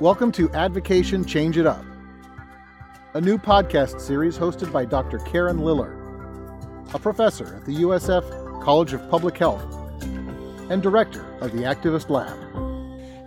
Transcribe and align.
Welcome 0.00 0.32
to 0.32 0.50
Advocation 0.54 1.24
Change 1.24 1.56
It 1.56 1.66
Up, 1.66 1.84
a 3.14 3.20
new 3.20 3.38
podcast 3.38 4.00
series 4.00 4.36
hosted 4.36 4.72
by 4.72 4.84
Dr. 4.84 5.18
Karen 5.20 5.60
Liller, 5.60 5.92
a 6.92 6.98
professor 6.98 7.54
at 7.54 7.64
the 7.64 7.76
USF 7.76 8.60
College 8.60 8.92
of 8.92 9.08
Public 9.08 9.38
Health 9.38 9.62
and 10.68 10.82
director 10.82 11.24
of 11.40 11.52
the 11.52 11.58
Activist 11.58 12.10
Lab. 12.10 12.36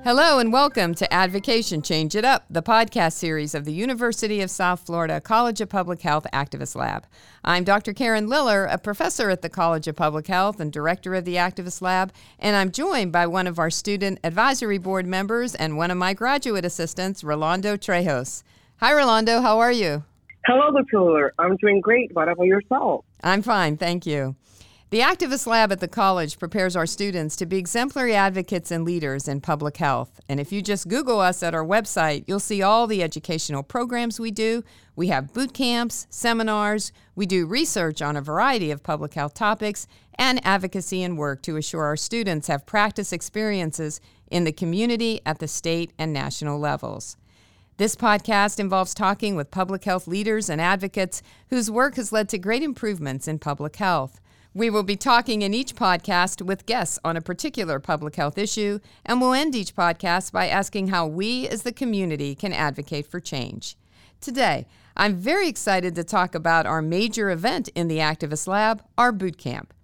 Hello 0.08 0.40
and 0.40 0.54
welcome 0.54 0.96
to 0.96 1.14
Advocation 1.14 1.82
Change 1.82 2.16
It 2.16 2.24
Up, 2.24 2.46
the 2.50 2.64
podcast 2.64 3.12
series 3.12 3.54
of 3.54 3.66
the 3.66 3.74
University 3.74 4.40
of 4.40 4.50
South 4.50 4.86
Florida 4.86 5.20
College 5.20 5.60
of 5.60 5.68
Public 5.68 6.02
Health 6.02 6.26
Activist 6.32 6.78
Lab. 6.78 7.06
I'm 7.44 7.66
Dr. 7.66 7.92
Karen 7.92 8.30
Liller, 8.30 8.64
a 8.64 8.78
professor 8.78 9.30
at 9.30 9.42
the 9.42 9.50
College 9.50 9.86
of 9.86 9.98
Public 9.98 10.28
Health 10.28 10.62
and 10.62 10.72
director 10.72 11.14
of 11.14 11.26
the 11.26 11.36
Activist 11.36 11.82
Lab, 11.82 12.14
and 12.40 12.56
I'm 12.56 12.72
joined 12.72 13.12
by 13.12 13.28
one 13.28 13.48
of 13.48 13.60
our 13.60 13.70
student 13.70 14.22
advisory 14.24 14.78
board 14.78 15.06
members 15.06 15.54
and 15.54 15.76
one 15.76 15.92
of 15.92 15.98
my 15.98 16.14
graduate 16.14 16.64
assistants, 16.64 17.22
Rolando 17.22 17.76
Trejos. 17.76 18.44
Hi, 18.78 18.94
Rolando. 18.94 19.42
How 19.42 19.60
are 19.60 19.74
you? 19.74 20.06
Hello, 20.46 20.72
Dr. 20.72 21.02
Liller. 21.02 21.34
I'm 21.38 21.58
doing 21.58 21.82
great. 21.82 22.16
What 22.16 22.30
about 22.30 22.46
yourself? 22.46 23.04
I'm 23.22 23.42
fine, 23.42 23.76
thank 23.76 24.06
you. 24.06 24.38
The 24.90 25.02
Activist 25.02 25.46
Lab 25.48 25.74
at 25.74 25.82
the 25.82 25.90
college 25.90 26.40
prepares 26.40 26.78
our 26.78 26.86
students 26.86 27.36
to 27.36 27.46
be 27.46 27.58
exemplary 27.58 28.16
advocates 28.16 28.72
and 28.72 28.86
leaders 28.86 29.28
in 29.28 29.42
public 29.42 29.76
health. 29.76 30.22
And 30.30 30.40
if 30.40 30.54
you 30.54 30.62
just 30.62 30.88
Google 30.88 31.20
us 31.20 31.44
at 31.44 31.54
our 31.54 31.66
website, 31.66 32.24
you'll 32.26 32.40
see 32.40 32.62
all 32.62 32.88
the 32.88 33.04
educational 33.04 33.64
programs 33.64 34.18
we 34.18 34.32
do. 34.32 34.64
We 34.96 35.08
have 35.08 35.34
boot 35.34 35.54
camps, 35.54 36.08
seminars, 36.10 36.94
we 37.18 37.26
do 37.26 37.46
research 37.46 38.02
on 38.02 38.16
a 38.16 38.22
variety 38.22 38.72
of 38.72 38.82
public 38.82 39.14
health 39.14 39.34
topics, 39.34 39.88
and 40.18 40.40
advocacy 40.48 41.04
and 41.04 41.18
work 41.18 41.42
to 41.42 41.58
assure 41.58 41.84
our 41.84 41.98
students 41.98 42.48
have 42.48 42.66
practice 42.66 43.12
experiences 43.12 44.00
in 44.32 44.46
the 44.46 44.54
community 44.54 45.20
at 45.26 45.40
the 45.40 45.50
state 45.50 45.92
and 45.98 46.14
national 46.14 46.60
levels. 46.60 47.18
This 47.76 47.98
podcast 47.98 48.58
involves 48.58 48.94
talking 48.94 49.36
with 49.36 49.52
public 49.52 49.84
health 49.84 50.08
leaders 50.08 50.50
and 50.50 50.62
advocates 50.62 51.22
whose 51.50 51.70
work 51.70 51.96
has 51.96 52.14
led 52.14 52.30
to 52.30 52.38
great 52.38 52.64
improvements 52.64 53.28
in 53.28 53.38
public 53.38 53.76
health. 53.76 54.22
We 54.58 54.72
will 54.72 54.82
be 54.82 54.96
talking 54.96 55.44
in 55.44 55.54
each 55.54 55.76
podcast 55.76 56.42
with 56.42 56.66
guests 56.66 56.98
on 57.06 57.16
a 57.16 57.22
particular 57.22 57.80
public 57.80 58.16
health 58.16 58.40
issue, 58.40 58.80
and 59.06 59.22
we'll 59.22 59.34
end 59.36 59.54
each 59.54 59.76
podcast 59.76 60.32
by 60.32 60.48
asking 60.48 60.88
how 60.88 61.06
we 61.06 61.48
as 61.48 61.62
the 61.62 61.72
community 61.72 62.34
can 62.34 62.54
advocate 62.54 63.06
for 63.06 63.20
change. 63.20 63.78
Today, 64.20 64.66
I'm 64.96 65.14
very 65.14 65.48
excited 65.48 65.94
to 65.94 66.04
talk 66.04 66.34
about 66.34 66.66
our 66.66 66.82
major 66.82 67.30
event 67.30 67.70
in 67.76 67.88
the 67.88 68.00
Activist 68.00 68.48
Lab, 68.48 68.82
our 68.98 69.12
boot 69.12 69.38
camp. 69.38 69.76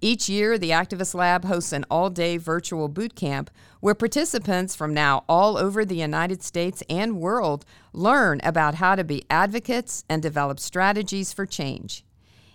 Each 0.00 0.28
year, 0.28 0.58
the 0.58 0.70
Activist 0.70 1.12
Lab 1.16 1.44
hosts 1.44 1.72
an 1.72 1.84
all 1.90 2.08
day 2.08 2.36
virtual 2.36 2.86
boot 2.86 3.16
camp 3.16 3.50
where 3.80 3.96
participants 3.96 4.76
from 4.76 4.94
now 4.94 5.24
all 5.28 5.56
over 5.56 5.84
the 5.84 5.96
United 5.96 6.44
States 6.44 6.84
and 6.88 7.18
world 7.18 7.64
learn 7.92 8.40
about 8.44 8.76
how 8.76 8.94
to 8.94 9.02
be 9.02 9.24
advocates 9.28 10.04
and 10.08 10.22
develop 10.22 10.60
strategies 10.60 11.32
for 11.32 11.46
change. 11.46 12.04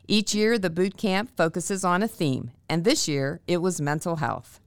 Each 0.08 0.36
year, 0.36 0.58
the 0.60 0.70
boot 0.70 0.98
camp 0.98 1.32
focuses 1.36 1.84
on 1.84 2.04
a 2.04 2.08
theme, 2.08 2.52
and 2.70 2.84
this 2.84 3.08
year 3.08 3.42
it 3.48 3.58
was 3.58 3.82
mental 3.82 4.18
health. 4.18 4.60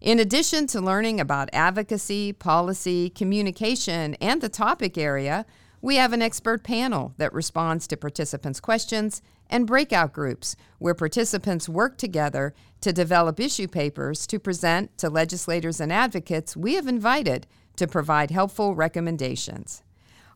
In 0.00 0.18
addition 0.18 0.66
to 0.68 0.80
learning 0.80 1.18
about 1.18 1.48
advocacy, 1.52 2.32
policy, 2.32 3.08
communication, 3.08 4.14
and 4.20 4.40
the 4.40 4.50
topic 4.50 4.98
area, 4.98 5.46
we 5.80 5.96
have 5.96 6.12
an 6.12 6.22
expert 6.22 6.62
panel 6.62 7.14
that 7.16 7.32
responds 7.32 7.86
to 7.86 7.96
participants' 7.96 8.60
questions 8.60 9.22
and 9.48 9.66
breakout 9.66 10.12
groups 10.12 10.56
where 10.78 10.94
participants 10.94 11.68
work 11.68 11.96
together 11.96 12.54
to 12.80 12.92
develop 12.92 13.40
issue 13.40 13.68
papers 13.68 14.26
to 14.26 14.38
present 14.38 14.96
to 14.98 15.08
legislators 15.08 15.80
and 15.80 15.92
advocates 15.92 16.56
we 16.56 16.74
have 16.74 16.88
invited 16.88 17.46
to 17.76 17.86
provide 17.86 18.30
helpful 18.30 18.74
recommendations. 18.74 19.82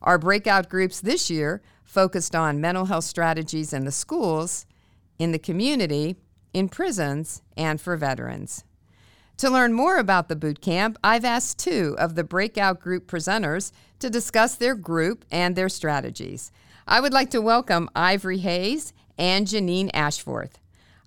Our 0.01 0.17
breakout 0.17 0.69
groups 0.69 0.99
this 0.99 1.29
year 1.29 1.61
focused 1.83 2.35
on 2.35 2.61
mental 2.61 2.85
health 2.85 3.03
strategies 3.03 3.73
in 3.73 3.85
the 3.85 3.91
schools, 3.91 4.65
in 5.19 5.31
the 5.31 5.39
community, 5.39 6.15
in 6.53 6.69
prisons, 6.69 7.41
and 7.55 7.79
for 7.79 7.95
veterans. 7.95 8.63
To 9.37 9.49
learn 9.49 9.73
more 9.73 9.97
about 9.97 10.27
the 10.27 10.35
boot 10.35 10.61
camp, 10.61 10.97
I've 11.03 11.25
asked 11.25 11.59
two 11.59 11.95
of 11.97 12.15
the 12.15 12.23
breakout 12.23 12.79
group 12.79 13.07
presenters 13.07 13.71
to 13.99 14.09
discuss 14.09 14.55
their 14.55 14.75
group 14.75 15.25
and 15.31 15.55
their 15.55 15.69
strategies. 15.69 16.51
I 16.87 16.99
would 16.99 17.13
like 17.13 17.29
to 17.31 17.41
welcome 17.41 17.89
Ivory 17.95 18.39
Hayes 18.39 18.93
and 19.17 19.47
Janine 19.47 19.91
Ashforth. 19.93 20.59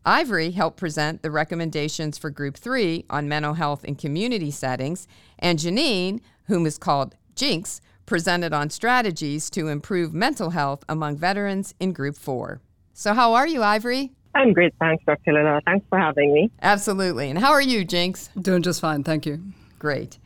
Ivory 0.05 0.51
helped 0.51 0.77
present 0.77 1.23
the 1.23 1.31
recommendations 1.31 2.19
for 2.19 2.29
Group 2.31 2.57
3 2.57 3.07
on 3.09 3.29
mental 3.29 3.55
health 3.55 3.85
in 3.85 3.95
community 3.97 4.51
settings, 4.51 5.09
and 5.39 5.59
Janine, 5.59 6.21
whom 6.45 6.67
is 6.67 6.77
called 6.77 7.17
Jinx, 7.35 7.81
presented 8.07 8.53
on 8.53 8.71
strategies 8.71 9.51
to 9.51 9.69
improve 9.69 10.13
mental 10.13 10.51
health 10.51 10.85
among 10.89 11.17
veterans 11.17 11.75
in 11.81 11.93
Group 11.93 12.17
4. 12.17 12.61
So, 12.93 13.15
how 13.15 13.35
are 13.35 13.47
you, 13.47 13.63
Ivory? 13.63 14.13
I'm 14.35 14.53
great. 14.53 14.75
Thanks, 14.81 15.05
Dr. 15.07 15.33
Liller. 15.33 15.61
Thanks 15.65 15.87
for 15.89 15.99
having 15.99 16.33
me. 16.33 16.51
Absolutely. 16.63 17.31
And 17.31 17.39
how 17.39 17.53
are 17.53 17.63
you, 17.63 17.85
Jinx? 17.85 18.31
Doing 18.41 18.63
just 18.63 18.81
fine. 18.81 19.05
Thank 19.05 19.27
you. 19.27 19.41
Great. 19.79 20.19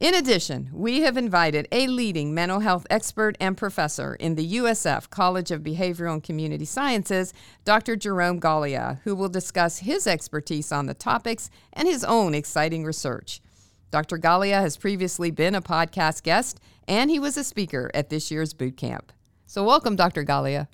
In 0.00 0.14
addition, 0.14 0.70
we 0.72 1.02
have 1.02 1.18
invited 1.18 1.68
a 1.70 1.86
leading 1.86 2.32
mental 2.32 2.60
health 2.60 2.86
expert 2.88 3.36
and 3.38 3.54
professor 3.54 4.14
in 4.14 4.34
the 4.34 4.54
USF 4.54 5.10
College 5.10 5.50
of 5.50 5.60
Behavioral 5.60 6.14
and 6.14 6.22
Community 6.22 6.64
Sciences, 6.64 7.34
Dr. 7.66 7.96
Jerome 7.96 8.40
Galea, 8.40 9.00
who 9.04 9.14
will 9.14 9.28
discuss 9.28 9.80
his 9.80 10.06
expertise 10.06 10.72
on 10.72 10.86
the 10.86 10.94
topics 10.94 11.50
and 11.74 11.86
his 11.86 12.02
own 12.02 12.32
exciting 12.32 12.82
research. 12.82 13.42
Dr. 13.90 14.18
Galea 14.18 14.60
has 14.60 14.76
previously 14.76 15.30
been 15.30 15.54
a 15.54 15.62
podcast 15.62 16.22
guest, 16.22 16.60
and 16.86 17.10
he 17.10 17.18
was 17.18 17.36
a 17.36 17.42
speaker 17.42 17.90
at 17.92 18.08
this 18.08 18.30
year's 18.30 18.52
boot 18.52 18.76
camp. 18.76 19.12
So, 19.46 19.64
welcome, 19.64 19.96
Dr. 19.96 20.24
Galea. 20.24 20.68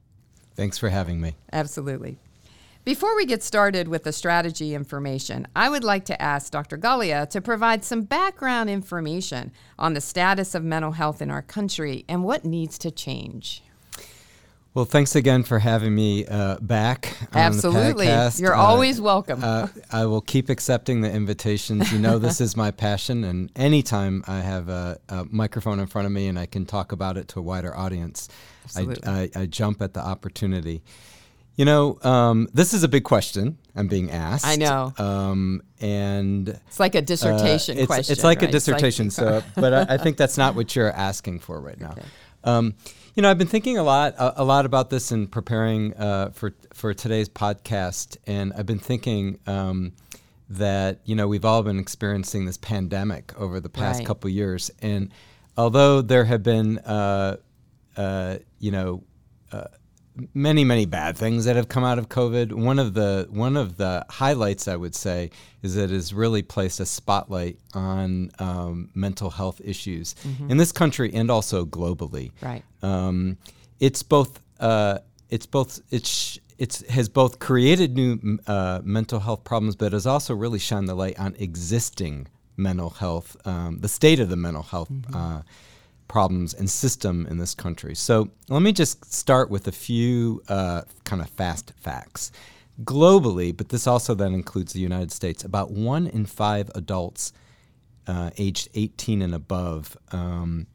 Thanks 0.54 0.77
for 0.77 0.91
having 0.91 1.21
me. 1.21 1.34
Absolutely. 1.53 2.19
Before 2.84 3.16
we 3.16 3.27
get 3.27 3.43
started 3.43 3.88
with 3.88 4.04
the 4.04 4.12
strategy 4.12 4.75
information, 4.75 5.49
I 5.56 5.69
would 5.69 5.82
like 5.82 6.04
to 6.04 6.22
ask 6.22 6.53
Dr. 6.53 6.78
Galea 6.78 7.28
to 7.31 7.41
provide 7.41 7.84
some 7.84 8.03
background 8.03 8.71
information 8.71 9.50
on 9.78 9.94
the 9.94 10.00
status 10.00 10.54
of 10.54 10.62
mental 10.62 10.93
health 10.93 11.21
in 11.21 11.31
our 11.31 11.43
country 11.43 12.04
and 12.09 12.22
what 12.22 12.44
needs 12.44 12.78
to 12.78 12.91
change. 12.91 13.62
Well, 14.76 14.84
thanks 14.84 15.16
again 15.16 15.42
for 15.42 15.59
having 15.59 15.94
me 15.94 16.26
uh, 16.26 16.59
back. 16.60 17.16
Absolutely. 17.32 18.09
You're 18.37 18.54
uh, 18.54 18.60
always 18.60 19.00
welcome. 19.00 19.42
uh, 19.42 19.69
I 19.91 20.04
will 20.04 20.20
keep 20.20 20.50
accepting 20.50 21.00
the 21.00 21.10
invitations. 21.10 21.91
You 21.91 21.98
know, 21.98 22.19
this 22.19 22.42
is 22.42 22.59
my 22.59 22.70
passion, 22.72 23.25
and 23.25 23.50
anytime 23.56 24.22
I 24.28 24.41
have 24.41 24.69
a, 24.69 24.98
a, 25.09 25.25
microphone 25.31 25.81
in 25.81 25.86
front 25.86 26.04
of 26.04 26.12
me 26.12 26.26
and 26.26 26.38
I 26.38 26.44
can 26.44 26.66
talk 26.66 26.92
about 26.92 27.16
it 27.16 27.26
to 27.28 27.38
a 27.38 27.42
wider 27.42 27.75
audience, 27.75 28.28
I, 28.76 28.97
I, 29.06 29.31
I, 29.34 29.47
jump 29.47 29.81
at 29.81 29.94
the 29.94 30.00
opportunity. 30.00 30.82
You 31.54 31.65
know, 31.65 31.98
um, 32.03 32.47
this 32.53 32.75
is 32.75 32.82
a 32.82 32.88
big 32.88 33.04
question 33.04 33.56
I'm 33.75 33.88
being 33.88 34.10
asked. 34.10 34.47
I 34.47 34.56
know. 34.56 34.92
Um, 34.98 35.62
and 35.81 36.50
it's 36.66 36.78
like 36.78 36.94
a 36.94 37.00
dissertation 37.00 37.78
it's, 37.78 37.86
question. 37.86 38.12
It's 38.12 38.25
like 38.25 38.42
right? 38.42 38.50
a 38.50 38.53
dissertation. 38.53 39.06
Like 39.06 39.12
so, 39.12 39.42
but 39.54 39.72
I, 39.72 39.94
I, 39.94 39.97
think 39.97 40.19
that's 40.19 40.36
not 40.36 40.54
what 40.54 40.76
you're 40.76 40.92
asking 40.92 41.41
for 41.41 41.59
right 41.62 41.81
now. 41.81 41.92
Okay. 41.92 42.03
Um, 42.47 42.75
you 43.15 43.23
know, 43.23 43.31
I've 43.31 43.39
been 43.39 43.47
thinking 43.47 43.77
a 43.77 43.83
lot, 43.83 44.15
a, 44.19 44.43
a 44.43 44.45
lot 44.45 44.67
about 44.67 44.91
this 44.91 45.11
in 45.11 45.27
preparing 45.27 45.95
uh, 45.95 46.31
for 46.31 46.55
for 46.73 46.95
today's 46.95 47.29
podcast, 47.29 48.17
and 48.27 48.53
I've 48.53 48.67
been 48.67 48.79
thinking 48.79 49.39
um, 49.47 49.93
that 50.49 51.01
you 51.05 51.17
know 51.17 51.27
we've 51.27 51.45
all 51.45 51.62
been 51.62 51.79
experiencing 51.79 52.45
this 52.45 52.57
pandemic 52.57 53.39
over 53.39 53.59
the 53.59 53.69
past 53.69 53.99
right. 53.99 54.07
couple 54.07 54.31
years, 54.31 54.71
and 54.81 55.11
although 55.57 56.03
there 56.03 56.25
have 56.25 56.43
been, 56.43 56.79
uh, 56.79 57.37
uh, 57.97 58.37
you 58.59 58.71
know 58.71 59.03
uh, 59.51 59.65
many 60.34 60.65
many 60.65 60.87
bad 60.87 61.16
things 61.16 61.44
that 61.44 61.56
have 61.56 61.69
come 61.69 61.84
out 61.84 61.99
of 61.99 62.09
COVID. 62.09 62.53
One 62.53 62.78
of 62.78 62.94
the 62.94 63.27
one 63.31 63.56
of 63.56 63.77
the 63.77 64.04
highlights 64.09 64.69
I 64.69 64.77
would 64.77 64.94
say 64.94 65.31
is 65.62 65.75
that 65.75 65.84
it 65.84 65.91
has 65.91 66.12
really 66.15 66.43
placed 66.43 66.81
a 66.81 66.87
spotlight 66.87 67.59
on 67.75 68.31
um, 68.38 68.91
mental 68.94 69.31
health 69.31 69.60
issues 69.65 70.15
mm-hmm. 70.22 70.50
in 70.50 70.56
this 70.56 70.72
country 70.72 71.13
and 71.15 71.30
also 71.30 71.65
globally. 71.65 72.33
Right. 72.41 72.63
Um, 72.83 73.39
it's 73.80 74.03
both. 74.03 74.41
Uh, 74.59 74.98
it's 75.28 75.47
both. 75.47 75.80
It's 75.91 76.39
it's 76.59 76.86
has 76.89 77.09
both 77.09 77.39
created 77.39 77.95
new 77.97 78.39
uh, 78.47 78.80
mental 78.83 79.21
health 79.21 79.45
problems, 79.45 79.77
but 79.77 79.92
has 79.92 80.07
also 80.07 80.34
really 80.34 80.59
shined 80.59 80.89
the 80.89 80.95
light 80.95 81.18
on 81.18 81.34
existing 81.39 82.28
mental 82.57 82.91
health, 82.91 83.36
um, 83.45 83.78
the 83.80 83.89
state 83.89 84.21
of 84.21 84.28
the 84.28 84.36
mental 84.36 84.63
health. 84.63 84.91
Mm-hmm. 84.91 85.15
Uh, 85.15 85.42
problems 86.16 86.54
and 86.54 86.71
system 86.71 87.27
in 87.28 87.36
this 87.36 87.54
country. 87.54 87.95
So 87.95 88.30
let 88.48 88.63
me 88.63 88.72
just 88.72 89.13
start 89.13 89.51
with 89.51 89.68
a 89.68 89.72
few 89.72 90.42
uh, 90.48 90.80
kind 91.04 91.21
of 91.21 91.28
fast 91.28 91.74
facts. 91.77 92.33
Globally, 92.84 93.54
but 93.54 93.68
this 93.68 93.86
also 93.86 94.15
then 94.15 94.33
includes 94.33 94.72
the 94.72 94.80
United 94.80 95.13
States, 95.13 95.45
about 95.45 95.72
one 95.72 96.07
in 96.07 96.24
five 96.24 96.71
adults 96.74 97.34
uh, 98.07 98.30
aged 98.39 98.71
18 98.72 99.21
and 99.21 99.34
above 99.34 99.95
um, 100.10 100.66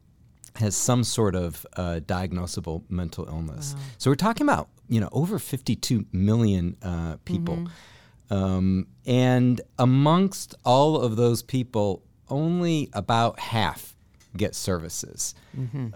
has 0.54 0.76
some 0.76 1.02
sort 1.02 1.34
of 1.34 1.66
uh, 1.76 1.98
diagnosable 2.06 2.84
mental 2.88 3.26
illness. 3.26 3.74
Wow. 3.74 3.82
So 3.98 4.10
we're 4.12 4.14
talking 4.14 4.46
about 4.46 4.68
you 4.88 5.00
know 5.00 5.08
over 5.10 5.40
52 5.40 6.06
million 6.12 6.76
uh, 6.82 7.16
people, 7.24 7.56
mm-hmm. 7.56 8.32
um, 8.32 8.86
and 9.06 9.60
amongst 9.76 10.54
all 10.64 11.00
of 11.00 11.16
those 11.16 11.42
people, 11.42 12.04
only 12.28 12.90
about 12.92 13.40
half 13.40 13.91
get 14.36 14.54
services. 14.54 15.34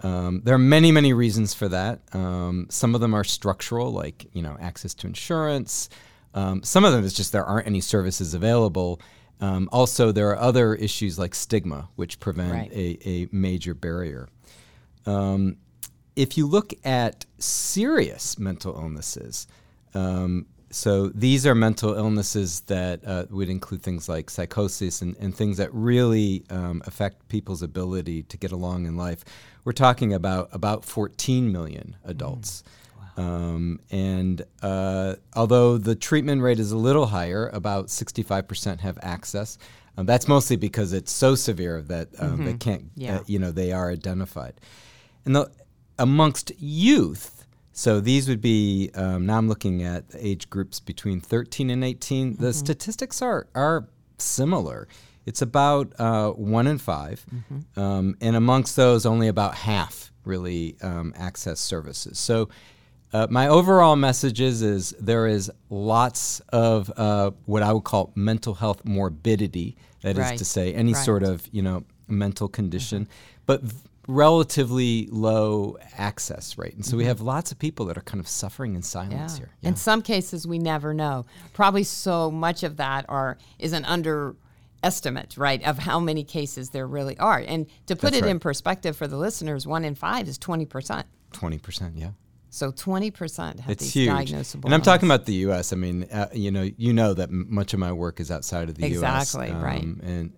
Um, 0.03 0.41
there 0.43 0.53
are 0.55 0.59
many, 0.59 0.91
many 0.91 1.13
reasons 1.13 1.53
for 1.53 1.67
that. 1.69 2.01
Um, 2.13 2.67
some 2.69 2.95
of 2.95 3.01
them 3.01 3.13
are 3.13 3.23
structural, 3.23 3.91
like 3.91 4.27
you 4.33 4.41
know 4.41 4.55
access 4.59 4.93
to 4.95 5.07
insurance. 5.07 5.89
Um, 6.33 6.61
some 6.63 6.85
of 6.85 6.93
them 6.93 7.03
is 7.03 7.13
just 7.13 7.31
there 7.31 7.45
aren't 7.45 7.67
any 7.67 7.81
services 7.81 8.33
available. 8.33 9.01
Um, 9.39 9.69
also, 9.71 10.11
there 10.11 10.29
are 10.29 10.37
other 10.39 10.75
issues 10.75 11.17
like 11.19 11.33
stigma, 11.35 11.89
which 11.95 12.19
prevent 12.19 12.51
Right. 12.51 12.71
a, 12.73 12.97
a 13.09 13.27
major 13.31 13.73
barrier. 13.73 14.27
Um, 15.05 15.57
if 16.15 16.37
you 16.37 16.47
look 16.47 16.73
at 16.83 17.25
serious 17.37 18.39
mental 18.39 18.73
illnesses, 18.75 19.47
um, 19.93 20.45
so 20.69 21.07
these 21.09 21.45
are 21.45 21.55
mental 21.55 21.93
illnesses 21.95 22.61
that 22.61 23.05
uh, 23.05 23.25
would 23.29 23.49
include 23.49 23.81
things 23.81 24.09
like 24.09 24.29
psychosis 24.29 25.01
and, 25.01 25.15
and 25.17 25.35
things 25.35 25.57
that 25.57 25.73
really 25.73 26.43
um, 26.49 26.81
affect 26.85 27.27
people's 27.29 27.61
ability 27.61 28.23
to 28.23 28.37
get 28.37 28.51
along 28.51 28.85
in 28.85 28.97
life. 28.97 29.23
We're 29.63 29.71
talking 29.73 30.13
about 30.13 30.49
about 30.51 30.83
14 30.85 31.51
million 31.51 31.95
adults. 32.03 32.63
Um, 33.17 33.79
and 33.89 34.43
uh, 34.61 35.15
although 35.35 35.77
the 35.77 35.95
treatment 35.95 36.41
rate 36.41 36.59
is 36.59 36.71
a 36.71 36.77
little 36.77 37.07
higher, 37.07 37.49
about 37.49 37.87
65% 37.87 38.79
have 38.81 38.99
access. 39.01 39.57
Um, 39.97 40.05
that's 40.05 40.27
mostly 40.27 40.55
because 40.57 40.93
it's 40.93 41.11
so 41.11 41.33
severe 41.33 41.81
that 41.83 42.09
um, 42.19 42.45
they 42.45 42.53
can't, 42.53 42.91
Yeah. 42.95 43.17
uh, 43.17 43.23
you 43.25 43.39
know, 43.39 43.49
they 43.51 43.71
are 43.71 43.89
identified. 43.89 44.53
And 45.25 45.35
the, 45.35 45.49
amongst 45.97 46.51
youth, 46.59 47.36
so 47.77 47.99
these 47.99 48.27
would 48.27 48.41
be, 48.41 48.89
um, 48.95 49.27
now 49.27 49.37
I'm 49.37 49.47
looking 49.47 49.83
at 49.83 50.03
age 50.17 50.49
groups 50.49 50.79
between 50.79 51.19
13 51.21 51.69
and 51.69 51.83
18, 51.83 52.37
the 52.37 52.51
statistics 52.53 53.21
are, 53.21 53.45
are 53.53 53.87
similar. 54.17 54.87
It's 55.27 55.41
about 55.43 55.93
uh, 55.99 56.31
one 56.31 56.65
in 56.67 56.77
5 56.79 57.25
um, 57.75 58.15
and 58.19 58.35
amongst 58.35 58.75
those, 58.75 59.05
only 59.05 59.27
about 59.27 59.53
half 59.55 60.11
really 60.25 60.75
um, 60.81 61.13
access 61.15 61.59
services. 61.59 62.17
So 62.17 62.49
uh, 63.13 63.27
my 63.29 63.47
overall 63.47 63.95
message 63.95 64.41
is, 64.41 64.61
is 64.61 64.95
there 64.99 65.27
is 65.27 65.51
lots 65.69 66.39
of 66.49 66.91
uh, 66.97 67.31
what 67.45 67.61
I 67.61 67.71
would 67.73 67.83
call 67.83 68.11
mental 68.15 68.55
health 68.55 68.83
morbidity. 68.85 69.77
That 70.01 70.11
is 70.17 70.17
Right. 70.17 70.37
to 70.37 70.45
say, 70.45 70.73
any 70.73 70.93
Right. 70.93 71.05
sort 71.05 71.23
of 71.23 71.47
you 71.51 71.61
know 71.61 71.83
mental 72.07 72.47
condition, 72.47 73.07
but 73.45 73.61
v- 73.63 73.75
relatively 74.07 75.07
low 75.11 75.77
access 75.97 76.57
rate. 76.57 76.73
And 76.75 76.85
so 76.85 76.95
we 76.97 77.05
have 77.05 77.21
lots 77.21 77.51
of 77.51 77.59
people 77.59 77.85
that 77.87 77.97
are 77.97 78.01
kind 78.01 78.19
of 78.19 78.27
suffering 78.27 78.73
in 78.75 78.81
silence 78.81 79.37
here. 79.37 79.49
In 79.61 79.75
some 79.75 80.01
cases, 80.01 80.47
we 80.47 80.59
never 80.59 80.93
know. 80.93 81.25
Probably 81.53 81.83
so 81.83 82.31
much 82.31 82.63
of 82.63 82.77
that 82.77 83.05
are 83.09 83.37
is 83.59 83.73
an 83.73 83.83
underestimate, 83.85 85.37
right, 85.37 85.61
of 85.67 85.77
how 85.77 85.99
many 85.99 86.23
cases 86.23 86.69
there 86.69 86.87
really 86.87 87.17
are. 87.19 87.43
And 87.45 87.67
to 87.87 87.95
put 87.95 88.13
That's 88.13 88.25
it 88.25 88.29
in 88.29 88.39
perspective 88.39 88.95
for 88.95 89.07
the 89.07 89.17
listeners, 89.17 89.67
one 89.67 89.83
in 89.85 89.95
five 89.95 90.27
is 90.27 90.37
twenty 90.37 90.65
percent. 90.65 91.05
Twenty 91.33 91.57
percent, 91.57 91.97
yeah. 91.97 92.11
So 92.49 92.71
twenty 92.71 93.11
percent 93.11 93.59
have 93.59 93.71
It's 93.71 93.83
these 93.83 93.93
huge, 93.93 94.09
diagnosable. 94.31 94.65
and 94.65 94.73
I'm 94.73 94.81
talking 94.81 95.07
about 95.07 95.25
the 95.25 95.33
U.S. 95.33 95.73
I 95.73 95.75
mean, 95.75 96.03
uh, 96.05 96.29
you 96.33 96.49
know, 96.49 96.69
you 96.77 96.93
know 96.93 97.13
that 97.13 97.29
m- 97.29 97.45
much 97.49 97.73
of 97.73 97.79
my 97.79 97.91
work 97.91 98.21
is 98.21 98.31
outside 98.31 98.69
of 98.69 98.75
the 98.75 98.87
U.S. 98.87 99.35
Exactly, 99.35 99.51
right. 99.51 99.83
And 99.83 100.31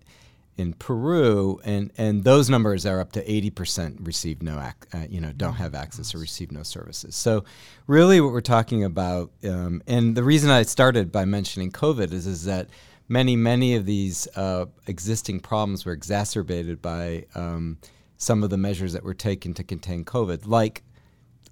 in 0.56 0.74
Peru, 0.74 1.60
and 1.64 1.90
and 1.96 2.24
those 2.24 2.50
numbers 2.50 2.84
are 2.84 3.00
up 3.00 3.12
to 3.12 3.24
80% 3.24 4.06
receive 4.06 4.42
no, 4.42 4.58
ac- 4.60 4.88
uh, 4.92 5.06
you 5.08 5.20
know, 5.20 5.32
don't 5.32 5.54
have 5.54 5.74
access 5.74 6.14
or 6.14 6.18
receive 6.18 6.52
no 6.52 6.62
services. 6.62 7.16
So, 7.16 7.44
really, 7.86 8.20
what 8.20 8.32
we're 8.32 8.40
talking 8.40 8.84
about, 8.84 9.30
um, 9.44 9.82
and 9.86 10.16
the 10.16 10.22
reason 10.22 10.50
I 10.50 10.62
started 10.62 11.10
by 11.10 11.24
mentioning 11.24 11.70
COVID 11.72 12.12
is 12.12 12.26
is 12.26 12.44
that 12.44 12.68
many 13.08 13.36
many 13.36 13.74
of 13.74 13.86
these 13.86 14.28
uh, 14.36 14.66
existing 14.86 15.40
problems 15.40 15.84
were 15.84 15.92
exacerbated 15.92 16.82
by 16.82 17.26
um, 17.34 17.78
some 18.18 18.42
of 18.42 18.50
the 18.50 18.58
measures 18.58 18.92
that 18.92 19.02
were 19.02 19.14
taken 19.14 19.54
to 19.54 19.64
contain 19.64 20.04
COVID, 20.04 20.46
like 20.46 20.82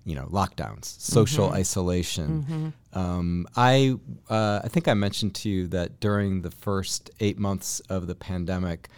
you 0.04 0.14
know 0.14 0.26
lockdowns, 0.26 0.84
social 1.00 1.50
isolation. 1.54 2.74
Um, 2.98 3.46
I 3.56 3.94
uh, 4.28 4.60
I 4.64 4.68
think 4.68 4.88
I 4.88 4.94
mentioned 4.94 5.34
to 5.36 5.48
you 5.48 5.66
that 5.68 6.00
during 6.00 6.42
the 6.42 6.50
first 6.50 7.10
eight 7.20 7.38
months 7.38 7.80
of 7.88 8.06
the 8.06 8.14
pandemic, 8.14 8.88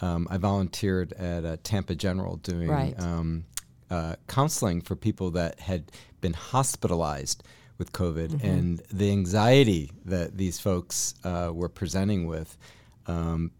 um, 0.00 0.26
I 0.30 0.38
volunteered 0.38 1.12
at 1.14 1.44
uh, 1.44 1.56
Tampa 1.62 1.94
General 1.94 2.36
doing 2.36 2.68
Right. 2.68 2.94
um, 2.98 3.44
uh, 3.90 4.14
counseling 4.28 4.80
for 4.80 4.96
people 4.96 5.30
that 5.32 5.60
had 5.60 5.82
been 6.20 6.32
hospitalized 6.32 7.42
with 7.78 7.92
COVID 7.92 8.42
and 8.44 8.82
the 8.92 9.10
anxiety 9.10 9.90
that 10.04 10.36
these 10.36 10.58
folks 10.58 11.14
uh, 11.24 11.50
were 11.52 11.68
presenting 11.68 12.26
with, 12.26 12.56
um, 13.06 13.50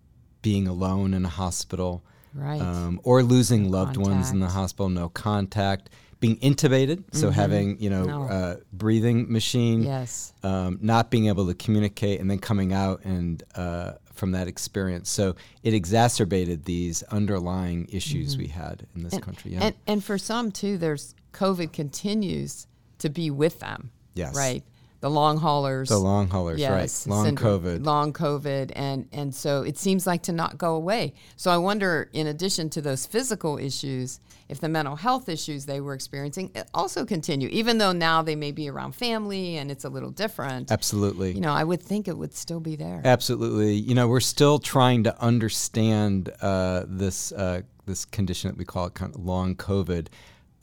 being 0.43 0.67
alone 0.69 1.14
in 1.14 1.25
a 1.25 1.29
hospital 1.29 2.02
Right. 2.35 2.61
um, 2.61 3.00
or 3.02 3.23
losing 3.23 3.70
loved 3.70 3.97
ones 3.97 4.31
in 4.35 4.41
the 4.41 4.49
hospital, 4.49 4.88
no 4.88 5.08
contact, 5.08 5.91
being 6.21 6.37
intubated, 6.39 7.03
so 7.13 7.31
having 7.31 7.81
you 7.81 7.91
know 7.91 8.05
No. 8.05 8.23
uh, 8.25 8.57
breathing 8.73 9.33
machine, 9.33 9.83
yes. 9.83 10.33
um, 10.43 10.79
not 10.83 11.11
being 11.11 11.27
able 11.29 11.47
to 11.49 11.55
communicate, 11.55 12.21
and 12.21 12.31
then 12.31 12.39
coming 12.39 12.73
out 12.73 13.05
and 13.05 13.43
uh, 13.55 13.93
from 14.13 14.33
that 14.33 14.47
experience. 14.47 15.09
So 15.11 15.35
it 15.63 15.73
exacerbated 15.73 16.65
these 16.67 17.03
underlying 17.05 17.89
issues 17.91 18.37
we 18.37 18.49
had 18.49 18.87
in 18.95 19.03
this 19.03 19.19
country. 19.19 19.53
Yeah. 19.53 19.63
And 19.65 19.75
and 19.87 20.05
for 20.05 20.19
some 20.19 20.53
too, 20.53 20.77
there's 20.79 21.15
COVID 21.33 21.73
continues 21.73 22.67
to 22.99 23.09
be 23.09 23.31
with 23.31 23.61
them. 23.61 23.91
Yes. 24.15 24.37
Right. 24.37 24.63
The 25.01 25.09
long 25.09 25.39
haulers. 25.39 25.89
the 25.89 25.97
long 25.97 26.29
haulers, 26.29 26.61
yes, 26.61 27.07
right? 27.07 27.11
Long 27.11 27.25
syndrome- 27.25 27.63
COVID. 27.63 27.87
Long 27.87 28.13
COVID, 28.13 28.73
and 28.77 29.09
and 29.13 29.35
so 29.35 29.63
it 29.63 29.79
seems 29.79 30.07
like 30.07 30.25
to 30.25 30.33
not 30.33 30.59
go 30.59 30.75
away. 30.75 31.15
So 31.37 31.51
I 31.51 31.57
wonder, 31.57 32.11
in 32.13 32.27
addition 32.27 32.69
to 32.71 32.83
those 32.83 33.07
physical 33.07 33.57
issues, 33.57 34.21
if 34.50 34.61
the 34.61 34.69
mental 34.69 34.97
health 34.97 35.29
issues 35.29 35.67
they 35.67 35.81
were 35.81 35.94
experiencing 35.94 36.50
also 36.75 37.06
continue, 37.06 37.49
even 37.49 37.79
though 37.79 37.93
now 37.93 38.20
they 38.20 38.35
may 38.35 38.50
be 38.50 38.69
around 38.69 38.94
family 38.94 39.56
and 39.56 39.70
it's 39.70 39.85
a 39.85 39.88
little 39.88 40.11
different. 40.11 40.73
Absolutely. 40.73 41.32
You 41.32 41.41
know, 41.41 41.52
I 41.52 41.62
would 41.62 41.81
think 41.81 42.08
it 42.08 42.19
would 42.19 42.35
still 42.35 42.61
be 42.61 42.75
there. 42.75 43.00
Absolutely. 43.05 43.75
You 43.75 43.94
know, 43.94 44.08
we're 44.08 44.19
still 44.20 44.58
trying 44.58 45.05
to 45.05 45.19
understand 45.23 46.32
uh, 46.43 46.85
this 46.88 47.31
uh, 47.32 47.62
this 47.87 48.05
condition 48.05 48.50
that 48.50 48.58
we 48.58 48.64
call 48.64 48.87
it 48.87 48.94
kind 48.94 49.14
of 49.14 49.25
long 49.25 49.55
COVID, 49.55 50.08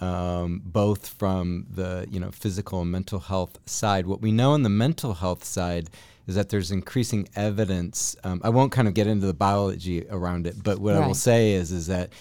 um, 0.01 0.61
both 0.65 1.07
from 1.07 1.65
the 1.69 2.05
you 2.11 2.19
know 2.19 2.31
physical 2.31 2.81
and 2.81 2.91
mental 2.91 3.19
health 3.19 3.57
side. 3.65 4.05
What 4.05 4.21
we 4.21 4.33
know 4.33 4.51
on 4.51 4.63
the 4.63 4.69
mental 4.69 5.13
health 5.13 5.45
side 5.45 5.89
is 6.27 6.35
that 6.35 6.49
there's 6.49 6.71
increasing 6.71 7.29
evidence. 7.37 8.17
Um, 8.25 8.41
I 8.43 8.49
won't 8.49 8.73
kind 8.73 8.89
of 8.89 8.93
get 8.93 9.07
into 9.07 9.27
the 9.27 9.33
biology 9.33 10.05
around 10.09 10.45
it, 10.45 10.61
but 10.61 10.79
what 10.79 10.95
I 10.95 11.07
will 11.07 11.13
say 11.13 11.53
is 11.53 11.71
is 11.71 11.87
that. 11.87 12.11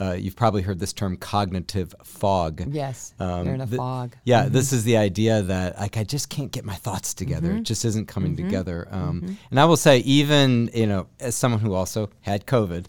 Uh, 0.00 0.12
you've 0.18 0.34
probably 0.34 0.60
heard 0.62 0.80
this 0.80 0.92
term 0.92 1.16
cognitive 1.16 1.94
fog. 2.02 2.62
Yes, 2.68 3.14
Um, 3.20 3.44
they're 3.44 3.54
in 3.54 3.60
a 3.60 3.66
th- 3.66 3.76
fog. 3.76 4.16
Yeah, 4.24 4.48
this 4.48 4.72
is 4.72 4.82
the 4.84 4.96
idea 4.96 5.42
that 5.42 5.78
like 5.78 5.96
I 5.96 6.02
just 6.04 6.28
can't 6.28 6.50
get 6.50 6.64
my 6.64 6.74
thoughts 6.74 7.14
together. 7.14 7.48
Mm-hmm. 7.50 7.58
It 7.58 7.62
just 7.64 7.84
isn't 7.84 8.08
coming 8.08 8.36
together. 8.36 8.88
Um, 8.90 9.36
And 9.50 9.60
I 9.60 9.64
will 9.66 9.76
say, 9.76 9.98
even 9.98 10.68
you 10.74 10.86
know, 10.88 11.06
as 11.20 11.34
someone 11.36 11.60
who 11.60 11.74
also 11.74 12.10
had 12.22 12.46
COVID. 12.46 12.86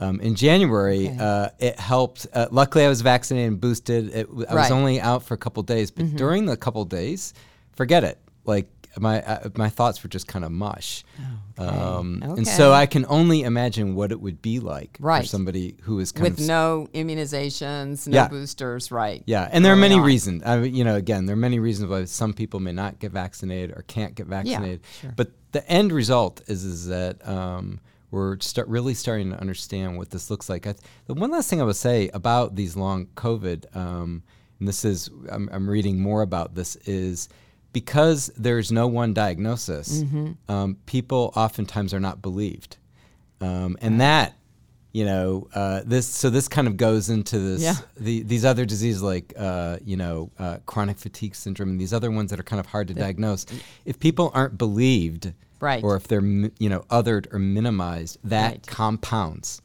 Um, 0.00 0.20
in 0.20 0.36
January, 0.36 1.08
Okay. 1.08 1.16
uh, 1.18 1.48
it 1.58 1.78
helped. 1.80 2.28
Uh, 2.32 2.46
luckily, 2.52 2.84
I 2.84 2.88
was 2.88 3.00
vaccinated 3.00 3.48
and 3.52 3.60
boosted. 3.60 4.14
It, 4.14 4.28
I 4.28 4.32
was 4.32 4.46
Right. 4.46 4.64
Mm-hmm. 4.66 4.72
only 4.74 5.00
out 5.00 5.24
for 5.24 5.34
a 5.34 5.36
couple 5.38 5.60
days, 5.64 5.90
but 5.90 6.14
during 6.14 6.46
the 6.46 6.56
couple 6.56 6.84
days, 6.84 7.34
forget 7.74 8.04
it. 8.04 8.16
Like 8.44 8.68
my 9.00 9.22
uh, 9.22 9.48
my 9.56 9.68
thoughts 9.68 10.02
were 10.02 10.08
just 10.08 10.26
kind 10.28 10.44
of 10.44 10.50
mush. 10.52 11.04
Um, 11.58 12.22
And 12.36 12.46
so 12.46 12.72
I 12.72 12.86
can 12.86 13.04
only 13.08 13.42
imagine 13.42 13.94
what 13.94 14.12
it 14.12 14.20
would 14.20 14.40
be 14.40 14.60
like 14.60 14.98
for 15.00 15.22
somebody 15.24 15.76
who 15.82 15.98
is 15.98 16.12
kind 16.12 16.22
With 16.30 16.46
no 16.46 16.88
immunizations, 16.94 18.06
no 18.06 18.14
Yeah. 18.16 18.28
boosters, 18.28 18.90
right? 18.92 19.22
yeah, 19.26 19.48
and 19.50 19.64
there 19.64 19.72
are 19.72 19.76
many 19.76 19.96
on. 19.96 20.02
reasons. 20.02 20.42
I 20.46 20.58
mean, 20.58 20.74
you 20.74 20.84
know, 20.84 20.94
again, 20.94 21.26
there 21.26 21.34
are 21.34 21.44
many 21.48 21.58
reasons 21.58 21.88
why 21.90 22.04
some 22.04 22.32
people 22.32 22.60
may 22.60 22.72
not 22.72 22.98
get 22.98 23.12
vaccinated 23.12 23.76
or 23.76 23.82
can't 23.86 24.14
get 24.14 24.26
vaccinated. 24.26 24.80
sure. 25.00 25.12
But 25.16 25.32
the 25.52 25.68
end 25.68 25.92
result 25.92 26.42
is 26.46 26.64
is 26.64 26.86
that 26.88 27.26
um, 27.26 27.80
we're 28.10 28.38
start 28.40 28.68
really 28.68 28.94
starting 28.94 29.30
to 29.30 29.40
understand 29.40 29.96
what 29.98 30.10
this 30.10 30.30
looks 30.30 30.48
like. 30.48 30.66
I, 30.66 30.74
the 31.06 31.14
one 31.14 31.30
last 31.30 31.50
thing 31.50 31.60
I 31.60 31.64
would 31.64 31.76
say 31.76 32.08
about 32.14 32.54
these 32.54 32.76
long 32.76 33.06
COVID, 33.16 33.74
um, 33.76 34.22
and 34.60 34.68
this 34.68 34.84
is 34.84 35.10
I'm, 35.30 35.48
I'm 35.52 35.68
reading 35.68 36.00
more 36.00 36.22
about 36.22 36.54
this 36.54 36.76
is 36.86 37.28
because 37.72 38.30
there's 38.36 38.72
no 38.72 38.86
one 38.86 39.14
diagnosis, 39.14 40.02
Mm-hmm. 40.02 40.32
um, 40.52 40.76
people 40.86 41.32
oftentimes 41.36 41.92
are 41.94 42.00
not 42.00 42.22
believed, 42.22 42.76
um, 43.40 43.76
and 43.80 44.00
that. 44.00 44.34
You 44.90 45.04
know, 45.04 45.48
uh, 45.54 45.82
this 45.84 46.06
so 46.08 46.30
this 46.30 46.48
kind 46.48 46.66
of 46.66 46.78
goes 46.78 47.10
into 47.10 47.38
this 47.38 47.60
Yeah. 47.62 47.74
the, 47.98 48.22
these 48.22 48.44
other 48.44 48.64
diseases 48.64 49.02
like 49.02 49.34
uh, 49.36 49.76
you 49.84 49.98
know 49.98 50.30
uh, 50.38 50.56
chronic 50.64 50.96
fatigue 50.98 51.34
syndrome 51.36 51.68
and 51.68 51.78
these 51.80 51.92
other 51.92 52.10
ones 52.10 52.30
that 52.30 52.40
are 52.40 52.42
kind 52.42 52.58
of 52.58 52.66
hard 52.66 52.88
to 52.88 52.94
diagnose. 52.94 53.44
If 53.84 54.00
people 54.00 54.30
aren't 54.34 54.56
believed, 54.56 55.34
Right. 55.60 55.84
or 55.84 55.94
if 55.94 56.08
they're 56.08 56.24
you 56.24 56.68
know 56.70 56.80
othered 56.90 57.32
or 57.32 57.38
minimized, 57.38 58.16
that 58.24 58.50
Right. 58.50 58.66
compounds 58.66 59.60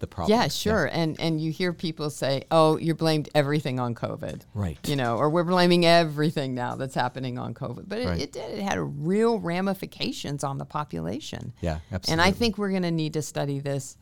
the 0.00 0.06
problem. 0.06 0.38
Yeah, 0.38 0.48
sure. 0.48 0.86
And 0.92 1.18
and 1.20 1.40
you 1.40 1.52
hear 1.52 1.72
people 1.72 2.10
say, 2.10 2.44
"Oh, 2.50 2.76
you 2.76 2.94
blamed 2.94 3.28
everything 3.34 3.78
on 3.78 3.94
COVID." 3.94 4.42
Right. 4.54 4.76
You 4.88 4.96
know, 4.96 5.16
or 5.16 5.30
we're 5.30 5.44
blaming 5.44 5.86
everything 5.86 6.54
now 6.54 6.74
that's 6.74 6.94
happening 6.94 7.38
on 7.38 7.54
COVID. 7.54 7.84
But 7.86 7.98
it, 8.00 8.06
Right. 8.06 8.20
it 8.20 8.32
did. 8.32 8.58
It 8.58 8.62
had 8.62 8.78
real 9.06 9.38
ramifications 9.38 10.42
on 10.44 10.58
the 10.58 10.64
population. 10.64 11.52
Yeah, 11.60 11.78
absolutely. 11.92 12.12
And 12.12 12.20
I 12.20 12.36
think 12.36 12.58
we're 12.58 12.70
going 12.70 12.82
to 12.82 12.90
need 12.90 13.12
to 13.14 13.22
study 13.22 13.60
this, 13.60 13.96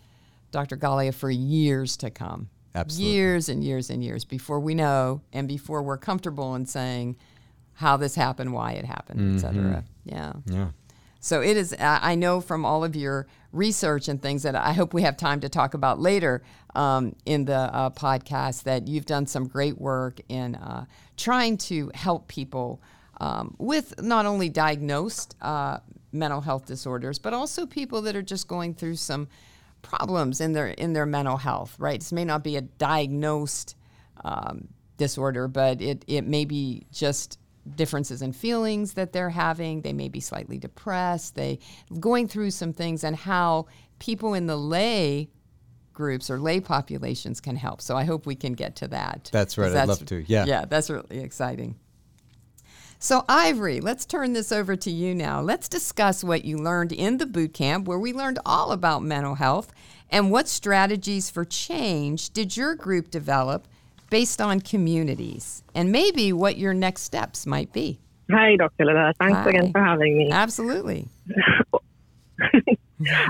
Dr. 0.51 0.77
Galea, 0.77 1.13
for 1.15 1.31
years 1.31 1.97
to 1.99 2.11
come 2.11 2.49
Absolutely. 2.75 3.13
years 3.15 3.49
and 3.49 3.63
years 3.63 3.91
and 3.91 4.03
years 4.03 4.25
before 4.25 4.61
we 4.61 4.75
know 4.75 5.21
and 5.33 5.47
before 5.47 5.83
we're 5.83 5.99
comfortable 5.99 6.55
in 6.55 6.65
saying 6.67 7.17
how 7.75 7.97
this 7.97 8.15
happened, 8.15 8.53
why 8.53 8.73
it 8.73 8.85
happened, 8.85 9.37
et 9.37 9.41
cetera. 9.41 9.63
Mm-hmm. 9.63 10.09
Yeah. 10.09 10.33
Yeah. 10.47 10.69
So 11.21 11.41
it 11.41 11.57
is. 11.57 11.75
I 11.79 12.15
know 12.15 12.41
from 12.41 12.65
all 12.65 12.85
of 12.85 12.95
your 12.95 13.27
research 13.53 14.09
and 14.09 14.21
things 14.21 14.43
that 14.43 14.55
I 14.55 14.73
hope 14.73 14.95
we 14.95 15.03
have 15.03 15.17
time 15.17 15.41
to 15.41 15.49
talk 15.49 15.75
about 15.75 15.99
later 15.99 16.43
um, 16.75 17.17
in 17.27 17.45
the 17.45 17.57
uh, 17.57 17.91
podcast 17.91 18.65
that 18.65 18.87
you've 18.87 19.07
done 19.07 19.27
some 19.27 19.49
great 19.49 19.81
work 19.81 20.21
in 20.29 20.55
uh, 20.55 20.85
trying 21.17 21.57
to 21.59 21.91
help 21.95 22.29
people 22.29 22.81
um, 23.21 23.55
with 23.59 24.01
not 24.01 24.27
only 24.27 24.49
diagnosed 24.49 25.35
uh, 25.41 25.79
mental 26.13 26.41
health 26.41 26.67
disorders, 26.67 27.19
but 27.19 27.33
also 27.33 27.67
people 27.67 28.03
that 28.03 28.15
are 28.15 28.23
just 28.23 28.47
going 28.47 28.75
through 28.75 28.97
some 28.97 29.29
problems 29.83 30.41
in 30.41 30.53
their 30.53 30.69
in 30.69 30.93
their 30.93 31.07
mental 31.07 31.37
health. 31.37 31.75
Right. 31.79 32.01
This 32.01 32.13
may 32.13 32.25
not 32.25 32.45
be 32.45 32.57
a 32.57 32.61
diagnosed 32.63 33.77
um, 34.25 34.69
disorder, 34.99 35.49
but 35.49 35.81
it 35.81 36.05
it 36.07 36.23
may 36.27 36.45
be 36.45 36.87
just 36.93 37.39
differences 37.77 38.23
in 38.23 38.33
feelings 38.33 38.95
that 38.95 39.13
they're 39.13 39.31
having. 39.31 39.83
They 39.83 39.93
may 39.93 40.09
be 40.09 40.21
slightly 40.21 40.59
depressed. 40.59 41.35
They 41.35 41.59
going 42.01 42.29
through 42.29 42.51
some 42.51 42.73
things 42.73 43.05
and 43.05 43.17
how 43.17 43.67
people 43.99 44.35
in 44.35 44.47
the 44.47 44.57
lay 44.57 45.31
groups 45.93 46.31
or 46.31 46.39
lay 46.39 46.61
populations 46.61 47.41
can 47.41 47.57
help. 47.57 47.81
So 47.81 47.97
I 47.97 48.05
hope 48.05 48.25
we 48.25 48.37
can 48.37 48.53
get 48.53 48.77
to 48.77 48.89
that. 48.89 49.29
That's 49.33 49.59
right. 49.59 49.67
'Cause 49.67 49.77
I'd 49.77 49.89
love 49.89 50.07
to. 50.07 50.25
Yeah. 50.29 50.45
Yeah, 50.45 50.65
that's 50.65 50.91
really 50.91 51.21
exciting. 51.21 51.77
So 53.01 53.25
Ivory, 53.29 53.81
let's 53.81 54.05
turn 54.05 54.33
this 54.33 54.51
over 54.51 54.75
to 54.75 54.91
you 54.91 55.15
now. 55.15 55.41
Let's 55.41 55.69
discuss 55.69 56.25
what 56.25 56.45
you 56.45 56.59
learned 56.59 56.93
in 56.93 57.19
the 57.19 57.27
boot 57.27 57.55
camp 57.55 57.87
where 57.87 57.99
we 57.99 58.13
learned 58.13 58.41
all 58.45 58.73
about 58.73 59.03
mental 59.05 59.37
health 59.37 59.73
and 60.11 60.31
what 60.33 60.49
strategies 60.49 61.31
for 61.31 61.45
change 61.45 62.31
did 62.31 62.57
your 62.57 62.75
group 62.75 63.11
develop 63.11 63.69
based 64.11 64.41
on 64.41 64.61
communities 64.61 65.63
and 65.75 65.93
maybe 65.93 66.33
what 66.33 66.57
your 66.57 66.75
next 66.75 67.03
steps 67.03 67.47
might 67.47 67.73
be. 67.73 67.99
Hi, 68.31 68.57
Dr. 68.57 68.85
Liller. 68.85 69.13
Thanks 69.19 69.39
Hi. 69.39 69.51
again 69.51 69.73
for 69.73 69.83
having 69.83 70.19
me. 70.19 70.31
Absolutely. 70.31 71.09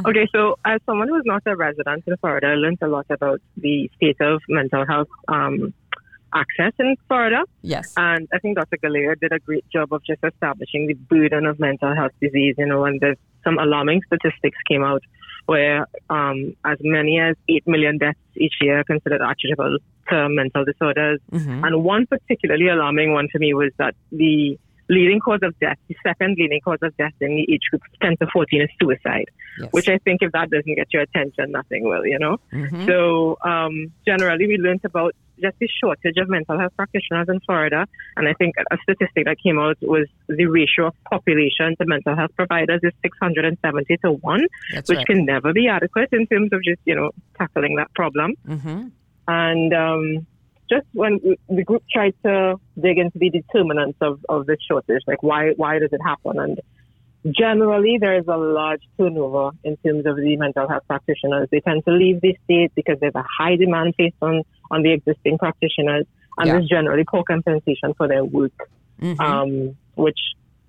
Okay, 0.07 0.27
so 0.35 0.59
as 0.65 0.81
someone 0.87 1.09
who's 1.09 1.25
not 1.27 1.43
a 1.47 1.55
resident 1.55 2.05
in 2.07 2.17
Florida, 2.17 2.49
I 2.49 2.55
learned 2.55 2.79
a 2.81 2.89
lot 2.89 3.07
about 3.11 3.41
the 3.57 3.91
state 3.97 4.21
of 4.21 4.41
mental 4.49 4.87
health 4.87 5.09
um, 5.29 5.75
access 6.35 6.73
in 6.79 6.97
Florida. 7.07 7.45
Yes. 7.63 7.93
And 7.97 8.29
I 8.33 8.39
think 8.39 8.57
Dr. 8.57 8.79
Galea 8.79 9.19
did 9.21 9.33
a 9.33 9.39
great 9.39 9.69
job 9.69 9.93
of 9.93 10.03
just 10.05 10.25
establishing 10.25 10.87
the 10.87 10.95
burden 10.95 11.45
of 11.45 11.59
mental 11.59 11.95
health 11.95 12.13
disease, 12.21 12.55
you 12.57 12.67
know, 12.67 12.85
and 12.85 13.01
there's 13.01 13.19
some 13.45 13.59
alarming 13.59 14.03
statistics 14.07 14.59
came 14.67 14.83
out 14.83 15.03
where 15.47 15.87
um, 16.11 16.55
as 16.65 16.79
many 16.81 17.19
as 17.19 17.37
8 17.49 17.67
million 17.67 17.99
deaths 17.99 18.19
each 18.37 18.55
year 18.61 18.81
are 18.81 18.85
considered 18.85 19.21
attributable 19.23 19.79
to 20.11 20.29
mental 20.29 20.65
disorders. 20.65 21.21
Mhm. 21.33 21.67
And 21.67 21.85
one 21.85 22.07
particularly 22.07 22.69
alarming 22.69 23.13
one 23.13 23.29
to 23.33 23.39
me 23.39 23.55
was 23.55 23.73
that 23.79 23.95
the 24.13 24.59
leading 24.91 25.21
cause 25.21 25.41
of 25.43 25.59
death, 25.59 25.77
the 25.89 25.97
second 26.03 26.37
leading 26.39 26.61
cause 26.63 26.79
of 26.81 26.97
death 26.97 27.13
in 27.21 27.37
the 27.37 27.53
age 27.53 27.61
group 27.71 27.83
10 28.01 28.17
to 28.17 28.27
14 28.33 28.63
is 28.63 28.71
suicide, 28.81 29.27
Yes. 29.61 29.71
which 29.73 29.89
I 29.89 29.99
think 29.99 30.23
if 30.23 30.33
that 30.33 30.49
doesn't 30.51 30.75
get 30.75 30.89
your 30.95 31.03
attention, 31.03 31.53
nothing 31.53 31.85
will, 31.85 32.07
you 32.07 32.19
know? 32.19 32.39
Mhm. 32.53 32.87
So 32.87 33.37
um, 33.45 33.93
generally, 34.07 34.47
we 34.47 34.57
learned 34.57 34.81
about 34.85 35.15
just 35.41 35.57
the 35.61 35.69
shortage 35.81 36.17
of 36.17 36.29
mental 36.31 36.59
health 36.59 36.73
practitioners 36.75 37.29
in 37.29 37.39
Florida, 37.41 37.87
and 38.17 38.27
I 38.27 38.33
think 38.33 38.55
a 38.59 38.77
statistic 38.83 39.27
that 39.27 39.37
came 39.41 39.59
out 39.59 39.77
was 39.83 40.09
the 40.27 40.47
ratio 40.47 40.87
of 40.87 40.95
population 41.05 41.77
to 41.77 41.85
mental 41.87 42.17
health 42.17 42.35
providers 42.35 42.81
is 42.83 42.93
670 43.03 43.99
to 43.99 44.13
one, 44.13 44.47
That's 44.73 44.89
which 44.89 44.97
right. 44.97 45.07
can 45.07 45.27
never 45.27 45.53
be 45.53 45.69
adequate 45.69 46.09
in 46.13 46.27
terms 46.27 46.53
of 46.53 46.63
just 46.65 46.81
you 46.87 46.97
know 46.97 47.11
tackling 47.39 47.77
that 47.77 47.93
problem. 47.95 48.35
Mhm. 48.49 48.91
And 49.29 49.73
um, 49.75 50.27
just 50.71 50.87
when 50.95 51.21
we- 51.23 51.39
the 51.49 51.63
group 51.63 51.85
tried 51.93 52.15
to 52.25 52.57
dig 52.81 52.99
into 52.99 53.19
the 53.19 53.31
determinants 53.31 53.99
of, 54.01 54.25
of 54.29 54.47
this 54.47 54.59
shortage, 54.69 55.03
like 55.07 55.23
why 55.23 55.53
why 55.57 55.79
does 55.79 55.93
it 55.93 56.01
happen? 56.05 56.39
And 56.41 56.61
generally, 57.35 57.99
there 58.01 58.19
is 58.19 58.27
a 58.27 58.37
large 58.37 58.83
turnover 58.97 59.51
in 59.65 59.77
terms 59.85 60.07
of 60.07 60.17
the 60.17 60.37
mental 60.37 60.67
health 60.69 60.85
practitioners. 60.89 61.49
They 61.51 61.61
tend 61.61 61.85
to 61.85 61.93
leave 61.93 62.21
the 62.23 62.37
state 62.45 62.73
because 62.75 62.99
there's 63.01 63.15
a 63.15 63.25
high 63.39 63.57
demand 63.57 63.95
based 63.99 64.17
on, 64.23 64.43
on 64.71 64.83
the 64.83 64.93
existing 64.93 65.37
practitioners, 65.39 66.07
and 66.39 66.47
Yeah. 66.47 66.55
there's 66.55 66.69
generally 66.69 67.05
poor 67.05 67.23
compensation 67.25 67.93
for 67.99 68.09
their 68.09 68.25
work, 68.25 68.53
Mhm. 69.03 69.21
um, 69.21 69.77
which, 69.97 70.19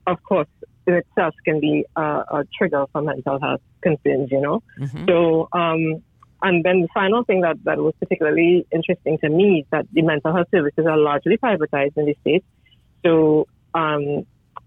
of 0.05 0.21
course, 0.23 0.47
in 0.87 0.95
itself 0.95 1.33
can 1.45 1.59
be 1.59 1.85
a, 1.95 2.01
a 2.01 2.43
trigger 2.57 2.85
for 2.91 3.01
mental 3.03 3.39
health 3.39 3.61
concerns, 3.81 4.31
you 4.31 4.41
know? 4.41 4.61
Mhm. 4.79 5.07
So, 5.07 5.47
um, 5.53 6.01
and 6.41 6.63
then 6.63 6.81
the 6.81 6.88
final 6.93 7.24
thing 7.24 7.41
that, 7.41 7.63
that 7.65 7.77
was 7.77 7.93
particularly 8.00 8.65
interesting 8.72 9.17
to 9.19 9.29
me 9.29 9.60
is 9.62 9.65
that 9.72 9.86
the 9.91 10.01
mental 10.01 10.34
health 10.34 10.48
services 10.51 10.86
are 10.86 10.98
largely 10.98 11.38
privatized 11.38 11.98
in 11.98 12.05
the 12.05 12.15
state. 12.22 12.43
So, 13.05 13.48
um, 13.74 14.25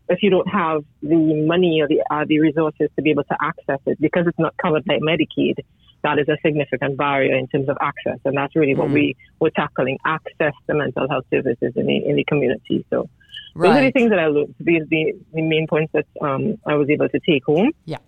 if 0.08 0.22
you 0.22 0.30
don't 0.30 0.48
have 0.48 0.84
the 1.02 1.44
money 1.46 1.80
or 1.80 1.88
the, 1.88 2.02
uh, 2.10 2.24
the 2.26 2.40
resources 2.40 2.90
to 2.96 3.02
be 3.02 3.10
able 3.10 3.24
to 3.24 3.36
access 3.40 3.78
it, 3.86 4.00
because 4.00 4.26
it's 4.26 4.38
not 4.38 4.54
covered 4.56 4.84
by 4.84 4.98
Medicaid, 4.98 5.60
that 6.02 6.18
is 6.18 6.28
a 6.28 6.36
significant 6.44 6.96
barrier 6.96 7.36
in 7.36 7.46
terms 7.46 7.68
of 7.68 7.78
access. 7.80 8.18
And 8.24 8.36
that's 8.36 8.54
really 8.56 8.74
what 8.74 8.88
Mm. 8.88 8.94
we 8.94 9.16
were 9.40 9.50
tackling, 9.50 9.98
access 10.04 10.52
to 10.66 10.74
mental 10.74 11.08
health 11.08 11.24
services 11.30 11.72
in 11.76 11.86
the, 11.86 11.96
in 12.04 12.16
the 12.16 12.24
community. 12.24 12.84
So 12.90 13.08
those 13.54 13.76
are 13.76 13.84
the 13.84 13.92
things 13.92 14.10
that 14.10 14.18
I 14.18 14.26
looked, 14.26 14.52
these 14.58 14.82
the, 14.88 15.14
the 15.32 15.42
main 15.42 15.66
points 15.66 15.92
that 15.92 16.06
um, 16.20 16.58
I 16.66 16.74
was 16.74 16.90
able 16.90 17.08
to 17.08 17.20
take 17.20 17.44
home. 17.44 17.70
Yeah. 17.84 17.98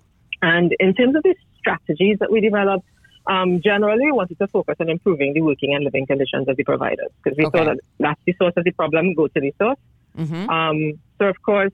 And 0.43 0.75
in 0.81 0.95
terms 0.95 1.17
of 1.17 1.23
the 1.23 1.35
strategies 1.59 2.19
that 2.19 2.31
we 2.31 2.41
developed, 2.41 2.87
um, 3.27 3.61
generally 3.63 4.07
we 4.07 4.13
wanted 4.13 4.39
to 4.39 4.47
focus 4.49 4.77
on 4.81 4.89
improving 4.89 5.33
the 5.35 5.41
working 5.41 5.75
and 5.75 5.85
living 5.85 6.07
conditions 6.07 6.49
of 6.49 6.57
the 6.57 6.65
providers 6.65 7.09
because 7.23 7.37
we 7.39 7.47
Okay. 7.47 7.59
saw 7.59 7.65
that 7.65 7.79
that's 7.99 8.21
the 8.27 8.35
source 8.41 8.53
of 8.57 8.65
the 8.65 8.73
problem, 8.73 9.15
go 9.15 9.29
to 9.29 9.41
the 9.41 9.53
source. 9.61 9.79
Mhm. 10.19 10.49
Um, 10.49 11.01
so 11.19 11.27
of 11.27 11.41
course, 11.43 11.73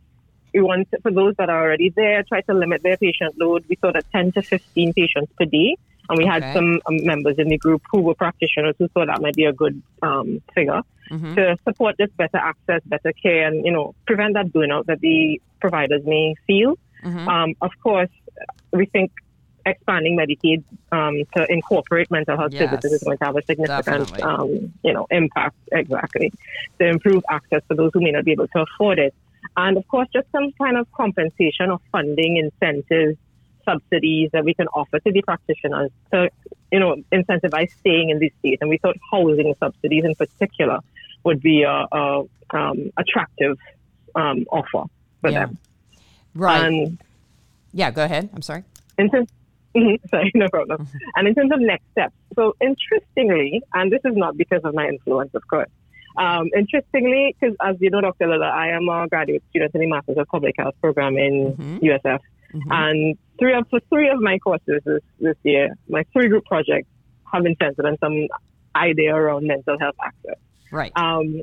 we 0.55 0.61
want 0.61 0.89
for 1.03 1.13
those 1.13 1.35
that 1.39 1.49
are 1.49 1.63
already 1.65 1.91
there, 1.91 2.23
try 2.29 2.41
to 2.43 2.55
limit 2.55 2.83
their 2.83 2.97
patient 2.97 3.35
load. 3.39 3.65
We 3.69 3.77
saw 3.81 3.93
that 3.93 4.05
10 4.13 4.33
to 4.33 4.43
15 4.43 4.93
patients 4.95 5.33
per 5.39 5.45
day. 5.45 5.77
And 6.09 6.19
we 6.19 6.25
Okay. 6.25 6.33
had 6.33 6.53
some 6.55 6.81
um, 6.87 7.05
members 7.05 7.37
in 7.39 7.49
the 7.49 7.59
group 7.59 7.83
who 7.93 8.01
were 8.01 8.15
practitioners 8.15 8.75
who 8.79 8.89
thought 8.89 9.07
that 9.07 9.23
might 9.23 9.37
be 9.37 9.45
a 9.45 9.53
good 9.53 9.81
um, 10.03 10.43
figure 10.55 10.81
Mhm. 11.11 11.35
to 11.37 11.57
support 11.69 11.95
this 11.99 12.11
better 12.17 12.39
access, 12.39 12.81
better 12.87 13.13
care, 13.23 13.47
and 13.47 13.65
you 13.65 13.71
know 13.71 13.95
prevent 14.07 14.35
that 14.35 14.47
burnout 14.47 14.87
that 14.87 15.01
the 15.01 15.41
providers 15.61 16.03
may 16.05 16.35
feel. 16.49 16.77
Mhm. 17.05 17.29
Um, 17.29 17.55
of 17.61 17.71
course, 17.83 18.11
we 18.73 18.87
think 18.87 19.11
expanding 19.71 20.17
Medicaid 20.17 20.65
um, 20.93 21.17
to 21.37 21.47
incorporate 21.49 22.11
mental 22.11 22.37
health 22.37 22.53
Yes, 22.53 22.71
services 22.71 22.93
is 22.93 23.03
going 23.03 23.19
to 23.19 23.25
have 23.25 23.37
a 23.37 23.43
significant 23.49 24.23
um, 24.23 24.73
you 24.83 24.93
know 24.93 25.07
impact 25.11 25.57
exactly 25.73 26.33
to 26.81 26.87
improve 26.87 27.23
access 27.31 27.63
for 27.69 27.75
those 27.75 27.91
who 27.95 28.01
may 28.01 28.11
not 28.11 28.25
be 28.25 28.33
able 28.33 28.49
to 28.49 28.65
afford 28.67 28.99
it, 28.99 29.15
and 29.57 29.77
of 29.77 29.87
course 29.89 30.09
just 30.13 30.27
some 30.33 30.53
kind 30.61 30.77
of 30.77 30.87
compensation 30.93 31.71
or 31.71 31.79
funding 31.93 32.37
incentives. 32.37 33.17
Subsidies 33.67 34.31
that 34.33 34.43
we 34.43 34.55
can 34.55 34.67
offer 34.69 34.99
to 34.99 35.13
the 35.13 35.23
practitioners 35.23 35.91
to, 36.13 36.31
you 36.73 36.81
know, 36.81 36.97
incentivize 37.13 37.69
staying 37.79 38.09
in 38.09 38.19
the 38.19 38.33
state. 38.39 38.59
And 38.63 38.71
we 38.71 38.79
thought 38.79 38.97
housing 39.13 39.55
subsidies 39.63 40.03
in 40.05 40.15
particular 40.15 40.79
would 41.25 41.41
be 41.43 41.63
a, 41.63 41.85
a 41.93 42.23
um, 42.55 42.91
attractive 42.97 43.59
um, 44.15 44.47
offer 44.51 44.89
for 45.21 45.31
Yeah. 45.31 45.45
them. 45.47 45.59
Right. 46.35 46.89
Yeah, 47.73 47.91
go 47.91 48.03
ahead. 48.03 48.31
I'm 48.35 48.43
sorry. 48.43 48.65
in 48.99 49.11
terms, 49.11 49.29
sorry, 50.11 50.31
no 50.35 50.49
problem. 50.49 50.87
And 51.17 51.29
in 51.29 51.35
terms 51.35 51.53
of 51.53 51.61
next 51.61 51.85
steps, 51.93 52.15
so 52.35 52.55
interestingly, 52.61 53.63
and 53.75 53.91
this 53.93 54.01
is 54.05 54.17
not 54.17 54.37
because 54.37 54.63
of 54.65 54.75
my 54.75 54.87
influence, 54.89 55.31
of 55.35 55.47
course. 55.49 55.71
Um, 56.17 56.51
interestingly, 56.57 57.37
because 57.39 57.57
as 57.63 57.77
you 57.81 57.91
know, 57.91 58.01
Dr. 58.01 58.29
Liller, 58.29 58.47
I 58.47 58.71
am 58.71 58.89
a 58.89 59.07
graduate 59.09 59.43
student 59.51 59.75
in 59.75 59.81
the 59.83 59.87
Masters 59.87 60.17
of 60.19 60.27
Public 60.27 60.55
Health 60.59 60.75
program 60.81 61.17
in 61.17 61.55
Mhm. 61.57 61.83
USF, 61.83 62.21
Mhm. 62.53 62.63
and 62.71 63.19
three 63.39 63.55
of 63.55 63.69
for 63.69 63.81
three 63.89 64.09
of 64.09 64.21
my 64.21 64.39
courses 64.39 64.83
this, 64.85 65.03
this 65.21 65.37
year, 65.45 65.75
my 65.89 66.03
three 66.13 66.29
group 66.29 66.45
projects 66.47 66.89
have 67.33 67.45
been 67.45 67.57
centered 67.63 67.87
on 67.87 67.97
some 67.99 68.27
idea 68.75 69.15
around 69.15 69.47
mental 69.47 69.79
health 69.79 69.95
access. 70.05 70.39
Right. 70.73 70.93
Um, 70.97 71.43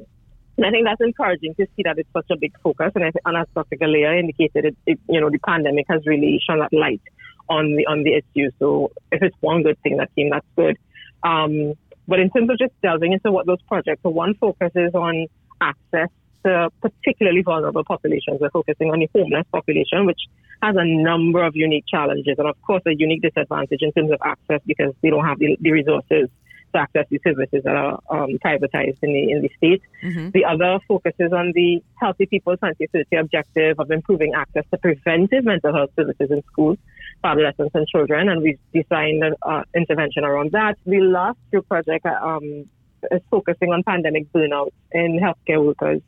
and 0.57 0.65
I 0.65 0.71
think 0.71 0.85
that's 0.85 1.01
encouraging 1.01 1.55
to 1.55 1.67
see 1.75 1.83
that 1.83 1.97
it's 1.97 2.11
such 2.11 2.25
a 2.31 2.37
big 2.37 2.53
focus. 2.61 2.91
And, 2.95 3.05
I, 3.05 3.11
and 3.25 3.37
as 3.37 3.47
Dr. 3.55 3.77
Galea 3.77 4.19
indicated, 4.19 4.65
it, 4.65 4.75
it, 4.85 4.99
you 5.07 5.21
know, 5.21 5.29
the 5.29 5.39
pandemic 5.39 5.85
has 5.89 6.05
really 6.05 6.39
shone 6.45 6.59
that 6.59 6.73
light 6.73 7.01
on 7.49 7.75
the 7.75 7.85
on 7.87 8.03
the 8.03 8.13
issue. 8.13 8.51
So 8.59 8.91
if 9.11 9.21
it's 9.21 9.35
one 9.39 9.63
good 9.63 9.81
thing 9.81 9.97
that 9.97 10.13
came, 10.15 10.29
that's 10.29 10.45
good. 10.55 10.77
Um, 11.23 11.73
but 12.07 12.19
in 12.19 12.29
terms 12.29 12.49
of 12.49 12.57
just 12.57 12.73
delving 12.81 13.13
into 13.13 13.31
what 13.31 13.45
those 13.45 13.61
projects, 13.63 14.01
so 14.03 14.09
one 14.09 14.33
focuses 14.35 14.93
on 14.93 15.27
access 15.59 16.09
to 16.45 16.69
particularly 16.81 17.41
vulnerable 17.41 17.83
populations. 17.83 18.39
We're 18.39 18.49
focusing 18.49 18.91
on 18.91 18.99
the 18.99 19.09
homeless 19.13 19.45
population, 19.51 20.05
which 20.05 20.21
has 20.61 20.75
a 20.77 20.85
number 20.85 21.43
of 21.43 21.55
unique 21.55 21.85
challenges 21.87 22.35
and, 22.37 22.47
of 22.47 22.55
course, 22.61 22.81
a 22.87 22.95
unique 22.95 23.21
disadvantage 23.21 23.81
in 23.81 23.91
terms 23.91 24.11
of 24.11 24.19
access 24.23 24.61
because 24.65 24.93
they 25.01 25.09
don't 25.09 25.25
have 25.25 25.39
the, 25.39 25.57
the 25.59 25.71
resources 25.71 26.29
access 26.77 27.05
the 27.09 27.19
services 27.23 27.63
that 27.63 27.75
are 27.75 27.99
um, 28.09 28.37
privatized 28.43 28.97
in 29.01 29.13
the 29.13 29.31
in 29.31 29.41
the 29.41 29.51
state. 29.57 29.81
Mhm. 30.03 30.31
The 30.31 30.45
other 30.45 30.79
focuses 30.87 31.33
on 31.33 31.51
the 31.53 31.83
Healthy 31.95 32.27
People 32.27 32.55
2030 32.55 33.15
objective 33.15 33.79
of 33.79 33.91
improving 33.91 34.33
access 34.33 34.63
to 34.71 34.77
preventive 34.77 35.43
mental 35.43 35.73
health 35.73 35.91
services 35.95 36.31
in 36.31 36.41
schools 36.51 36.77
for 37.21 37.31
adolescents 37.31 37.73
and 37.75 37.87
children, 37.87 38.29
and 38.29 38.41
we've 38.41 38.59
designed 38.73 39.23
an 39.23 39.35
uh, 39.41 39.63
intervention 39.75 40.23
around 40.23 40.51
that. 40.53 40.77
The 40.85 41.01
last 41.01 41.39
group 41.51 41.67
project 41.67 42.05
um, 42.05 42.69
is 43.11 43.21
focusing 43.29 43.71
on 43.73 43.83
pandemic 43.83 44.31
burnout 44.31 44.69
in 44.91 45.19
healthcare 45.19 45.63
workers 45.65 46.01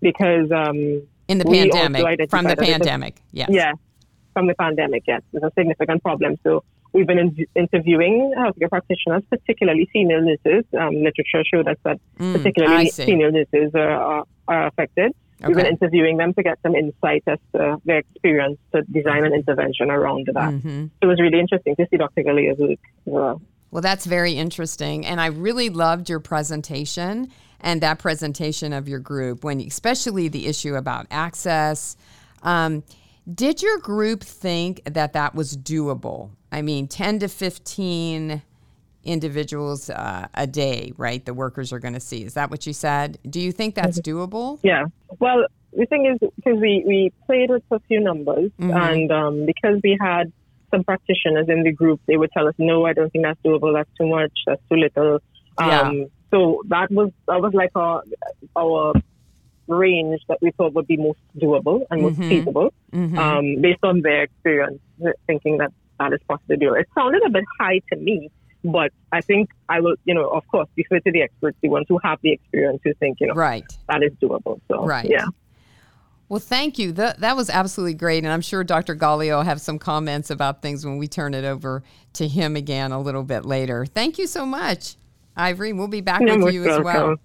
because 0.00 0.50
um, 0.50 1.02
in 1.28 1.38
the 1.38 1.44
pandemic, 1.44 2.30
from 2.30 2.44
the 2.44 2.52
a- 2.52 2.56
pandemic, 2.56 3.22
yes. 3.32 3.48
yeah, 3.50 3.72
from 4.32 4.46
the 4.46 4.54
pandemic, 4.54 5.04
yes, 5.06 5.22
it's 5.32 5.44
a 5.44 5.52
significant 5.56 6.02
problem. 6.02 6.38
So 6.42 6.64
we've 6.92 7.06
been 7.06 7.18
in- 7.18 7.46
interviewing 7.54 8.32
healthcare 8.36 8.68
practitioners, 8.68 9.22
particularly 9.30 9.88
senior 9.92 10.20
nurses. 10.20 10.64
Um, 10.78 10.94
literature 11.02 11.42
showed 11.52 11.68
us 11.68 11.76
that 11.84 12.00
Mm, 12.18 12.34
particularly 12.34 12.90
senior 12.90 13.30
nurses 13.30 13.74
are, 13.74 13.90
are, 13.90 14.24
are 14.48 14.66
affected. 14.66 15.12
We've 15.44 15.56
been 15.56 15.66
interviewing 15.66 16.18
them 16.18 16.34
to 16.34 16.42
get 16.42 16.58
some 16.62 16.76
insight 16.76 17.24
as 17.26 17.38
to 17.52 17.80
their 17.84 17.98
experience 17.98 18.58
to 18.72 18.82
design 18.82 19.24
an 19.24 19.34
intervention 19.34 19.90
around 19.90 20.28
that. 20.32 20.52
Mm-hmm. 20.52 20.86
It 21.00 21.06
was 21.06 21.18
really 21.20 21.40
interesting 21.40 21.74
to 21.76 21.86
see 21.90 21.96
Dr. 21.96 22.22
Galea's 22.22 22.58
work 22.58 22.70
as 22.70 22.76
well. 23.04 23.42
Well, 23.72 23.82
that's 23.82 24.06
very 24.06 24.34
interesting. 24.34 25.04
And 25.04 25.20
I 25.20 25.26
really 25.26 25.68
loved 25.68 26.08
your 26.08 26.20
presentation 26.20 27.32
and 27.60 27.80
that 27.80 27.98
presentation 27.98 28.72
of 28.72 28.88
your 28.88 29.00
group, 29.00 29.42
when 29.42 29.60
especially 29.60 30.28
the 30.28 30.46
issue 30.46 30.74
about 30.74 31.06
access. 31.10 31.96
Um, 32.42 32.84
did 33.32 33.62
your 33.62 33.78
group 33.78 34.22
think 34.22 34.82
that 34.84 35.12
that 35.12 35.34
was 35.34 35.56
doable? 35.56 36.30
I 36.50 36.62
mean, 36.62 36.88
10 36.88 37.20
to 37.20 37.28
15 37.28 38.42
individuals 39.04 39.90
uh, 39.90 40.28
a 40.34 40.46
day, 40.46 40.92
right? 40.96 41.24
The 41.24 41.34
workers 41.34 41.72
are 41.72 41.78
going 41.78 41.94
to 41.94 42.00
see. 42.00 42.22
Is 42.24 42.34
that 42.34 42.50
what 42.50 42.66
you 42.66 42.72
said? 42.72 43.18
Do 43.28 43.40
you 43.40 43.52
think 43.52 43.74
that's 43.74 44.00
doable? 44.00 44.58
Yeah. 44.62 44.84
Well, 45.18 45.46
the 45.72 45.86
thing 45.86 46.06
is, 46.06 46.18
because 46.36 46.60
we, 46.60 46.84
we 46.86 47.12
played 47.26 47.50
with 47.50 47.62
a 47.70 47.80
few 47.88 48.00
numbers, 48.00 48.50
Mm-hmm. 48.60 48.70
and 48.70 49.12
um, 49.12 49.46
because 49.46 49.80
we 49.82 49.96
had 50.00 50.32
some 50.70 50.84
practitioners 50.84 51.46
in 51.48 51.62
the 51.64 51.72
group, 51.72 52.00
they 52.06 52.16
would 52.16 52.30
tell 52.32 52.46
us, 52.48 52.54
no, 52.58 52.86
I 52.86 52.92
don't 52.92 53.10
think 53.10 53.24
that's 53.24 53.40
doable. 53.42 53.74
That's 53.74 53.90
too 53.98 54.06
much. 54.06 54.32
That's 54.46 54.62
too 54.70 54.76
little. 54.76 55.18
Yeah. 55.58 55.80
Um, 55.82 56.06
so 56.30 56.62
that 56.68 56.90
was 56.90 57.10
that 57.28 57.42
was 57.42 57.52
like 57.52 57.70
our 57.74 58.02
our 58.56 58.94
range 59.68 60.20
that 60.28 60.38
we 60.42 60.50
thought 60.52 60.74
would 60.74 60.86
be 60.86 60.96
most 60.96 61.18
doable 61.38 61.84
and 61.90 62.02
most 62.02 62.18
Mhm. 62.18 62.28
feasible, 62.28 62.72
Mhm. 62.92 63.18
um, 63.18 63.60
based 63.62 63.82
on 63.84 64.00
their 64.02 64.22
experience, 64.24 64.80
thinking 65.26 65.58
that 65.58 65.72
that 65.98 66.12
is 66.12 66.20
possible 66.28 66.48
to 66.54 66.56
do. 66.56 66.74
It 66.74 66.88
sounded 66.94 67.22
a 67.24 67.30
bit 67.30 67.44
high 67.60 67.80
to 67.92 67.96
me, 67.96 68.30
but 68.64 68.92
I 69.12 69.20
think 69.20 69.50
I 69.68 69.80
will, 69.80 69.94
you 70.04 70.14
know, 70.14 70.28
of 70.28 70.46
course, 70.48 70.68
defer 70.76 70.98
to 71.00 71.12
the 71.12 71.22
experts, 71.22 71.56
the 71.62 71.68
ones 71.68 71.86
who 71.88 71.98
have 72.02 72.18
the 72.22 72.32
experience, 72.32 72.80
who 72.84 72.92
think, 72.94 73.20
you 73.20 73.28
know, 73.28 73.34
right. 73.34 73.64
that 73.88 74.02
is 74.02 74.12
doable. 74.22 74.60
So, 74.68 74.84
Right. 74.84 75.08
yeah. 75.08 75.26
Well, 76.28 76.40
thank 76.40 76.78
you. 76.78 76.92
That 76.92 77.20
that 77.20 77.36
was 77.36 77.50
absolutely 77.50 77.92
great, 77.94 78.24
and 78.24 78.32
I'm 78.32 78.40
sure 78.40 78.64
Dr. 78.64 78.96
Galea 78.96 79.36
will 79.36 79.42
have 79.42 79.60
some 79.60 79.78
comments 79.78 80.30
about 80.30 80.62
things 80.62 80.84
when 80.84 80.96
we 80.96 81.06
turn 81.06 81.34
it 81.34 81.44
over 81.44 81.82
to 82.14 82.26
him 82.26 82.56
again 82.56 82.90
a 82.90 82.98
little 83.00 83.22
bit 83.22 83.44
later. 83.44 83.84
Thank 83.84 84.18
you 84.18 84.26
so 84.26 84.46
much, 84.46 84.96
Ivory. 85.36 85.74
We'll 85.74 85.88
be 85.88 86.00
back 86.00 86.20
with 86.22 86.54
you 86.54 86.62
as 86.64 86.82
well. 86.82 86.84
welcome. 86.84 87.20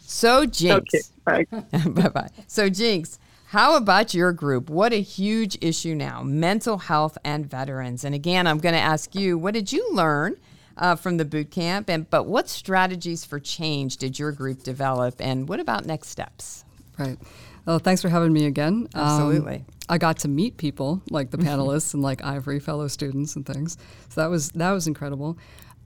So, 0.00 0.42
Okay. 0.42 1.00
Jinx, 1.36 1.50
Bye. 1.50 1.90
bye 2.02 2.08
bye. 2.08 2.28
So, 2.46 2.68
Jinx, 2.68 3.18
how 3.46 3.76
about 3.76 4.14
your 4.14 4.32
group? 4.32 4.68
What 4.68 4.92
a 4.92 5.00
huge 5.00 5.56
issue 5.60 5.94
now 5.94 6.22
mental 6.22 6.78
health 6.78 7.16
and 7.24 7.48
veterans. 7.48 8.04
And 8.04 8.14
again, 8.14 8.46
I'm 8.46 8.58
going 8.58 8.74
to 8.74 8.80
ask 8.80 9.14
you, 9.14 9.38
what 9.38 9.54
did 9.54 9.72
you 9.72 9.88
learn? 9.92 10.36
Uh, 10.76 10.94
from 10.94 11.16
the 11.16 11.24
boot 11.24 11.50
camp, 11.50 11.90
and 11.90 12.08
but 12.08 12.26
what 12.26 12.48
strategies 12.48 13.24
for 13.24 13.40
change 13.40 13.96
did 13.96 14.16
your 14.16 14.30
group 14.30 14.62
develop, 14.62 15.16
and 15.18 15.48
what 15.48 15.58
about 15.58 15.84
next 15.86 16.06
steps? 16.06 16.64
Right. 16.96 17.18
Well, 17.66 17.80
thanks 17.80 18.00
for 18.00 18.08
having 18.08 18.32
me 18.32 18.46
again. 18.46 18.88
Um, 18.94 19.02
Absolutely. 19.02 19.64
I 19.88 19.98
got 19.98 20.18
to 20.18 20.28
meet 20.28 20.56
people 20.56 21.02
like 21.10 21.30
the 21.30 21.36
panelists 21.36 21.94
and 21.94 22.02
like 22.02 22.24
Ivory, 22.24 22.60
fellow 22.60 22.88
students 22.88 23.36
and 23.36 23.44
things. 23.44 23.76
So 24.08 24.20
that 24.20 24.30
was 24.30 24.50
that 24.52 24.70
was 24.70 24.86
incredible. 24.86 25.36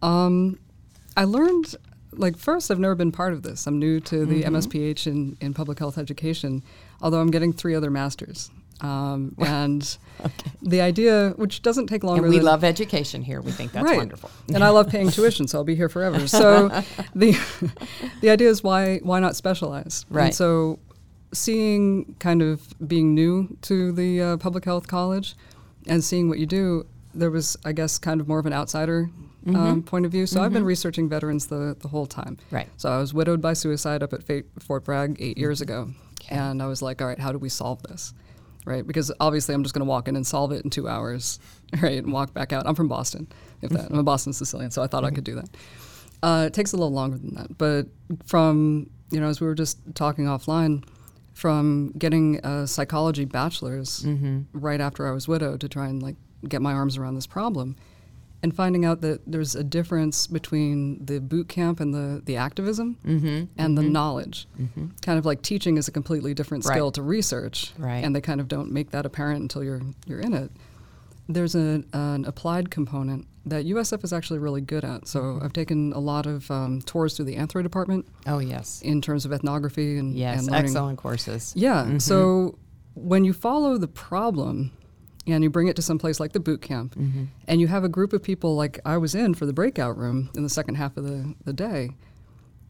Um, 0.02 0.58
I 1.16 1.24
learned 1.24 1.74
like 2.12 2.36
first 2.36 2.70
I've 2.70 2.78
never 2.78 2.94
been 2.94 3.12
part 3.12 3.32
of 3.32 3.42
this. 3.42 3.66
I'm 3.66 3.78
new 3.78 4.00
to 4.00 4.26
the 4.26 4.42
MSPH 4.42 5.06
in, 5.06 5.36
in 5.40 5.54
public 5.54 5.78
health 5.78 5.98
education, 5.98 6.62
although 7.00 7.20
I'm 7.20 7.30
getting 7.30 7.52
three 7.52 7.74
other 7.74 7.90
masters. 7.90 8.50
Um, 8.82 9.34
and 9.38 9.96
the 10.62 10.80
idea, 10.80 11.30
which 11.36 11.62
doesn't 11.62 11.86
take 11.86 12.02
longer 12.02 12.24
And 12.24 12.30
we 12.30 12.38
than 12.38 12.46
love 12.46 12.64
education 12.64 13.22
here. 13.22 13.40
We 13.40 13.52
think 13.52 13.72
that's 13.72 13.84
right. 13.84 13.96
wonderful. 13.96 14.30
and 14.52 14.64
I 14.64 14.70
love 14.70 14.88
paying 14.88 15.10
tuition, 15.10 15.46
so 15.46 15.58
I'll 15.58 15.64
be 15.64 15.76
here 15.76 15.88
forever. 15.88 16.26
So 16.32 16.68
the 17.14 17.38
the 18.20 18.30
idea 18.30 18.48
is 18.48 18.62
why 18.62 18.98
why 19.02 19.20
not 19.20 19.36
specialize? 19.36 20.04
Right. 20.10 20.26
And 20.26 20.34
so 20.34 20.78
seeing 21.32 22.16
kind 22.18 22.42
of 22.42 22.74
being 22.88 23.14
new 23.14 23.56
to 23.62 23.92
the 23.92 24.20
uh, 24.20 24.36
public 24.38 24.64
health 24.64 24.88
college 24.88 25.34
and 25.86 26.02
seeing 26.02 26.28
what 26.28 26.38
you 26.38 26.46
do, 26.46 26.86
there 27.14 27.30
was 27.30 27.56
I 27.64 27.72
guess 27.72 27.98
kind 27.98 28.20
of 28.20 28.26
more 28.28 28.38
of 28.38 28.46
an 28.46 28.52
outsider. 28.52 29.10
Um, 29.46 29.54
mm-hmm. 29.54 29.80
point 29.80 30.06
of 30.06 30.12
view. 30.12 30.26
So 30.26 30.40
I've 30.40 30.52
been 30.52 30.60
mm-hmm. 30.60 30.68
researching 30.68 31.08
veterans 31.08 31.46
the, 31.46 31.76
the 31.80 31.88
whole 31.88 32.06
time. 32.06 32.38
Right. 32.52 32.68
So 32.76 32.88
I 32.88 32.98
was 32.98 33.12
widowed 33.12 33.42
by 33.42 33.54
suicide 33.54 34.02
up 34.02 34.12
at 34.12 34.22
Fa- 34.22 34.44
Fort 34.60 34.84
Bragg 34.84 35.16
eight 35.18 35.36
years 35.36 35.60
mm-hmm. 35.60 35.72
ago, 35.72 35.90
and 36.30 36.62
I 36.62 36.66
was 36.66 36.80
like, 36.80 37.02
all 37.02 37.08
right, 37.08 37.18
how 37.18 37.32
do 37.32 37.38
we 37.38 37.48
solve 37.48 37.82
this? 37.82 38.14
Right, 38.64 38.86
because 38.86 39.10
obviously 39.18 39.56
I'm 39.56 39.64
just 39.64 39.74
going 39.74 39.84
to 39.84 39.88
walk 39.88 40.06
in 40.06 40.14
and 40.14 40.24
solve 40.24 40.52
it 40.52 40.62
in 40.62 40.70
two 40.70 40.88
hours, 40.88 41.40
right, 41.82 41.98
and 41.98 42.12
walk 42.12 42.32
back 42.32 42.52
out. 42.52 42.64
I'm 42.64 42.76
from 42.76 42.86
Boston, 42.86 43.26
if 43.60 43.70
that. 43.70 43.90
I'm 43.90 43.98
a 43.98 44.04
Boston 44.04 44.32
Sicilian, 44.32 44.70
so 44.70 44.82
I 44.82 44.86
thought 44.86 45.04
I 45.04 45.10
could 45.10 45.24
do 45.24 45.34
that. 45.34 45.48
Uh, 46.22 46.44
it 46.46 46.54
takes 46.54 46.72
a 46.72 46.76
little 46.76 46.92
longer 46.92 47.18
than 47.18 47.34
that, 47.34 47.58
but 47.58 47.88
from 48.24 48.88
you 49.10 49.20
know, 49.20 49.26
as 49.26 49.40
we 49.40 49.46
were 49.46 49.54
just 49.54 49.78
talking 49.94 50.24
offline, 50.24 50.84
from 51.34 51.92
getting 51.98 52.44
a 52.44 52.66
psychology 52.66 53.24
bachelor's 53.24 54.06
right 54.52 54.80
after 54.80 55.06
I 55.06 55.12
was 55.12 55.28
widowed 55.28 55.60
to 55.60 55.68
try 55.68 55.86
and 55.86 56.02
like 56.02 56.16
get 56.48 56.62
my 56.62 56.72
arms 56.72 56.96
around 56.96 57.14
this 57.14 57.26
problem, 57.26 57.76
and 58.42 58.54
finding 58.54 58.84
out 58.84 59.00
that 59.02 59.20
there's 59.26 59.54
a 59.54 59.62
difference 59.62 60.26
between 60.26 61.04
the 61.04 61.20
boot 61.20 61.48
camp 61.48 61.78
and 61.80 61.94
the, 61.94 62.20
the 62.24 62.36
activism 62.36 62.96
mm-hmm, 63.06 63.44
and 63.56 63.78
the 63.78 63.82
mm-hmm. 63.82 63.92
knowledge. 63.92 64.48
Mm-hmm. 64.60 64.88
Kind 65.00 65.18
of 65.18 65.24
like 65.24 65.42
teaching 65.42 65.76
is 65.76 65.86
a 65.88 65.92
completely 65.92 66.34
different 66.34 66.64
skill 66.64 66.86
Right. 66.86 66.94
to 66.94 67.02
research, 67.02 67.72
Right. 67.78 68.04
and 68.04 68.14
they 68.16 68.20
kind 68.20 68.40
of 68.40 68.48
don't 68.48 68.72
make 68.72 68.90
that 68.90 69.06
apparent 69.06 69.42
until 69.42 69.62
you're 69.62 69.82
you're 70.06 70.20
in 70.20 70.34
it. 70.34 70.50
There's 71.28 71.54
a, 71.54 71.84
an 71.92 72.24
applied 72.24 72.70
component 72.70 73.26
that 73.46 73.64
USF 73.64 74.02
is 74.04 74.12
actually 74.12 74.38
really 74.40 74.60
good 74.60 74.84
at. 74.84 75.06
So 75.08 75.38
I've 75.42 75.52
taken 75.52 75.92
a 75.92 75.98
lot 75.98 76.26
of 76.26 76.50
um, 76.50 76.82
tours 76.82 77.16
through 77.16 77.24
the 77.26 77.36
anthro 77.36 77.62
department 77.62 78.06
Oh, 78.26 78.38
yes. 78.38 78.80
in 78.82 79.00
terms 79.00 79.24
of 79.24 79.32
ethnography 79.32 79.98
and 79.98 80.14
Yes, 80.14 80.40
and 80.40 80.50
learning. 80.50 80.64
excellent 80.66 80.98
courses. 80.98 81.52
Yeah. 81.56 81.98
So 81.98 82.58
when 82.94 83.24
you 83.24 83.32
follow 83.32 83.78
the 83.78 83.88
problem 83.88 84.72
and 85.26 85.44
you 85.44 85.50
bring 85.50 85.68
it 85.68 85.76
to 85.76 85.82
some 85.82 85.98
place 85.98 86.18
like 86.18 86.32
the 86.32 86.40
boot 86.40 86.62
camp 86.62 86.94
mm-hmm. 86.94 87.24
and 87.46 87.60
you 87.60 87.68
have 87.68 87.84
a 87.84 87.88
group 87.88 88.12
of 88.12 88.22
people 88.22 88.56
like 88.56 88.80
I 88.84 88.96
was 88.96 89.14
in 89.14 89.34
for 89.34 89.46
the 89.46 89.52
breakout 89.52 89.96
room 89.96 90.30
in 90.34 90.42
the 90.42 90.48
second 90.48 90.76
half 90.76 90.96
of 90.96 91.04
the, 91.04 91.34
the 91.44 91.52
day, 91.52 91.90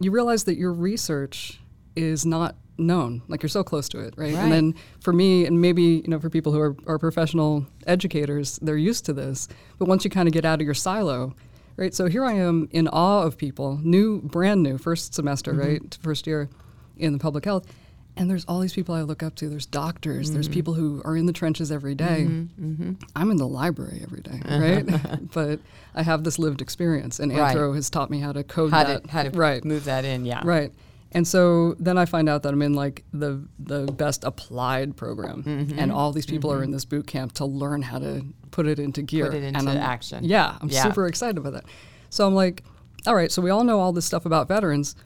you 0.01 0.11
realize 0.11 0.45
that 0.45 0.57
your 0.57 0.73
research 0.73 1.61
is 1.97 2.27
not 2.27 2.57
known. 2.79 3.23
Like 3.29 3.43
you're 3.43 3.49
so 3.49 3.65
close 3.65 3.89
to 3.91 4.01
it, 4.01 4.15
right? 4.17 4.35
Right. 4.35 4.43
And 4.43 4.53
then 4.53 4.75
for 5.01 5.13
me 5.13 5.47
and 5.47 5.61
maybe, 5.61 5.83
you 5.83 6.09
know, 6.09 6.19
for 6.19 6.31
people 6.31 6.53
who 6.53 6.61
are, 6.61 6.77
are 6.87 6.99
professional 6.99 7.67
educators, 7.87 8.59
they're 8.63 8.77
used 8.77 9.05
to 9.07 9.13
this. 9.13 9.49
But 9.79 9.89
once 9.89 10.05
you 10.05 10.11
kind 10.11 10.29
of 10.29 10.33
get 10.33 10.45
out 10.45 10.61
of 10.61 10.65
your 10.65 10.75
silo, 10.75 11.35
right? 11.77 11.95
So 11.95 12.07
here 12.07 12.25
I 12.25 12.33
am 12.35 12.69
in 12.71 12.89
awe 12.89 13.23
of 13.23 13.37
people, 13.37 13.79
new, 13.83 14.21
brand 14.23 14.63
new, 14.63 14.79
first 14.79 15.15
semester, 15.15 15.53
mm-hmm. 15.53 15.61
right? 15.61 15.99
First 16.03 16.27
year 16.27 16.49
in 16.97 17.13
the 17.13 17.19
public 17.19 17.45
health. 17.45 17.67
And 18.17 18.29
there's 18.29 18.45
all 18.45 18.61
these 18.61 18.75
people 18.75 18.95
I 18.95 19.03
look 19.03 19.23
up 19.23 19.35
to. 19.37 19.49
There's 19.49 19.65
doctors. 19.65 20.33
There's 20.33 20.47
mm-hmm. 20.47 20.53
people 20.55 20.75
who 20.75 21.01
are 21.05 21.17
in 21.17 21.25
the 21.27 21.33
trenches 21.33 21.73
every 21.73 21.95
day. 21.95 22.27
Mm-hmm, 22.29 22.73
mm-hmm. 22.73 22.93
I'm 23.17 23.31
in 23.31 23.39
the 23.39 23.47
library 23.47 24.01
every 24.03 24.21
day, 24.21 24.41
right? 24.47 24.87
but 25.33 25.61
I 25.95 26.03
have 26.03 26.23
this 26.23 26.39
lived 26.39 26.61
experience, 26.61 27.19
and 27.21 27.35
Right. 27.35 27.57
Anthro 27.57 27.75
has 27.75 27.89
taught 27.89 28.11
me 28.11 28.21
how 28.21 28.33
to 28.33 28.45
code 28.45 28.71
How 28.71 28.85
that. 28.85 29.05
to, 29.05 29.11
how 29.11 29.23
to 29.23 29.31
right, 29.31 29.65
move 29.65 29.85
that 29.85 30.05
in, 30.05 30.27
yeah. 30.27 30.43
right. 30.45 30.73
And 31.15 31.27
so 31.29 31.75
then 31.79 31.99
I 31.99 32.07
find 32.07 32.29
out 32.29 32.43
that 32.43 32.53
I'm 32.55 32.63
in 32.63 32.73
like 32.75 33.05
the 33.13 33.47
the 33.59 33.85
best 33.93 34.25
applied 34.25 34.97
program, 34.97 35.43
Mm-hmm. 35.43 35.79
and 35.79 35.91
all 35.93 36.13
these 36.13 36.27
people 36.27 36.53
are 36.53 36.63
in 36.63 36.71
this 36.71 36.85
boot 36.85 37.07
camp 37.07 37.33
to 37.35 37.45
learn 37.45 37.83
how 37.83 37.99
to 37.99 38.25
put 38.51 38.67
it 38.67 38.79
into 38.79 39.03
gear, 39.03 39.27
put 39.27 39.35
it 39.35 39.43
into 39.45 39.71
action. 39.73 40.25
Yeah, 40.25 40.57
I'm 40.61 40.69
Yeah. 40.69 40.83
super 40.83 41.07
excited 41.07 41.39
about 41.39 41.53
that. 41.55 41.65
So 42.11 42.27
I'm 42.27 42.35
like, 42.35 42.63
all 43.07 43.15
right, 43.15 43.31
so 43.33 43.41
we 43.43 43.51
all 43.51 43.65
know 43.65 43.79
all 43.81 43.93
this 43.93 44.05
stuff 44.07 44.25
about 44.27 44.49
veterans, 44.49 44.97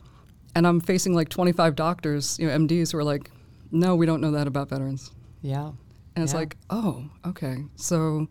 and 0.57 0.67
I'm 0.67 0.81
facing 0.81 1.15
like 1.15 1.29
25 1.29 1.75
doctors, 1.77 2.39
you 2.41 2.49
know, 2.49 2.57
MDs 2.59 2.93
who 2.93 2.99
are 2.99 3.05
like, 3.05 3.31
no, 3.71 3.95
we 3.95 4.07
don't 4.07 4.21
know 4.23 4.31
that 4.33 4.47
about 4.47 4.71
veterans. 4.71 5.11
Yeah. 5.43 5.69
And 6.17 6.25
it's 6.25 6.33
Yeah. 6.33 6.39
like, 6.41 6.57
oh, 6.71 7.05
okay. 7.27 7.59
So 7.77 8.27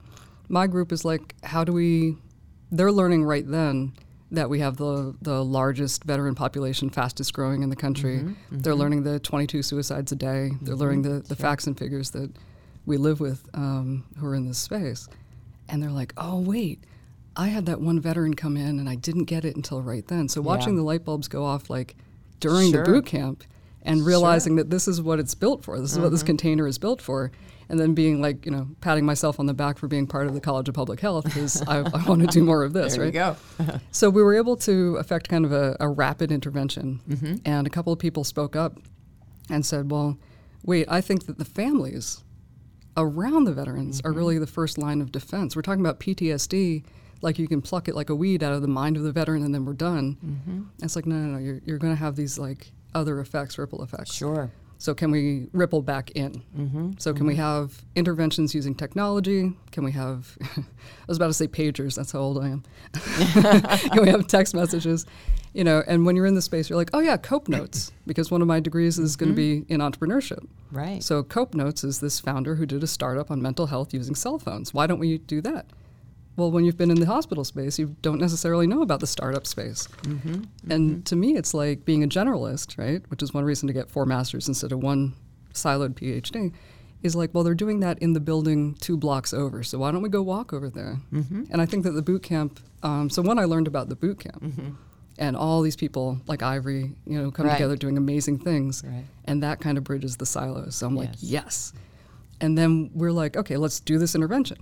my 0.50 0.66
group 0.68 0.92
is 0.92 1.06
like, 1.06 1.36
how 1.44 1.64
do 1.64 1.72
we? 1.72 2.18
They're 2.72 2.92
learning 2.92 3.24
right 3.26 3.48
then 3.48 3.94
that 4.32 4.50
we 4.50 4.60
have 4.60 4.78
the 4.78 5.16
the 5.22 5.46
largest 5.46 6.04
veteran 6.04 6.34
population, 6.34 6.90
fastest 6.90 7.32
growing 7.34 7.62
in 7.62 7.70
the 7.70 7.76
country. 7.76 8.18
Mm-hmm, 8.18 8.58
They're 8.60 8.76
learning 8.76 9.04
the 9.04 9.20
22 9.20 9.62
suicides 9.62 10.12
a 10.12 10.16
day. 10.16 10.50
They're 10.64 10.76
learning 10.76 11.04
the, 11.04 11.20
the 11.22 11.36
facts 11.36 11.68
and 11.68 11.78
figures 11.78 12.10
that 12.12 12.32
we 12.88 12.98
live 12.98 13.20
with 13.20 13.48
um, 13.54 14.04
who 14.18 14.26
are 14.26 14.36
in 14.36 14.48
this 14.48 14.58
space. 14.58 15.08
And 15.70 15.82
they're 15.82 15.92
like, 16.02 16.12
oh, 16.18 16.40
wait, 16.40 16.84
I 17.36 17.48
had 17.50 17.66
that 17.68 17.82
one 17.82 18.00
veteran 18.00 18.34
come 18.34 18.58
in 18.58 18.80
and 18.80 18.90
I 18.90 18.96
didn't 18.96 19.26
get 19.26 19.46
it 19.46 19.56
until 19.56 19.82
right 19.82 20.06
then. 20.08 20.28
So 20.28 20.42
watching 20.42 20.74
Yeah. 20.74 20.78
the 20.82 20.84
light 20.86 21.06
bulbs 21.06 21.28
go 21.28 21.44
off 21.46 21.70
like 21.70 21.96
during 22.40 22.72
Sure. 22.72 22.84
the 22.84 22.92
boot 22.92 23.06
camp 23.06 23.44
and 23.82 24.06
realizing 24.06 24.56
that 24.56 24.70
this 24.70 24.88
is 24.88 25.02
what 25.02 25.20
it's 25.20 25.36
built 25.36 25.64
for. 25.64 25.80
This 25.80 25.92
is 25.92 26.00
what 26.00 26.10
this 26.12 26.22
mm-hmm. 26.22 26.28
container 26.28 26.68
is 26.68 26.78
built 26.78 27.02
for. 27.02 27.32
and 27.68 27.80
then 27.80 27.96
being 27.96 28.22
like, 28.22 28.46
you 28.46 28.52
know, 28.52 28.68
patting 28.80 29.04
myself 29.08 29.40
on 29.40 29.48
the 29.48 29.54
back 29.54 29.80
for 29.80 29.88
being 29.88 30.06
part 30.06 30.28
of 30.28 30.36
the 30.36 30.40
College 30.40 30.70
of 30.70 30.76
Public 30.76 31.00
Health 31.00 31.24
because 31.24 31.62
I, 31.68 31.80
I 31.80 32.04
want 32.08 32.22
to 32.22 32.28
do 32.28 32.44
more 32.44 32.64
of 32.64 32.74
this, 32.74 32.94
There 32.94 33.04
right? 33.04 33.08
you 33.08 33.20
go. 33.20 33.36
So 33.92 34.12
we 34.12 34.22
were 34.22 34.36
able 34.36 34.56
to 34.58 34.98
effect 34.98 35.30
kind 35.30 35.46
of 35.46 35.52
a, 35.52 35.76
a 35.80 35.90
rapid 35.90 36.32
intervention, 36.32 37.02
mm-hmm. 37.10 37.36
and 37.44 37.66
a 37.66 37.70
couple 37.72 37.92
of 37.92 37.98
people 37.98 38.24
spoke 38.24 38.56
up 38.56 38.78
and 39.50 39.66
said, 39.66 39.90
"Well, 39.90 40.20
wait, 40.64 40.86
I 40.90 41.02
think 41.02 41.26
that 41.26 41.40
the 41.40 41.46
families 41.46 42.24
around 42.96 43.46
the 43.46 43.54
veterans 43.54 44.00
are 44.02 44.12
mm-hmm. 44.12 44.18
really 44.20 44.38
the 44.38 44.46
first 44.48 44.78
line 44.78 45.02
of 45.02 45.12
defense. 45.12 45.56
We're 45.56 45.64
talking 45.64 45.82
about 45.82 46.00
PTSD, 46.00 46.84
like 47.22 47.40
you 47.40 47.48
can 47.48 47.62
pluck 47.62 47.88
it 47.88 47.96
like 47.96 48.10
a 48.10 48.16
weed 48.16 48.44
out 48.44 48.54
of 48.54 48.62
the 48.62 48.68
mind 48.68 48.98
of 48.98 49.04
the 49.04 49.12
veteran, 49.12 49.44
and 49.44 49.54
then 49.54 49.66
we're 49.66 49.74
done. 49.74 50.18
Mm-hmm. 50.26 50.64
It's 50.84 50.96
like 50.96 51.06
no, 51.06 51.16
no, 51.16 51.38
no. 51.38 51.38
You're 51.38 51.62
you're 51.66 51.78
going 51.78 51.94
to 51.94 52.00
have 52.00 52.16
these 52.16 52.38
like 52.38 52.72
other 52.94 53.20
effects, 53.20 53.58
ripple 53.58 53.84
effects. 53.84 54.14
Sure. 54.14 54.52
So 54.78 54.94
can 54.94 55.10
we 55.10 55.48
ripple 55.54 55.82
back 55.82 56.12
in? 56.12 56.44
Mm-hmm. 56.58 56.92
So 56.98 57.14
can 57.14 57.26
we 57.26 57.34
mm-hmm. 57.34 57.42
have 57.42 57.82
interventions 57.96 58.54
using 58.54 58.76
technology? 58.76 59.54
Can 59.72 59.84
we 59.84 59.92
have? 59.94 60.38
I 60.42 60.64
was 61.08 61.18
about 61.18 61.28
to 61.28 61.34
say 61.34 61.48
pagers. 61.48 61.96
That's 61.96 62.12
how 62.12 62.20
old 62.20 62.44
I 62.44 62.50
am. 62.50 62.64
can 62.94 64.02
we 64.02 64.10
have 64.10 64.28
text 64.28 64.54
messages? 64.54 65.06
You 65.54 65.64
know, 65.64 65.82
and 65.88 66.06
when 66.06 66.18
you're 66.18 66.26
in 66.26 66.36
the 66.36 66.42
space, 66.42 66.70
you're 66.70 66.78
like, 66.78 66.90
oh 66.94 67.00
yeah, 67.00 67.16
Cope 67.16 67.48
Notes, 67.48 67.94
because 68.06 68.30
one 68.30 68.42
of 68.42 68.48
my 68.48 68.60
degrees 68.60 69.00
is 69.00 69.16
going 69.16 69.30
to 69.30 69.36
be 69.36 69.62
mm-hmm. 69.62 69.74
in 69.74 69.80
entrepreneurship. 69.80 70.46
Right. 70.72 71.02
So 71.02 71.24
Cope 71.24 71.56
Notes 71.56 71.86
is 71.86 72.02
this 72.02 72.20
founder 72.20 72.56
who 72.56 72.66
did 72.66 72.84
a 72.84 72.88
startup 72.88 73.32
on 73.32 73.42
mental 73.42 73.68
health 73.68 73.94
using 73.94 74.16
cell 74.16 74.38
phones. 74.38 74.74
Why 74.74 74.86
don't 74.86 75.00
we 75.00 75.20
do 75.20 75.40
that? 75.42 75.66
Well, 76.38 76.52
when 76.52 76.66
you've 76.66 76.78
been 76.78 76.92
in 76.92 77.00
the 77.00 77.06
hospital 77.06 77.46
space, 77.46 77.80
you 77.80 77.96
don't 78.02 78.20
necessarily 78.20 78.68
know 78.68 78.82
about 78.82 79.00
the 79.00 79.08
startup 79.08 79.48
space. 79.48 79.88
Mm-hmm. 80.04 80.44
And 80.70 80.92
mm-hmm. 80.92 81.02
to 81.02 81.16
me, 81.16 81.38
it's 81.38 81.54
like 81.54 81.86
being 81.86 82.04
a 82.04 82.08
generalist, 82.08 82.78
right? 82.78 83.02
Which 83.10 83.24
is 83.24 83.34
one 83.34 83.46
reason 83.46 83.68
to 83.68 83.74
get 83.74 83.90
four 83.90 84.06
masters 84.06 84.48
instead 84.48 84.72
of 84.72 84.80
one 84.80 85.14
siloed 85.54 85.94
PhD. 85.94 86.54
Is 87.04 87.16
like, 87.16 87.34
well, 87.34 87.44
they're 87.44 87.54
doing 87.54 87.82
that 87.82 88.00
in 88.00 88.14
the 88.14 88.20
building 88.20 88.74
two 88.82 88.98
blocks 88.98 89.32
over. 89.34 89.62
So 89.62 89.78
why 89.78 89.92
don't 89.92 90.02
we 90.02 90.10
go 90.10 90.24
walk 90.24 90.54
over 90.54 90.70
there? 90.70 90.98
Mm-hmm. 91.14 91.44
And 91.52 91.62
I 91.62 91.66
think 91.68 91.84
that 91.84 91.92
the 91.92 92.02
boot 92.02 92.24
camp. 92.24 92.60
Um, 92.82 93.10
so 93.10 93.22
when 93.22 93.38
I 93.38 93.44
learned 93.46 93.68
about 93.68 93.90
the 93.90 93.96
boot 93.96 94.20
camp, 94.20 94.44
and 95.18 95.38
all 95.38 95.62
these 95.62 95.76
people 95.76 96.20
like 96.28 96.42
Ivory, 96.44 96.96
you 97.06 97.22
know, 97.22 97.32
come 97.32 97.46
Right. 97.46 97.54
together 97.54 97.76
doing 97.76 97.98
amazing 97.98 98.40
things, 98.40 98.84
Right. 98.86 99.06
and 99.26 99.44
that 99.44 99.60
kind 99.60 99.78
of 99.78 99.84
bridges 99.84 100.18
the 100.18 100.26
silos. 100.26 100.76
So 100.76 100.88
I'm 100.88 100.96
like, 100.96 101.12
Yes. 101.20 101.22
yes. 101.22 101.74
And 102.42 102.58
then 102.58 102.90
we're 102.94 103.12
like, 103.12 103.38
okay, 103.38 103.56
let's 103.56 103.80
do 103.80 103.98
this 103.98 104.16
intervention, 104.16 104.58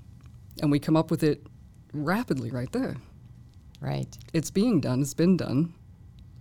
and 0.62 0.70
we 0.70 0.80
come 0.80 0.96
up 0.96 1.10
with 1.10 1.24
it 1.24 1.44
rapidly 1.94 2.52
right 2.52 2.72
there. 2.72 2.96
Right. 3.82 4.18
It's 4.34 4.50
being 4.50 4.80
done. 4.80 5.02
It's 5.02 5.14
been 5.14 5.38
done. 5.38 5.74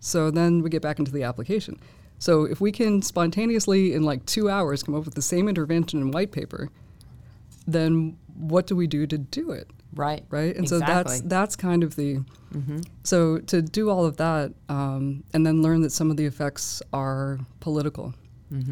So 0.01 0.31
then 0.31 0.63
we 0.63 0.71
get 0.71 0.83
back 0.83 0.99
into 0.99 1.13
the 1.13 1.23
application. 1.23 1.79
So 2.19 2.45
if 2.45 2.61
we 2.61 2.71
can 2.71 3.03
spontaneously 3.03 3.95
in 3.95 4.03
like 4.03 4.25
two 4.27 4.49
hours 4.49 4.83
come 4.83 4.95
up 4.95 5.05
with 5.05 5.15
the 5.15 5.23
same 5.23 5.49
intervention 5.49 6.01
in 6.01 6.11
white 6.13 6.31
paper, 6.33 6.71
then 7.67 8.17
what 8.35 8.67
do 8.67 8.77
we 8.77 8.87
do 8.87 9.07
to 9.07 9.19
do 9.19 9.51
it? 9.51 9.69
Right. 9.95 10.25
right? 10.31 10.57
And 10.57 10.69
so 10.69 10.79
that's 10.79 11.21
that's 11.23 11.55
kind 11.57 11.83
of 11.83 11.97
the 11.97 12.21
so 13.03 13.39
to 13.39 13.61
do 13.61 13.91
all 13.91 14.05
of 14.05 14.17
that 14.19 14.53
um, 14.69 15.25
and 15.35 15.45
then 15.47 15.63
learn 15.63 15.83
that 15.83 15.91
some 15.91 16.11
of 16.11 16.17
the 16.17 16.27
effects 16.27 16.83
are 16.93 17.39
political. 17.61 18.15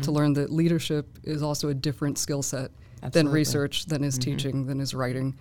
To 0.02 0.12
learn 0.12 0.34
that 0.34 0.50
leadership 0.52 1.18
is 1.24 1.42
also 1.42 1.68
a 1.68 1.74
different 1.74 2.18
skill 2.18 2.42
set 2.42 2.70
than 3.12 3.28
research, 3.28 3.86
than 3.86 4.04
is 4.04 4.18
teaching, 4.18 4.66
than 4.66 4.80
is 4.80 4.94
writing, 4.94 5.36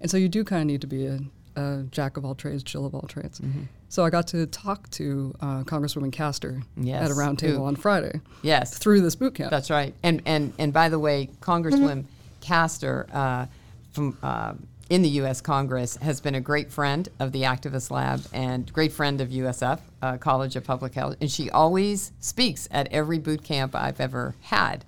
and 0.00 0.10
so 0.10 0.16
you 0.16 0.28
do 0.28 0.44
kind 0.44 0.62
of 0.62 0.66
need 0.66 0.80
to 0.82 0.86
be 0.86 1.06
a, 1.06 1.18
a 1.56 1.82
jack 1.90 2.16
of 2.16 2.24
all 2.24 2.34
trades, 2.34 2.62
Jill 2.62 2.86
of 2.86 2.94
all 2.94 3.02
trades. 3.08 3.40
So 3.88 4.04
I 4.04 4.10
got 4.10 4.28
to 4.28 4.46
talk 4.46 4.88
to 4.90 5.34
uh, 5.40 5.62
Congresswoman 5.64 6.12
Castor 6.12 6.62
Yes, 6.76 7.02
at 7.04 7.10
a 7.10 7.14
roundtable 7.14 7.62
on 7.62 7.74
Friday 7.76 8.20
Yes. 8.42 8.78
through 8.78 9.00
this 9.00 9.16
boot 9.16 9.34
camp. 9.34 9.50
That's 9.50 9.70
right. 9.70 9.92
And 10.02 10.22
and 10.26 10.52
and 10.58 10.72
by 10.72 10.88
the 10.88 10.98
way, 10.98 11.28
Congresswoman 11.40 12.04
Castor 12.40 13.06
uh, 13.12 13.46
from 13.92 14.16
uh, 14.22 14.54
in 14.88 15.02
the 15.02 15.08
U.S. 15.20 15.40
Congress 15.40 15.96
has 15.98 16.20
been 16.20 16.34
a 16.34 16.40
great 16.40 16.70
friend 16.70 17.08
of 17.20 17.30
the 17.32 17.42
Activist 17.42 17.90
Lab 17.92 18.20
and 18.32 18.72
great 18.72 18.92
friend 18.92 19.20
of 19.20 19.28
USF 19.28 19.78
uh, 20.02 20.16
College 20.18 20.56
of 20.56 20.64
Public 20.64 20.94
Health, 20.94 21.16
and 21.20 21.30
she 21.30 21.48
always 21.50 22.10
speaks 22.20 22.66
at 22.72 22.88
every 22.92 23.18
boot 23.18 23.42
camp 23.44 23.74
I've 23.74 24.00
ever 24.00 24.34
had. 24.40 24.84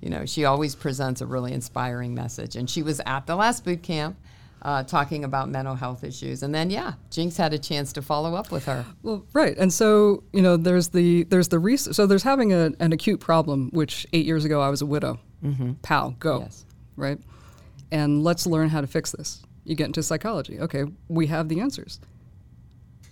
You 0.00 0.10
know, 0.10 0.26
she 0.26 0.44
always 0.44 0.74
presents 0.74 1.20
a 1.20 1.26
really 1.26 1.52
inspiring 1.52 2.14
message, 2.14 2.54
and 2.56 2.68
she 2.68 2.82
was 2.82 3.00
at 3.06 3.26
the 3.26 3.36
last 3.36 3.64
boot 3.64 3.82
camp. 3.82 4.16
Uh, 4.62 4.82
talking 4.82 5.22
about 5.22 5.48
mental 5.48 5.76
health 5.76 6.02
issues, 6.02 6.42
and 6.42 6.52
then 6.52 6.70
yeah, 6.70 6.94
Jinx 7.10 7.36
had 7.36 7.52
a 7.52 7.58
chance 7.58 7.92
to 7.92 8.02
follow 8.02 8.34
up 8.34 8.50
with 8.50 8.64
her. 8.64 8.84
Well, 9.02 9.24
right, 9.32 9.56
and 9.58 9.72
so 9.72 10.24
you 10.32 10.42
know, 10.42 10.56
there's 10.56 10.88
the 10.88 11.22
there's 11.24 11.48
the 11.48 11.58
res- 11.58 11.94
so 11.94 12.06
there's 12.06 12.22
having 12.24 12.52
a, 12.52 12.72
an 12.80 12.92
acute 12.92 13.20
problem, 13.20 13.68
which 13.72 14.06
eight 14.12 14.24
years 14.26 14.44
ago 14.44 14.60
I 14.62 14.70
was 14.70 14.80
a 14.82 14.86
widow. 14.86 15.20
Mm-hmm. 15.44 15.74
Pow, 15.82 16.16
go, 16.18 16.40
Yes. 16.40 16.64
right, 16.96 17.18
and 17.92 18.24
let's 18.24 18.44
learn 18.46 18.70
how 18.70 18.80
to 18.80 18.86
fix 18.88 19.12
this. 19.12 19.42
You 19.64 19.76
get 19.76 19.86
into 19.86 20.02
psychology. 20.02 20.58
Okay, 20.58 20.84
we 21.06 21.26
have 21.28 21.48
the 21.48 21.60
answers. 21.60 22.00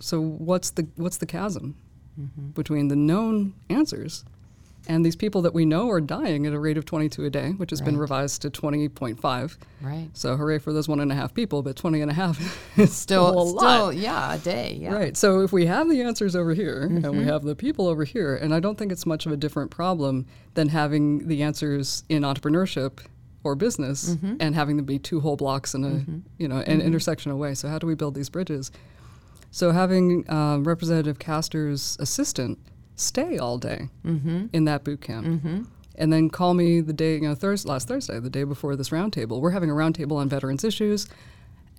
So 0.01 0.19
what's 0.19 0.71
the 0.71 0.87
what's 0.95 1.17
the 1.17 1.27
chasm 1.27 1.77
between 2.53 2.87
the 2.89 2.95
known 2.97 3.53
answers 3.69 4.25
and 4.87 5.05
these 5.05 5.15
people 5.15 5.41
that 5.43 5.53
we 5.53 5.65
know 5.65 5.89
are 5.89 5.99
dying 6.01 6.45
at 6.45 6.53
a 6.53 6.59
rate 6.59 6.77
of 6.77 6.85
22 6.85 7.25
a 7.25 7.29
day, 7.29 7.51
which 7.51 7.69
has 7.71 7.81
been 7.81 7.97
revised 7.97 8.41
to 8.43 8.49
20.5. 8.51 9.57
Right. 9.81 10.09
So 10.13 10.35
hooray 10.37 10.59
for 10.59 10.73
those 10.73 10.87
one 10.87 10.99
and 10.99 11.11
a 11.11 11.15
half 11.15 11.33
people, 11.33 11.61
but 11.63 11.75
20 11.75 12.01
and 12.01 12.11
a 12.11 12.13
half 12.13 12.39
is 12.77 12.93
still, 12.93 13.27
Still, 13.29 13.29
a 13.29 13.43
lot. 13.43 13.59
still, 13.77 13.93
yeah, 13.93 14.33
a 14.33 14.37
day. 14.37 14.77
Yeah. 14.79 14.93
Right. 14.93 15.17
So 15.17 15.41
if 15.41 15.51
we 15.51 15.65
have 15.65 15.89
the 15.89 16.01
answers 16.01 16.35
over 16.35 16.53
here 16.53 16.83
and 16.83 17.03
Mm-hmm. 17.03 17.17
we 17.17 17.25
have 17.25 17.43
the 17.43 17.55
people 17.55 17.87
over 17.87 18.03
here, 18.03 18.35
and 18.35 18.53
I 18.53 18.59
don't 18.59 18.77
think 18.77 18.91
it's 18.91 19.05
much 19.05 19.25
of 19.25 19.31
a 19.31 19.37
different 19.37 19.71
problem 19.71 20.25
than 20.53 20.69
having 20.69 21.27
the 21.27 21.43
answers 21.43 22.03
in 22.09 22.23
entrepreneurship 22.23 22.99
or 23.43 23.55
business 23.55 24.15
Mm-hmm. 24.15 24.35
and 24.39 24.55
having 24.55 24.77
them 24.77 24.85
be 24.85 24.97
two 24.99 25.19
whole 25.19 25.35
blocks 25.37 25.73
in 25.75 25.83
a 25.83 26.03
you 26.41 26.47
know 26.47 26.57
an 26.57 26.81
intersection 26.81 27.31
away. 27.31 27.53
So 27.55 27.67
how 27.69 27.77
do 27.79 27.85
we 27.87 27.95
build 27.95 28.15
these 28.15 28.29
bridges? 28.29 28.71
So 29.51 29.71
having 29.71 30.29
um, 30.29 30.63
Representative 30.65 31.17
Castor's 31.19 31.95
assistant 31.99 32.57
stay 32.95 33.37
all 33.37 33.57
day 33.57 33.89
Mm-hmm. 34.05 34.47
in 34.53 34.65
that 34.65 34.83
boot 34.83 35.01
camp. 35.01 35.41
And 35.97 36.11
then 36.11 36.29
call 36.29 36.53
me 36.53 36.81
the 36.81 36.91
day, 36.91 37.15
you 37.15 37.21
know, 37.21 37.35
Thursday, 37.35 37.69
last 37.69 37.87
Thursday, 37.87 38.19
the 38.19 38.29
day 38.29 38.43
before 38.43 38.75
this 38.75 38.89
roundtable. 38.89 39.39
We're 39.39 39.51
having 39.51 39.69
a 39.69 39.73
roundtable 39.73 40.17
on 40.17 40.27
veterans 40.27 40.63
issues. 40.65 41.07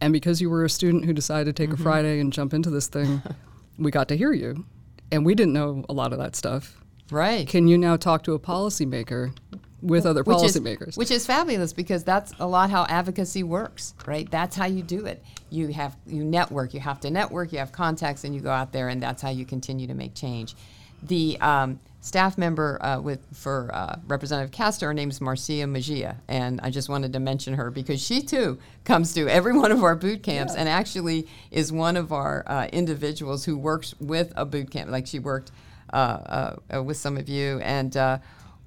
And 0.01 0.13
because 0.13 0.41
you 0.41 0.49
were 0.49 0.65
a 0.65 0.71
student 0.71 1.05
who 1.05 1.13
decided 1.13 1.55
to 1.55 1.63
take 1.63 1.71
Mm-hmm. 1.71 1.83
a 1.83 1.85
Friday 1.85 2.21
and 2.21 2.33
jump 2.33 2.55
into 2.55 2.71
this 2.71 2.87
thing, 2.87 3.21
we 3.79 3.91
got 3.91 4.09
to 4.09 4.17
hear 4.17 4.33
you. 4.33 4.65
And 5.13 5.25
we 5.27 5.35
didn't 5.35 5.53
know 5.53 5.85
a 5.89 5.93
lot 5.93 6.13
of 6.15 6.19
that 6.19 6.35
stuff. 6.35 6.81
Right. 7.11 7.47
Can 7.47 7.69
you 7.69 7.77
now 7.79 7.97
talk 7.97 8.23
to 8.25 8.33
a 8.33 8.39
policymaker 8.39 9.37
with 9.83 10.07
other 10.07 10.23
which 10.23 10.43
is, 10.43 10.57
policymakers? 10.57 10.97
which 10.97 11.11
is 11.11 11.27
fabulous 11.27 11.73
because 11.75 12.03
that's 12.03 12.33
a 12.41 12.47
lot 12.47 12.71
how 12.71 12.85
advocacy 12.89 13.43
works, 13.43 13.95
right? 14.07 14.29
That's 14.31 14.57
how 14.57 14.65
you 14.67 14.83
do 14.83 15.05
it. 15.07 15.23
You 15.51 15.69
have 15.69 15.97
you 16.07 16.25
network. 16.25 16.73
You 16.75 16.81
have 16.81 16.99
to 17.01 17.11
network. 17.11 17.53
You 17.53 17.59
have 17.59 17.71
contacts, 17.71 18.25
and 18.25 18.35
you 18.35 18.41
go 18.41 18.51
out 18.51 18.73
there, 18.73 18.89
and 18.89 19.01
that's 19.03 19.23
how 19.23 19.29
you 19.31 19.45
continue 19.45 19.87
to 19.87 19.95
make 19.95 20.15
change. 20.15 20.57
The 21.03 21.39
um, 21.41 21.79
staff 22.01 22.39
member 22.39 22.83
uh, 22.83 23.01
with 23.01 23.21
for 23.33 23.71
uh, 23.73 23.97
Representative 24.07 24.53
Castor, 24.53 24.87
her 24.87 24.95
name 24.95 25.11
is 25.11 25.21
Marcia 25.21 25.67
Magia, 25.67 26.17
and 26.29 26.61
I 26.63 26.71
just 26.71 26.89
wanted 26.89 27.13
to 27.15 27.21
mention 27.21 27.55
her 27.55 27.71
because 27.71 28.03
she 28.03 28.23
too 28.23 28.59
comes 28.85 29.13
to 29.15 29.29
every 29.29 29.53
one 29.53 29.73
of 29.73 29.83
our 29.83 29.97
boot 29.97 30.23
camps, 30.23 30.55
and 30.55 30.69
actually 30.69 31.27
is 31.51 31.73
one 31.73 31.97
of 31.97 32.13
our 32.13 32.45
uh, 32.47 32.67
individuals 32.73 33.45
who 33.45 33.59
works 33.59 33.95
with 34.01 34.33
a 34.37 34.45
boot 34.45 34.71
camp. 34.71 34.91
Like 34.91 35.07
she 35.07 35.19
worked 35.19 35.51
uh, 35.93 35.97
uh, 35.97 36.57
uh, 36.77 36.83
with 36.83 36.97
some 36.97 37.17
of 37.17 37.29
you, 37.29 37.61
and 37.61 37.97
uh, 37.97 38.19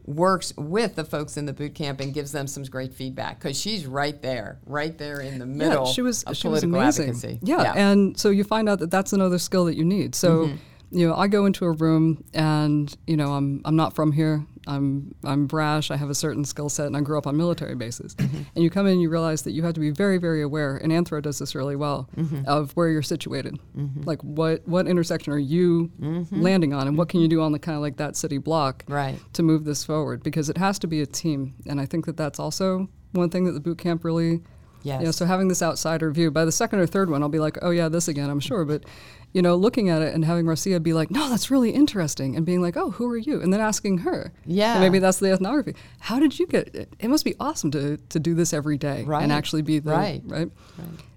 works 0.06 0.54
with 0.58 0.96
the 0.96 1.04
folks 1.04 1.38
in 1.38 1.46
the 1.46 1.54
boot 1.54 1.76
camp 1.76 2.00
and 2.00 2.14
gives 2.14 2.32
them 2.32 2.48
some 2.48 2.64
great 2.64 2.94
feedback 2.94 3.40
because 3.40 3.60
she's 3.60 3.86
right 3.86 4.22
there, 4.22 4.58
right 4.66 4.98
there 4.98 5.22
in 5.22 5.38
the 5.38 5.46
middle 5.46 5.86
yeah, 5.86 5.92
she 5.92 6.02
was 6.02 6.24
of 6.24 6.36
she 6.36 6.48
was 6.48 6.64
amazing. 6.64 7.10
advocacy. 7.10 7.40
Yeah, 7.44 7.74
and 7.76 8.18
so 8.20 8.30
you 8.30 8.44
find 8.44 8.68
out 8.68 8.80
that 8.80 8.92
that's 8.92 9.14
another 9.14 9.38
skill 9.38 9.66
that 9.66 9.76
you 9.76 9.86
need. 9.86 10.16
So, 10.16 10.48
Mm-hmm. 10.48 10.56
You 10.92 11.08
know, 11.08 11.16
I 11.16 11.28
go 11.28 11.46
into 11.46 11.66
a 11.66 11.72
room 11.72 12.24
and 12.34 12.96
you 13.08 13.16
know 13.18 13.34
I'm 13.34 13.62
I'm 13.66 13.76
not 13.76 13.94
from 13.96 14.12
here. 14.12 14.46
I'm 14.68 15.16
I'm 15.24 15.48
brash. 15.48 15.90
I 15.90 15.98
have 15.98 16.10
a 16.10 16.16
certain 16.16 16.44
skill 16.46 16.70
set, 16.70 16.86
and 16.88 16.96
I 16.98 17.02
grew 17.02 17.18
up 17.18 17.26
on 17.26 17.36
military 17.38 17.76
bases. 17.76 18.14
Mm-hmm. 18.16 18.42
And 18.56 18.64
you 18.64 18.70
come 18.70 18.86
in, 18.86 18.94
and 18.94 19.02
you 19.02 19.10
realize 19.10 19.42
that 19.44 19.52
you 19.52 19.64
have 19.64 19.74
to 19.76 19.80
be 19.80 19.90
very 19.90 20.18
very 20.18 20.42
aware. 20.42 20.78
And 20.78 20.92
Anthro 20.92 21.22
does 21.22 21.40
this 21.40 21.56
really 21.56 21.76
well 21.76 22.10
Mm-hmm. 22.16 22.44
of 22.48 22.72
where 22.76 22.90
you're 22.90 23.02
situated. 23.02 23.58
Like 24.06 24.22
what 24.24 24.68
what 24.68 24.88
intersection 24.88 25.34
are 25.34 25.40
you 25.40 25.92
landing 26.32 26.74
on, 26.74 26.88
and 26.88 26.98
what 26.98 27.10
can 27.10 27.20
you 27.22 27.28
do 27.28 27.42
on 27.42 27.52
the 27.52 27.60
kind 27.60 27.76
of 27.76 27.82
like 27.82 27.98
that 27.98 28.16
city 28.16 28.38
block 28.38 28.84
Mm-hmm. 28.84 28.94
Right. 28.94 29.20
to 29.34 29.44
move 29.44 29.66
this 29.66 29.84
forward? 29.84 30.24
Because 30.24 30.50
it 30.50 30.58
has 30.58 30.78
to 30.80 30.88
be 30.88 31.02
a 31.02 31.06
team, 31.06 31.56
and 31.68 31.80
I 31.82 31.86
think 31.86 32.06
that 32.06 32.18
that's 32.18 32.40
also 32.40 32.90
one 33.14 33.30
thing 33.30 33.46
that 33.46 33.54
the 33.54 33.60
boot 33.60 33.78
camp 33.80 34.04
really 34.04 34.42
Yes. 34.82 35.02
you 35.02 35.06
know, 35.08 35.12
so 35.12 35.26
having 35.26 35.50
this 35.50 35.62
outsider 35.62 36.10
view, 36.10 36.32
by 36.32 36.46
the 36.46 36.54
second 36.54 36.80
or 36.80 36.86
third 36.88 37.10
one, 37.10 37.22
I'll 37.22 37.28
be 37.28 37.40
like, 37.40 37.58
oh 37.62 37.70
yeah, 37.70 37.90
this 37.90 38.08
again, 38.08 38.30
I'm 38.30 38.40
sure. 38.40 38.64
But, 38.64 38.86
you 39.34 39.42
know, 39.42 39.56
looking 39.56 39.90
at 39.90 40.02
it 40.02 40.14
and 40.14 40.26
having 40.26 40.46
Marcia 40.46 40.80
be 40.80 40.94
like, 40.94 41.12
no, 41.12 41.30
that's 41.30 41.52
really 41.52 41.70
interesting, 41.72 42.36
and 42.36 42.46
being 42.46 42.62
like, 42.62 42.76
oh, 42.76 42.90
who 42.92 43.08
are 43.12 43.18
you? 43.18 43.42
And 43.42 43.54
then 43.54 43.60
asking 43.62 44.00
her, 44.00 44.34
Yeah. 44.46 44.74
and 44.74 44.82
maybe 44.82 45.00
that's 45.00 45.20
the 45.20 45.32
ethnography. 45.32 45.76
How 46.00 46.20
did 46.20 46.40
you 46.40 46.48
get 46.48 46.74
it? 46.76 46.92
It 47.00 47.10
must 47.10 47.26
be 47.26 47.36
awesome 47.40 47.70
to 47.72 47.98
to 47.98 48.20
do 48.20 48.34
this 48.34 48.54
every 48.54 48.78
day 48.78 49.04
Right. 49.04 49.22
and 49.24 49.32
actually 49.32 49.62
be 49.62 49.80
the 49.80 49.92
Right. 49.92 50.22
right. 50.26 50.50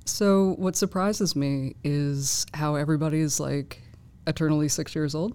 So 0.04 0.54
what 0.58 0.76
surprises 0.76 1.36
me 1.36 1.74
is 1.84 2.44
how 2.54 2.74
everybody 2.74 3.20
is 3.20 3.38
like 3.40 3.80
eternally 4.26 4.68
six 4.68 4.94
years 4.94 5.14
old. 5.14 5.34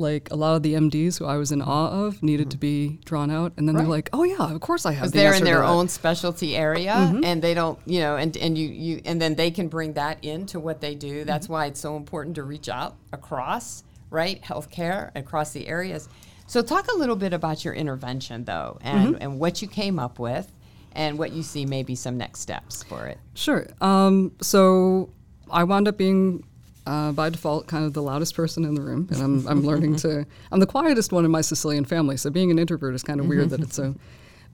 Like 0.00 0.30
a 0.30 0.36
lot 0.36 0.56
of 0.56 0.62
the 0.62 0.74
MDs 0.74 1.18
who 1.18 1.26
I 1.26 1.36
was 1.36 1.52
in 1.52 1.62
awe 1.62 2.06
of 2.06 2.22
needed 2.22 2.50
to 2.50 2.56
mm-hmm. 2.56 2.96
be 2.96 3.00
drawn 3.04 3.30
out, 3.30 3.52
and 3.56 3.68
then 3.68 3.76
they're 3.76 3.86
like, 3.86 4.10
"Oh 4.12 4.24
yeah, 4.24 4.52
of 4.52 4.60
course 4.60 4.86
I 4.86 4.92
have." 4.92 5.02
because 5.02 5.12
the 5.12 5.18
they're 5.18 5.32
in 5.34 5.40
to 5.40 5.44
their 5.44 5.58
that." 5.58 5.68
own 5.68 5.88
specialty 5.88 6.56
area 6.56 6.92
mm-hmm. 6.92 7.24
and 7.24 7.42
they 7.42 7.54
don't 7.54 7.78
you 7.86 8.00
know 8.00 8.16
and, 8.16 8.36
and 8.36 8.56
you, 8.58 8.68
you 8.68 9.02
and 9.04 9.20
then 9.20 9.34
they 9.34 9.50
can 9.50 9.68
bring 9.68 9.92
that 9.94 10.24
into 10.24 10.58
what 10.58 10.80
they 10.80 10.94
do. 10.94 11.18
Mm-hmm. 11.18 11.26
That's 11.26 11.48
why 11.48 11.66
it's 11.66 11.80
so 11.80 11.96
important 11.96 12.34
to 12.36 12.42
reach 12.42 12.68
out 12.68 12.96
across 13.12 13.84
right 14.10 14.42
healthcare 14.42 15.10
across 15.14 15.52
the 15.52 15.68
areas. 15.68 16.08
So 16.46 16.62
talk 16.62 16.88
a 16.92 16.96
little 16.96 17.14
bit 17.14 17.32
about 17.32 17.64
your 17.64 17.74
intervention 17.74 18.44
though 18.44 18.78
and, 18.82 19.22
and 19.22 19.38
what 19.38 19.62
you 19.62 19.68
came 19.68 20.00
up 20.00 20.18
with 20.18 20.50
and 20.92 21.18
what 21.18 21.32
you 21.32 21.42
see 21.42 21.64
maybe 21.64 21.94
some 21.94 22.16
next 22.16 22.40
steps 22.40 22.82
for 22.82 23.06
it. 23.06 23.18
Sure. 23.34 23.66
Um, 23.80 24.32
so 24.42 25.10
I 25.50 25.64
wound 25.64 25.88
up 25.88 25.96
being, 25.96 26.44
uh, 26.86 27.12
by 27.12 27.30
default, 27.30 27.66
kind 27.66 27.84
of 27.84 27.92
the 27.92 28.02
loudest 28.02 28.34
person 28.34 28.64
in 28.64 28.74
the 28.74 28.80
room, 28.80 29.08
and 29.10 29.22
I'm, 29.22 29.46
I'm 29.46 29.62
learning 29.62 29.96
to. 29.96 30.26
I'm 30.50 30.60
the 30.60 30.66
quietest 30.66 31.12
one 31.12 31.24
in 31.24 31.30
my 31.30 31.40
Sicilian 31.40 31.84
family, 31.84 32.16
so 32.16 32.30
being 32.30 32.50
an 32.50 32.58
introvert 32.58 32.94
is 32.94 33.02
kind 33.02 33.20
of 33.20 33.26
weird 33.26 33.50
that 33.50 33.60
it's 33.60 33.76
so. 33.76 33.94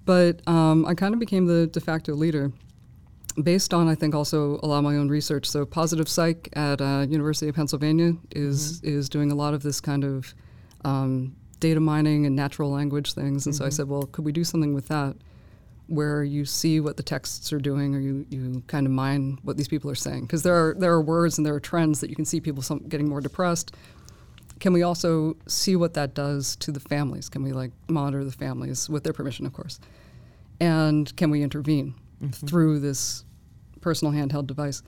But 0.04 0.46
um, 0.48 0.86
I 0.86 0.94
kind 0.94 1.14
of 1.14 1.20
became 1.20 1.46
the 1.46 1.66
de 1.66 1.80
facto 1.80 2.14
leader, 2.14 2.52
based 3.42 3.74
on 3.74 3.88
I 3.88 3.94
think 3.94 4.14
also 4.14 4.58
a 4.62 4.66
lot 4.66 4.78
of 4.78 4.84
my 4.84 4.96
own 4.96 5.08
research. 5.08 5.46
So 5.46 5.64
Positive 5.64 6.08
Psych 6.08 6.48
at 6.54 6.80
uh, 6.80 7.06
University 7.08 7.48
of 7.48 7.54
Pennsylvania 7.54 8.14
is 8.32 8.82
is 8.82 9.08
doing 9.08 9.32
a 9.32 9.34
lot 9.34 9.54
of 9.54 9.62
this 9.62 9.80
kind 9.80 10.04
of 10.04 10.34
um, 10.84 11.34
data 11.60 11.80
mining 11.80 12.26
and 12.26 12.36
natural 12.36 12.70
language 12.70 13.14
things, 13.14 13.46
and 13.46 13.54
so 13.54 13.64
I 13.64 13.70
said, 13.70 13.88
well, 13.88 14.04
could 14.04 14.24
we 14.24 14.32
do 14.32 14.44
something 14.44 14.74
with 14.74 14.88
that? 14.88 15.16
Where 15.88 16.24
you 16.24 16.44
see 16.44 16.80
what 16.80 16.96
the 16.96 17.02
texts 17.02 17.52
are 17.52 17.60
doing 17.60 17.94
or 17.94 18.00
you, 18.00 18.26
you 18.28 18.62
kind 18.66 18.86
of 18.86 18.92
mine 18.92 19.38
what 19.42 19.56
these 19.56 19.68
people 19.68 19.90
are 19.90 19.94
saying. 19.96 20.22
Because 20.22 20.42
there 20.42 20.54
are 20.54 20.74
there 20.74 20.92
are 20.92 21.00
words 21.00 21.38
and 21.38 21.46
there 21.46 21.54
are 21.54 21.60
trends 21.60 22.00
that 22.00 22.10
you 22.10 22.16
can 22.16 22.24
see 22.24 22.40
people 22.40 22.62
some, 22.62 22.80
getting 22.88 23.08
more 23.08 23.20
depressed. 23.20 23.74
Can 24.58 24.72
we 24.72 24.82
also 24.82 25.36
see 25.46 25.76
what 25.76 25.94
that 25.94 26.14
does 26.14 26.56
to 26.56 26.72
the 26.72 26.80
families? 26.80 27.28
Can 27.28 27.42
we 27.42 27.52
like 27.52 27.72
monitor 27.88 28.24
the 28.24 28.32
families 28.32 28.88
with 28.88 29.04
their 29.04 29.12
permission 29.12 29.46
of 29.46 29.52
course? 29.52 29.78
And 30.60 31.14
can 31.16 31.30
we 31.30 31.42
intervene 31.42 31.94
through 32.32 32.80
this 32.80 33.24
personal 33.80 34.12
handheld 34.12 34.46
device? 34.46 34.82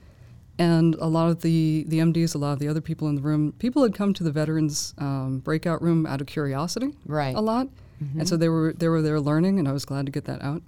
And 0.57 0.95
a 0.95 1.05
lot 1.05 1.29
of 1.29 1.41
the 1.41 1.85
the 1.87 1.99
MDs, 1.99 2.35
a 2.35 2.37
lot 2.37 2.51
of 2.53 2.59
the 2.59 2.67
other 2.67 2.81
people 2.81 3.07
in 3.07 3.15
the 3.15 3.21
room, 3.21 3.53
people 3.59 3.83
had 3.83 3.93
come 3.93 4.13
to 4.15 4.23
the 4.23 4.31
veterans 4.31 4.93
um, 4.97 5.39
breakout 5.39 5.81
room 5.81 6.05
out 6.05 6.19
of 6.19 6.27
curiosity, 6.27 6.93
Right. 7.05 7.33
A 7.35 7.39
lot, 7.39 7.69
and 8.17 8.27
so 8.27 8.35
they 8.35 8.49
were 8.49 8.73
they 8.73 8.89
were 8.89 9.01
there 9.01 9.21
learning, 9.21 9.59
and 9.59 9.69
I 9.69 9.71
was 9.71 9.85
glad 9.85 10.05
to 10.07 10.11
get 10.11 10.25
that 10.25 10.41
out. 10.41 10.61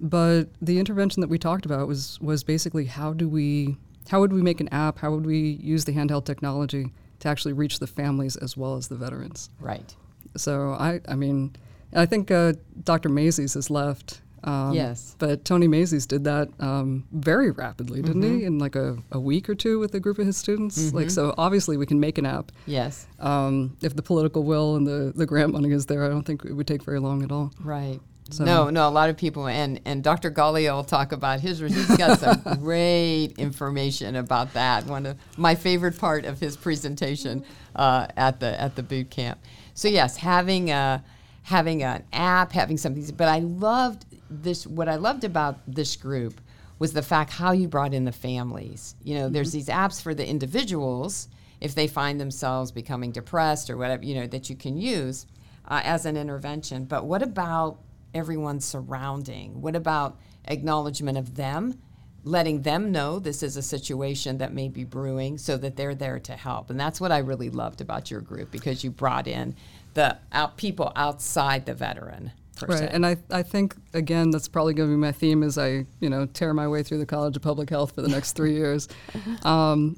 But 0.00 0.44
the 0.62 0.78
intervention 0.78 1.20
that 1.22 1.28
we 1.28 1.38
talked 1.38 1.66
about 1.66 1.88
was 1.88 2.18
was 2.20 2.44
basically 2.44 2.84
how 2.86 3.12
do 3.12 3.28
we 3.28 3.76
how 4.08 4.20
would 4.20 4.32
we 4.32 4.42
make 4.42 4.60
an 4.60 4.68
app? 4.68 4.98
How 4.98 5.10
would 5.10 5.26
we 5.26 5.38
use 5.62 5.84
the 5.84 5.92
handheld 5.92 6.24
technology 6.24 6.92
to 7.20 7.28
actually 7.28 7.52
reach 7.52 7.78
the 7.80 7.86
families 7.86 8.36
as 8.36 8.56
well 8.56 8.76
as 8.76 8.88
the 8.88 8.96
veterans? 8.96 9.50
right 9.60 9.94
So 10.36 10.72
I 10.72 11.00
I 11.08 11.14
mean, 11.16 11.56
I 11.94 12.06
think 12.06 12.30
uh, 12.30 12.52
Dr. 12.84 13.08
Mazies 13.08 13.54
has 13.54 13.70
left. 13.70 14.20
Um, 14.44 14.72
Yes. 14.72 15.16
But 15.18 15.44
Tony 15.44 15.66
Mazies 15.66 16.06
did 16.06 16.22
that 16.24 16.48
um, 16.60 17.04
very 17.12 17.50
rapidly, 17.50 18.02
didn't 18.02 18.22
Mm-hmm. 18.22 18.38
he? 18.38 18.44
In 18.44 18.58
like 18.60 18.76
a, 18.76 18.96
a 19.10 19.18
week 19.18 19.48
or 19.50 19.56
two 19.56 19.80
with 19.80 19.94
a 19.94 20.00
group 20.00 20.18
of 20.20 20.26
his 20.26 20.36
students. 20.36 20.92
Like 20.92 21.10
so, 21.10 21.34
obviously 21.36 21.76
we 21.76 21.86
can 21.86 21.98
make 21.98 22.18
an 22.18 22.24
app. 22.26 22.52
yes 22.66 23.08
Um, 23.18 23.76
if 23.82 23.96
the 23.96 24.02
political 24.02 24.44
will 24.44 24.76
and 24.76 24.86
the, 24.86 25.12
the 25.16 25.26
grant 25.26 25.52
money 25.52 25.72
is 25.72 25.86
there, 25.86 26.04
I 26.04 26.08
don't 26.08 26.22
think 26.24 26.44
it 26.44 26.52
would 26.52 26.68
take 26.68 26.84
very 26.84 27.00
long 27.00 27.24
at 27.24 27.32
all. 27.32 27.50
Right. 27.60 27.98
So- 28.30 28.44
no, 28.44 28.68
no, 28.70 28.88
a 28.88 28.90
lot 28.90 29.08
of 29.10 29.16
people, 29.16 29.46
and, 29.46 29.80
and 29.84 30.04
Dr. 30.04 30.30
Galea 30.30 30.74
will 30.74 30.84
talk 30.84 31.12
about 31.12 31.40
his, 31.40 31.60
he's 31.60 31.96
got 31.96 32.18
some 32.18 32.58
great 32.60 33.32
information 33.38 34.16
about 34.16 34.52
that. 34.52 34.84
One 34.86 35.06
of 35.06 35.16
my 35.36 35.54
favorite 35.54 35.98
part 35.98 36.24
of 36.24 36.38
his 36.38 36.56
presentation 36.56 37.44
uh, 37.74 38.06
at 38.16 38.40
the 38.40 38.60
at 38.60 38.76
the 38.76 38.82
boot 38.82 39.08
camp. 39.10 39.38
So 39.74 39.88
yes, 39.88 40.16
having 40.16 40.70
a 40.70 41.02
having 41.42 41.82
an 41.82 42.04
app, 42.12 42.52
having 42.52 42.76
something, 42.76 43.04
but 43.16 43.28
I 43.28 43.38
loved 43.38 44.04
this. 44.28 44.66
What 44.66 44.88
I 44.88 44.96
loved 44.96 45.24
about 45.24 45.60
this 45.66 45.96
group 45.96 46.40
was 46.78 46.92
the 46.92 47.02
fact 47.02 47.32
how 47.32 47.52
you 47.52 47.66
brought 47.66 47.94
in 47.94 48.04
the 48.04 48.12
families. 48.12 48.94
You 49.02 49.14
know, 49.16 49.28
there's 49.28 49.52
these 49.52 49.68
apps 49.68 50.02
for 50.02 50.14
the 50.14 50.26
individuals 50.28 51.28
if 51.60 51.74
they 51.74 51.86
find 51.88 52.20
themselves 52.20 52.70
becoming 52.70 53.10
depressed 53.10 53.68
or 53.70 53.76
whatever, 53.76 54.04
you 54.04 54.14
know, 54.14 54.26
that 54.28 54.48
you 54.48 54.54
can 54.54 54.76
use 54.76 55.26
uh, 55.66 55.80
as 55.82 56.06
an 56.06 56.16
intervention. 56.16 56.84
But 56.84 57.04
what 57.04 57.22
about 57.22 57.78
everyone 58.14 58.60
surrounding? 58.60 59.60
What 59.60 59.76
about 59.76 60.18
acknowledgement 60.44 61.18
of 61.18 61.34
them, 61.34 61.80
letting 62.24 62.62
them 62.62 62.90
know 62.92 63.18
this 63.18 63.42
is 63.42 63.56
a 63.56 63.62
situation 63.62 64.38
that 64.38 64.52
may 64.52 64.68
be 64.68 64.84
brewing 64.84 65.38
so 65.38 65.56
that 65.58 65.76
they're 65.76 65.94
there 65.94 66.18
to 66.20 66.32
help? 66.32 66.70
And 66.70 66.78
that's 66.78 67.00
what 67.00 67.12
I 67.12 67.18
really 67.18 67.50
loved 67.50 67.80
about 67.80 68.10
your 68.10 68.20
group 68.20 68.50
because 68.50 68.84
you 68.84 68.90
brought 68.90 69.26
in 69.26 69.54
the 69.94 70.16
out, 70.32 70.56
people 70.56 70.92
outside 70.96 71.66
the 71.66 71.74
veteran. 71.74 72.32
Per 72.56 72.66
Right, 72.66 72.88
and 72.90 73.06
I, 73.06 73.16
I 73.30 73.42
think 73.42 73.76
again 73.94 74.30
that's 74.30 74.48
probably 74.48 74.74
going 74.74 74.88
to 74.88 74.92
be 74.92 75.00
my 75.00 75.12
theme 75.12 75.44
as 75.44 75.58
I 75.58 75.86
you 76.00 76.10
know 76.10 76.26
tear 76.26 76.52
my 76.52 76.66
way 76.66 76.82
through 76.82 76.98
the 76.98 77.06
College 77.06 77.36
of 77.36 77.42
Public 77.42 77.70
Health 77.70 77.94
for 77.94 78.02
the 78.02 78.08
next 78.08 78.32
three 78.32 78.54
years. 78.54 78.88
Um, 79.44 79.96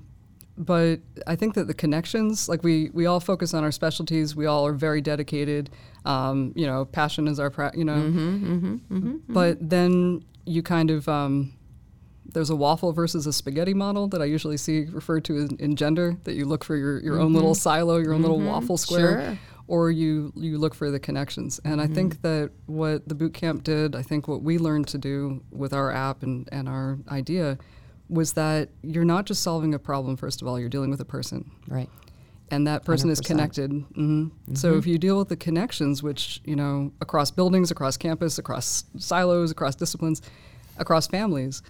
but 0.60 1.00
I 1.26 1.36
think 1.36 1.54
that 1.54 1.66
the 1.66 1.74
connections, 1.74 2.48
like 2.48 2.62
we 2.62 2.90
we 2.92 3.06
all 3.06 3.18
focus 3.20 3.54
on 3.54 3.64
our 3.64 3.72
specialties, 3.72 4.36
we 4.36 4.46
all 4.46 4.66
are 4.66 4.74
very 4.74 5.00
dedicated. 5.00 5.70
Um, 6.04 6.52
you 6.54 6.66
know, 6.66 6.84
passion 6.84 7.26
is 7.26 7.40
our 7.40 7.50
pra- 7.50 7.72
you 7.74 7.84
know. 7.84 7.96
Mm-hmm, 7.96 8.52
mm-hmm, 8.54 8.96
mm-hmm, 8.96 9.16
but 9.32 9.56
then 9.68 10.22
you 10.44 10.62
kind 10.62 10.90
of 10.90 11.08
um, 11.08 11.52
there's 12.32 12.50
a 12.50 12.56
waffle 12.56 12.92
versus 12.92 13.26
a 13.26 13.32
spaghetti 13.32 13.74
model 13.74 14.06
that 14.08 14.20
I 14.20 14.26
usually 14.26 14.56
see 14.56 14.84
referred 14.84 15.24
to 15.24 15.38
in, 15.38 15.56
in 15.58 15.76
gender 15.76 16.16
that 16.24 16.34
you 16.34 16.44
look 16.44 16.62
for 16.64 16.76
your, 16.76 17.00
your 17.00 17.18
own 17.18 17.32
little 17.32 17.54
silo, 17.54 17.96
your 17.96 18.12
own 18.12 18.22
little 18.22 18.40
waffle 18.40 18.76
square 18.76 19.22
Sure. 19.24 19.38
or 19.66 19.90
you 19.90 20.32
you 20.36 20.58
look 20.58 20.74
for 20.74 20.90
the 20.90 21.00
connections. 21.00 21.58
And 21.64 21.80
I 21.80 21.86
think 21.86 22.22
that 22.22 22.50
what 22.66 23.08
the 23.08 23.14
boot 23.14 23.34
camp 23.34 23.64
did, 23.64 23.96
I 23.96 24.02
think 24.02 24.28
what 24.28 24.42
we 24.42 24.58
learned 24.58 24.88
to 24.88 24.98
do 24.98 25.42
with 25.50 25.72
our 25.72 25.90
app 25.90 26.22
and, 26.22 26.48
and 26.52 26.68
our 26.68 26.98
idea 27.08 27.58
was 28.10 28.32
that 28.34 28.68
you're 28.82 29.04
not 29.04 29.24
just 29.24 29.42
solving 29.42 29.72
a 29.74 29.78
problem 29.78 30.16
first 30.16 30.42
of 30.42 30.48
all, 30.48 30.58
you're 30.58 30.68
dealing 30.68 30.90
with 30.90 31.00
a 31.00 31.04
person. 31.06 31.50
right. 31.68 31.88
And 32.52 32.66
that 32.66 32.84
person 32.84 33.10
is 33.10 33.20
100%. 33.20 33.26
connected. 33.26 33.70
hmm 33.94 34.28
So 34.54 34.76
if 34.76 34.84
you 34.84 34.98
deal 34.98 35.16
with 35.18 35.28
the 35.28 35.36
connections, 35.36 36.02
which 36.02 36.40
you 36.44 36.56
know, 36.56 36.90
across 37.00 37.30
buildings, 37.30 37.70
across 37.70 37.96
campus, 37.96 38.38
across 38.38 38.82
silos, 38.98 39.52
across 39.52 39.76
disciplines, 39.76 40.20
across 40.76 41.06
families, 41.06 41.62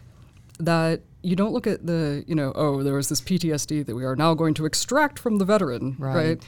that 0.58 1.02
you 1.22 1.36
don't 1.36 1.52
look 1.52 1.66
at 1.66 1.84
the, 1.86 2.24
you 2.26 2.34
know, 2.34 2.52
oh, 2.54 2.82
there 2.82 2.94
was 2.94 3.10
this 3.10 3.20
PTSD 3.20 3.84
that 3.84 3.94
we 3.94 4.04
are 4.04 4.16
now 4.16 4.32
going 4.32 4.54
to 4.54 4.64
extract 4.64 5.18
from 5.18 5.36
the 5.36 5.44
veteran, 5.44 5.96
Right. 5.98 6.14
right? 6.16 6.42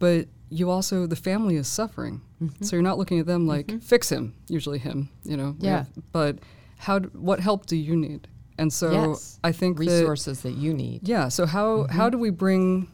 But 0.00 0.26
you 0.50 0.68
also, 0.68 1.06
the 1.06 1.14
family 1.16 1.54
is 1.56 1.68
suffering. 1.68 2.22
Mm-hmm. 2.42 2.64
So 2.64 2.74
you're 2.76 2.82
not 2.82 2.98
looking 2.98 3.20
at 3.20 3.26
them 3.26 3.46
like, 3.46 3.66
mm-hmm. 3.68 3.78
fix 3.78 4.08
him, 4.10 4.34
usually 4.48 4.78
him, 4.78 5.10
you 5.22 5.36
know. 5.36 5.54
Yeah. 5.60 5.78
have- 5.78 5.88
but 6.10 6.38
how, 6.78 6.98
what 7.00 7.38
help 7.38 7.66
do 7.66 7.76
you 7.76 7.94
need? 7.94 8.26
And 8.58 8.72
so 8.72 8.90
yes. 9.10 9.38
I 9.44 9.52
think 9.52 9.78
resources 9.78 10.40
that 10.42 10.52
you 10.52 10.72
need. 10.72 11.06
yeah. 11.08 11.28
So 11.28 11.46
how 11.46 11.68
Mm-hmm. 11.84 11.96
how 11.96 12.08
do 12.10 12.16
we 12.18 12.30
bring, 12.30 12.88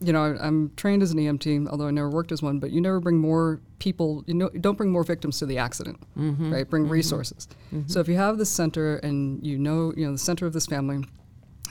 you 0.00 0.12
know, 0.12 0.36
I'm 0.40 0.70
trained 0.76 1.02
as 1.02 1.10
an 1.12 1.18
EMT, 1.18 1.68
although 1.68 1.86
I 1.88 1.90
never 1.90 2.08
worked 2.10 2.30
as 2.32 2.40
one. 2.42 2.58
But 2.60 2.70
you 2.70 2.80
never 2.80 3.00
bring 3.00 3.18
more 3.18 3.60
people. 3.80 4.22
You 4.26 4.34
know, 4.34 4.48
don't 4.50 4.76
bring 4.78 4.90
more 4.92 5.02
victims 5.04 5.38
to 5.40 5.46
the 5.46 5.58
accident, 5.58 5.98
Mm-hmm. 6.16 6.52
right? 6.52 6.68
Bring 6.70 6.88
resources. 6.88 7.48
So 7.88 8.00
if 8.00 8.08
you 8.08 8.16
have 8.16 8.38
this 8.38 8.50
center 8.50 8.96
and 8.98 9.44
you 9.44 9.58
know, 9.58 9.92
you 9.96 10.06
know, 10.06 10.12
the 10.12 10.18
center 10.18 10.46
of 10.46 10.52
this 10.52 10.66
family, 10.66 11.04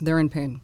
they're 0.02 0.20
in 0.20 0.30
pain. 0.30 0.62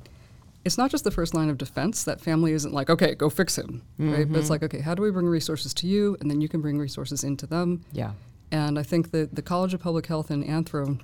It's 0.65 0.77
not 0.77 0.91
just 0.91 1.05
the 1.05 1.11
first 1.11 1.33
line 1.33 1.49
of 1.49 1.57
defense. 1.57 2.03
That 2.03 2.19
family 2.19 2.51
isn't 2.51 2.73
like, 2.73 2.89
okay, 2.89 3.15
go 3.15 3.29
fix 3.29 3.57
him, 3.57 3.83
right? 3.97 4.09
Mm-hmm. 4.23 4.33
But 4.33 4.39
it's 4.39 4.49
like, 4.49 4.63
okay, 4.63 4.81
how 4.81 4.93
do 4.95 5.01
we 5.01 5.11
bring 5.11 5.27
resources 5.27 5.73
to 5.75 5.87
you, 5.87 6.17
and 6.19 6.29
then 6.29 6.41
you 6.41 6.49
can 6.49 6.59
bring 6.61 6.77
resources 6.77 7.23
into 7.23 7.47
them. 7.47 7.85
Yeah. 7.93 8.11
And 8.51 8.77
I 8.77 8.83
think 8.83 9.11
that 9.11 9.35
the 9.35 9.41
College 9.41 9.73
of 9.73 9.79
Public 9.79 10.07
Health 10.07 10.29
and 10.29 10.43
Anthro, 10.43 10.99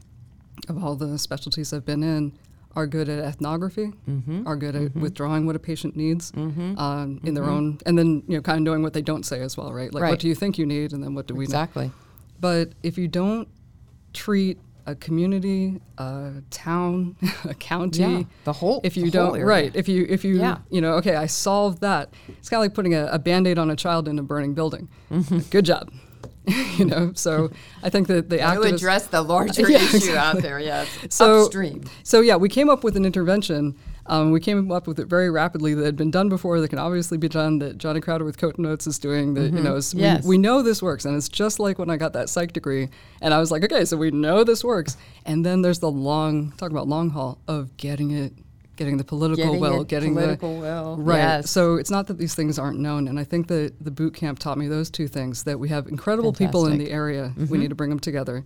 of 0.69 0.83
all 0.83 0.95
the 0.95 1.17
specialties 1.17 1.73
I've 1.73 1.85
been 1.85 2.03
in, 2.03 2.33
are 2.75 2.87
good 2.87 3.07
at 3.09 3.19
ethnography, 3.19 3.91
Mm-hmm. 4.09 4.47
are 4.47 4.55
good 4.55 4.75
at 4.75 4.95
withdrawing 4.95 5.45
what 5.45 5.55
a 5.55 5.59
patient 5.59 5.95
needs 5.95 6.31
um, 6.35 7.19
in 7.23 7.33
their 7.35 7.43
own, 7.45 7.77
and 7.85 7.97
then 7.97 8.23
you 8.27 8.37
know, 8.37 8.41
kind 8.41 8.57
of 8.57 8.63
knowing 8.63 8.81
what 8.81 8.93
they 8.93 9.01
don't 9.01 9.25
say 9.25 9.41
as 9.41 9.55
well, 9.57 9.71
right? 9.73 9.93
Like, 9.93 10.01
Right. 10.03 10.09
what 10.11 10.19
do 10.19 10.27
you 10.27 10.35
think 10.35 10.57
you 10.57 10.65
need, 10.65 10.91
and 10.93 11.03
then 11.03 11.13
what 11.13 11.27
do 11.27 11.35
we 11.35 11.45
know? 11.45 11.49
Exactly. 11.49 11.91
But 12.39 12.71
if 12.81 12.97
you 12.97 13.07
don't 13.07 13.47
treat 14.13 14.57
a 14.85 14.95
community, 14.95 15.79
a 15.97 16.31
town, 16.49 17.15
a 17.45 17.53
county, 17.53 17.99
Yeah, 18.01 18.23
the 18.43 18.53
whole- 18.53 18.81
if 18.83 18.97
you 18.97 19.09
don't 19.11 19.39
right, 19.41 19.71
if 19.75 19.87
you 19.87 20.05
if 20.09 20.25
you 20.25 20.39
Yeah. 20.39 20.57
you 20.69 20.81
know, 20.81 20.93
okay, 20.95 21.15
I 21.15 21.27
solved 21.27 21.79
that. 21.81 22.13
It's 22.27 22.49
kind 22.49 22.59
of 22.59 22.65
like 22.65 22.73
putting 22.73 22.93
a, 22.93 23.05
a 23.05 23.19
band-aid 23.19 23.57
on 23.57 23.69
a 23.69 23.75
child 23.77 24.07
in 24.09 24.19
a 24.19 24.23
burning 24.23 24.53
building. 24.55 24.89
Mm-hmm. 25.11 25.39
Good 25.51 25.65
job. 25.65 25.89
you 26.77 26.85
know, 26.85 27.11
so 27.15 27.51
I 27.81 27.89
think 27.89 28.07
that 28.07 28.29
the 28.29 28.37
To 28.37 28.61
address 28.61 29.07
the 29.07 29.21
larger 29.21 29.61
Yeah, 29.69 29.77
issue 29.77 30.15
out 30.15 30.41
there, 30.41 30.59
yes. 30.59 30.87
so 31.09 31.43
Upstream. 31.45 31.83
So 32.03 32.21
yeah, 32.21 32.35
we 32.35 32.49
came 32.49 32.69
up 32.69 32.83
with 32.83 32.97
an 32.97 33.05
intervention. 33.05 33.75
Um, 34.05 34.31
we 34.31 34.41
came 34.41 34.69
up 34.69 34.85
with 34.85 34.99
it 34.99 35.05
very 35.07 35.29
rapidly 35.29 35.73
that 35.75 35.85
had 35.85 35.95
been 35.95 36.11
done 36.11 36.27
before 36.27 36.59
that 36.59 36.67
can 36.67 36.77
obviously 36.79 37.17
be 37.17 37.29
done 37.29 37.59
that 37.59 37.77
Johnny 37.77 38.01
Crowder 38.01 38.25
with 38.25 38.37
Cope 38.37 38.59
Notes 38.59 38.85
is 38.85 38.99
doing 38.99 39.33
that 39.35 39.53
you 39.53 39.61
know 39.61 39.77
is, 39.77 39.91
Mm-hmm. 39.93 39.99
Yes. 39.99 40.23
we, 40.23 40.29
we 40.31 40.37
know 40.37 40.61
this 40.61 40.81
works 40.83 41.05
and 41.05 41.15
it's 41.15 41.29
just 41.29 41.57
like 41.57 41.79
when 41.79 41.89
I 41.89 41.95
got 41.95 42.11
that 42.11 42.27
psych 42.29 42.51
degree 42.51 42.89
and 43.21 43.33
I 43.33 43.39
was 43.39 43.49
like 43.49 43.63
okay 43.63 43.85
so 43.85 43.95
we 43.95 44.11
know 44.11 44.43
this 44.43 44.61
works 44.61 44.97
and 45.25 45.45
then 45.45 45.61
there's 45.61 45.79
the 45.79 45.89
long 45.89 46.51
talk 46.57 46.69
about 46.71 46.89
long 46.89 47.11
haul 47.11 47.37
of 47.47 47.77
getting 47.77 48.11
it 48.11 48.33
getting 48.75 48.97
the 48.97 49.03
political 49.03 49.43
Getting 49.45 49.59
will, 49.61 49.83
getting 49.83 50.13
political 50.15 50.55
the 50.55 50.59
will, 50.61 50.97
right. 50.97 51.17
yes. 51.17 51.51
So 51.51 51.75
it's 51.75 51.91
not 51.91 52.07
that 52.07 52.17
these 52.17 52.33
things 52.35 52.57
aren't 52.57 52.79
known, 52.79 53.07
and 53.07 53.19
I 53.19 53.23
think 53.23 53.47
that 53.47 53.73
the 53.79 53.91
boot 53.91 54.13
camp 54.15 54.39
taught 54.39 54.57
me 54.57 54.67
those 54.67 54.89
two 54.89 55.07
things: 55.07 55.43
that 55.43 55.59
we 55.59 55.69
have 55.69 55.87
incredible 55.87 56.33
people 56.33 56.65
in 56.67 56.77
the 56.77 56.89
area, 56.91 57.33
Mm-hmm. 57.37 57.47
we 57.51 57.57
need 57.57 57.69
to 57.69 57.75
bring 57.75 57.89
them 57.89 57.99
together, 57.99 58.43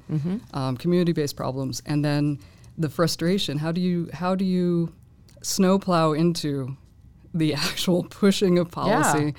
um, 0.54 0.76
community-based 0.78 1.36
problems, 1.36 1.82
and 1.86 2.04
then 2.04 2.40
the 2.78 2.90
frustration. 2.90 3.58
How 3.58 3.72
do 3.72 3.82
you 3.82 4.10
how 4.14 4.36
do 4.36 4.46
you 4.46 4.94
snowplow 5.42 6.14
into 6.14 6.76
the 7.34 7.54
actual 7.68 8.04
pushing 8.04 8.58
of 8.60 8.70
policy? 8.72 9.34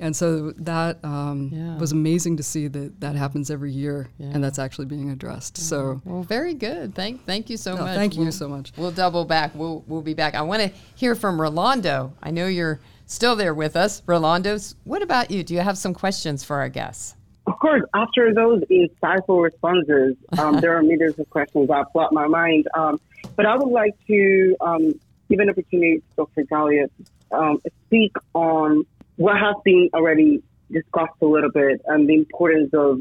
And 0.00 0.14
so 0.16 0.50
that 0.52 1.04
um, 1.04 1.50
Yeah. 1.52 1.78
was 1.78 1.92
amazing 1.92 2.36
to 2.38 2.42
see 2.42 2.66
that 2.68 3.00
that 3.00 3.14
happens 3.14 3.50
every 3.50 3.70
year, 3.70 4.08
Yeah. 4.18 4.30
and 4.32 4.42
that's 4.42 4.58
actually 4.58 4.86
being 4.86 5.10
addressed. 5.10 5.56
So 5.56 6.00
Well, 6.04 6.22
very 6.22 6.54
good. 6.54 6.94
Thank, 6.94 7.24
thank 7.24 7.48
you 7.48 7.56
so 7.56 7.74
No, 7.76 7.82
much. 7.82 7.94
thank 7.94 8.14
you 8.16 8.22
We'll- 8.22 8.32
so 8.32 8.48
much. 8.48 8.72
We'll 8.76 8.90
double 8.90 9.24
back. 9.24 9.52
We'll, 9.54 9.84
we'll 9.86 10.02
be 10.02 10.14
back. 10.14 10.34
I 10.34 10.42
want 10.42 10.62
to 10.62 10.70
hear 10.96 11.14
from 11.14 11.40
Rolando. 11.40 12.12
I 12.22 12.30
know 12.32 12.46
you're 12.46 12.80
still 13.06 13.36
there 13.36 13.54
with 13.54 13.76
us. 13.76 14.02
Rolando, 14.06 14.58
what 14.84 15.02
about 15.02 15.30
you? 15.30 15.44
Do 15.44 15.54
you 15.54 15.60
have 15.60 15.78
some 15.78 15.94
questions 15.94 16.42
for 16.42 16.56
our 16.56 16.68
guests? 16.68 17.14
Of 17.46 17.58
course, 17.60 17.82
after 17.94 18.32
those 18.34 18.62
insightful 18.70 19.42
responses, 19.44 20.16
um, 20.38 20.60
there 20.60 20.76
are 20.76 20.82
millions 20.90 21.18
of 21.18 21.28
questions 21.30 21.68
that 21.68 21.92
flood 21.92 22.10
my 22.10 22.26
mind. 22.26 22.66
Um, 22.74 22.98
but 23.36 23.46
I 23.46 23.54
would 23.56 23.68
like 23.68 23.92
to 24.08 24.56
um, 24.60 24.92
give 25.30 25.38
an 25.38 25.50
opportunity 25.50 25.98
to 25.98 26.04
Dr. 26.16 26.42
Galea 26.44 26.88
to 27.30 27.36
um, 27.36 27.58
speak 27.86 28.12
on 28.34 28.84
what 29.16 29.36
has 29.38 29.54
been 29.64 29.90
already 29.94 30.42
discussed 30.70 31.12
a 31.20 31.26
little 31.26 31.50
bit 31.50 31.80
and 31.86 32.08
the 32.08 32.14
importance 32.14 32.70
of 32.72 33.00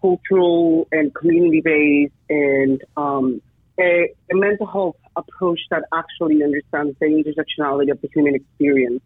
cultural 0.00 0.86
and 0.92 1.14
community-based 1.14 2.12
and 2.28 2.82
um, 2.96 3.40
a, 3.80 4.12
a 4.30 4.34
mental 4.34 4.66
health 4.66 4.96
approach 5.16 5.60
that 5.70 5.82
actually 5.92 6.42
understands 6.42 6.96
the 7.00 7.06
intersectionality 7.06 7.90
of 7.90 8.00
the 8.00 8.08
human 8.12 8.34
experience 8.34 9.02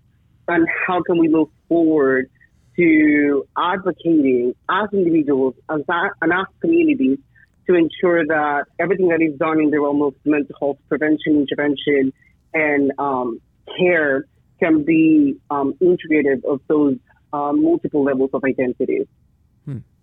and 0.48 0.66
how 0.86 1.02
can 1.02 1.18
we 1.18 1.28
move 1.28 1.48
forward 1.68 2.28
to 2.76 3.46
advocating 3.56 4.54
as 4.68 4.88
individuals 4.92 5.54
as 5.68 5.80
a, 5.88 6.10
and 6.22 6.32
as 6.32 6.46
communities 6.60 7.18
to 7.66 7.74
ensure 7.74 8.26
that 8.26 8.64
everything 8.78 9.08
that 9.08 9.22
is 9.22 9.38
done 9.38 9.60
in 9.60 9.70
the 9.70 9.78
realm 9.78 10.02
of 10.02 10.14
mental 10.24 10.54
health 10.58 10.78
prevention, 10.88 11.36
intervention, 11.36 12.12
and 12.54 12.92
um, 12.98 13.40
care 13.78 14.24
can 14.62 14.84
be 14.84 15.36
um, 15.50 15.74
integrated 15.80 16.44
of 16.44 16.60
those 16.68 16.96
uh, 17.32 17.52
multiple 17.52 18.04
levels 18.04 18.30
of 18.32 18.44
identities. 18.44 19.06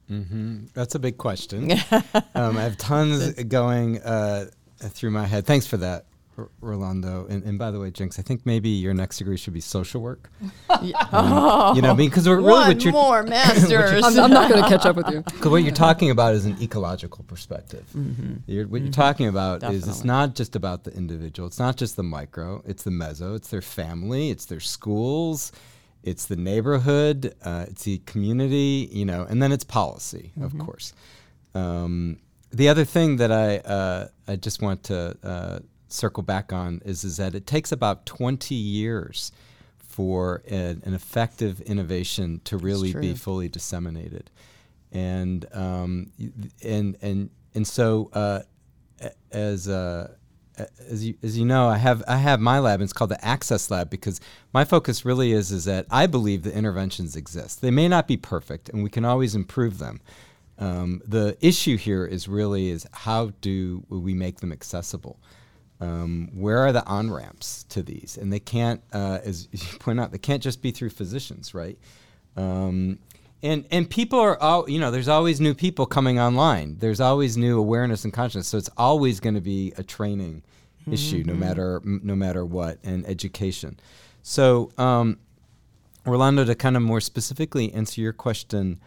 hmm 0.09 0.65
That's 0.73 0.95
a 0.95 0.99
big 0.99 1.17
question. 1.17 1.71
um, 2.35 2.57
I 2.57 2.63
have 2.63 2.77
tons 2.77 3.31
going 3.43 3.99
uh, 4.01 4.47
through 4.79 5.11
my 5.11 5.25
head. 5.25 5.45
Thanks 5.45 5.67
for 5.67 5.77
that, 5.77 6.05
R- 6.05 6.08
Rolando. 6.61 7.25
And, 7.27 7.43
and 7.43 7.59
by 7.59 7.71
the 7.71 7.79
way, 7.79 7.91
Jinx, 7.91 8.17
I 8.19 8.21
think 8.21 8.45
maybe 8.45 8.69
your 8.69 8.93
next 8.93 9.17
degree 9.17 9.37
should 9.37 9.53
be 9.53 9.61
social 9.61 10.01
work. 10.01 10.31
Oh, 10.69 11.73
You 11.75 11.81
know, 11.81 11.95
because 11.95 12.27
we're 12.27 12.37
really 12.37 12.51
one 12.51 12.67
what 12.67 12.83
you're 12.83 12.93
more 12.93 13.23
masters. 13.37 14.03
I'm, 14.03 14.19
I'm 14.19 14.31
not 14.31 14.49
going 14.49 14.63
to 14.63 14.69
catch 14.69 14.85
up 14.85 14.95
with 14.95 15.09
you. 15.09 15.23
Because 15.39 15.51
what 15.51 15.63
you're 15.63 15.71
talking 15.71 16.09
about 16.09 16.33
is 16.35 16.45
an 16.45 16.57
ecological 16.61 17.23
perspective. 17.25 17.85
You're, 18.45 18.67
what 18.67 18.81
you're 18.81 18.91
talking 18.91 19.27
about 19.27 19.63
is 19.63 19.87
it's 19.87 20.03
not 20.03 20.35
just 20.35 20.55
about 20.55 20.83
the 20.83 20.91
individual. 20.95 21.47
It's 21.47 21.59
not 21.59 21.75
just 21.77 21.95
the 21.95 22.03
micro. 22.03 22.61
It's 22.65 22.83
the 22.83 22.91
meso. 22.91 23.35
It's 23.35 23.49
their 23.49 23.61
family. 23.61 24.29
It's 24.29 24.45
their 24.45 24.59
schools. 24.59 25.51
It's 26.03 26.25
the 26.25 26.35
neighborhood. 26.37 27.33
Uh, 27.43 27.65
it's 27.67 27.83
the 27.83 27.99
community. 27.99 28.89
You 28.91 29.05
know, 29.05 29.25
and 29.29 29.41
then 29.41 29.51
it's 29.51 29.63
policy, 29.63 30.31
of 30.41 30.57
course. 30.57 30.93
Um, 31.53 32.19
the 32.51 32.69
other 32.69 32.85
thing 32.85 33.17
that 33.17 33.31
I 33.31 33.57
uh, 33.57 34.07
I 34.27 34.35
just 34.35 34.61
want 34.61 34.83
to 34.85 35.17
uh, 35.23 35.59
circle 35.89 36.23
back 36.23 36.53
on 36.53 36.81
is 36.85 37.03
is 37.03 37.17
that 37.17 37.35
it 37.35 37.45
takes 37.45 37.71
about 37.71 38.05
20 38.05 38.55
years 38.55 39.31
for 39.77 40.43
an, 40.47 40.81
an 40.85 40.93
effective 40.93 41.61
innovation 41.61 42.41
to 42.45 42.57
really 42.57 42.93
be 42.93 43.13
fully 43.13 43.49
disseminated, 43.49 44.29
and 44.91 45.45
um, 45.53 46.11
and 46.63 46.97
and 47.01 47.29
and 47.53 47.67
so 47.67 48.09
uh, 48.13 48.41
as 49.31 49.67
uh, 49.67 50.13
as 50.89 51.05
you 51.05 51.15
as 51.23 51.37
you 51.37 51.45
know, 51.45 51.67
I 51.67 51.77
have 51.77 52.03
I 52.07 52.17
have 52.17 52.39
my 52.39 52.59
lab. 52.59 52.81
And 52.81 52.83
it's 52.83 52.93
called 52.93 53.11
the 53.11 53.23
Access 53.25 53.71
Lab 53.71 53.89
because 53.89 54.19
my 54.53 54.65
focus 54.65 55.05
really 55.05 55.31
is 55.31 55.51
is 55.51 55.65
that 55.65 55.85
I 55.89 56.07
believe 56.07 56.43
the 56.43 56.53
interventions 56.53 57.15
exist. 57.15 57.61
They 57.61 57.71
may 57.71 57.87
not 57.87 58.07
be 58.07 58.17
perfect, 58.17 58.69
and 58.69 58.83
we 58.83 58.89
can 58.89 59.05
always 59.05 59.35
improve 59.35 59.79
them. 59.79 60.01
Um, 60.57 61.01
the 61.05 61.37
issue 61.39 61.77
here 61.77 62.05
is 62.05 62.27
really 62.27 62.69
is 62.69 62.85
how 62.91 63.31
do 63.41 63.85
we 63.89 64.13
make 64.13 64.41
them 64.41 64.51
accessible? 64.51 65.19
Um, 65.81 66.29
where 66.33 66.57
are 66.59 66.73
the 66.73 66.85
on 66.85 67.09
ramps 67.09 67.63
to 67.69 67.81
these? 67.81 68.17
And 68.19 68.33
they 68.33 68.39
can't, 68.39 68.81
uh, 68.91 69.19
as 69.23 69.47
you 69.51 69.79
point 69.79 69.99
out, 69.99 70.11
they 70.11 70.17
can't 70.17 70.43
just 70.43 70.61
be 70.61 70.71
through 70.71 70.89
physicians, 70.89 71.53
right? 71.53 71.77
Um, 72.35 72.99
and 73.41 73.65
and 73.71 73.89
people 73.89 74.19
are 74.19 74.37
all 74.41 74.69
you 74.69 74.79
know. 74.79 74.91
There's 74.91 75.07
always 75.07 75.39
new 75.39 75.53
people 75.53 75.85
coming 75.85 76.19
online. 76.19 76.77
There's 76.77 76.99
always 76.99 77.37
new 77.37 77.57
awareness 77.57 78.03
and 78.03 78.11
consciousness. 78.11 78.49
So 78.49 78.57
it's 78.57 78.69
always 78.77 79.21
going 79.21 79.35
to 79.35 79.41
be 79.41 79.73
a 79.77 79.83
training 79.83 80.43
issue, 80.91 81.23
no 81.25 81.33
matter 81.33 81.81
no 81.83 82.15
matter 82.15 82.45
what, 82.45 82.79
and 82.83 83.05
education. 83.05 83.79
So 84.21 84.71
um, 84.77 85.19
Orlando, 86.05 86.43
to 86.45 86.55
kind 86.55 86.75
of 86.75 86.83
more 86.83 87.01
specifically 87.01 87.73
answer 87.73 88.01
your 88.01 88.13
question. 88.13 88.79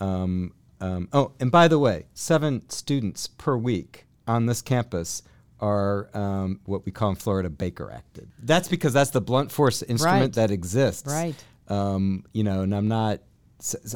Um, 0.00 0.54
um, 0.80 1.08
oh, 1.12 1.32
and 1.40 1.50
by 1.50 1.68
the 1.68 1.78
way, 1.78 2.06
seven 2.14 2.68
students 2.68 3.26
per 3.26 3.56
week 3.56 4.06
on 4.26 4.46
this 4.46 4.62
campus 4.62 5.22
are 5.60 6.08
um, 6.14 6.60
what 6.64 6.84
we 6.86 6.92
call 6.92 7.10
in 7.10 7.16
Florida 7.16 7.50
Baker 7.50 7.90
acted. 7.90 8.28
That's 8.42 8.68
because 8.68 8.92
that's 8.92 9.10
the 9.10 9.20
blunt 9.20 9.50
force 9.52 9.82
instrument 9.82 10.22
Right. 10.22 10.32
that 10.34 10.50
exists. 10.50 11.06
Right. 11.12 11.34
Um, 11.68 12.24
you 12.32 12.44
know, 12.44 12.62
and 12.62 12.74
I'm 12.74 12.88
not. 12.88 13.20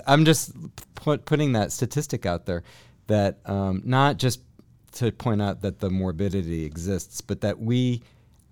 I'm 0.06 0.24
just 0.24 0.52
put, 0.96 1.24
putting 1.24 1.52
that 1.52 1.70
statistic 1.70 2.26
out 2.26 2.46
there 2.46 2.64
that 3.06 3.38
um, 3.46 3.82
not 3.84 4.16
just 4.18 4.40
to 4.92 5.12
point 5.12 5.40
out 5.40 5.62
that 5.62 5.78
the 5.78 5.88
morbidity 5.88 6.64
exists, 6.64 7.20
but 7.20 7.40
that 7.42 7.58
we. 7.58 8.02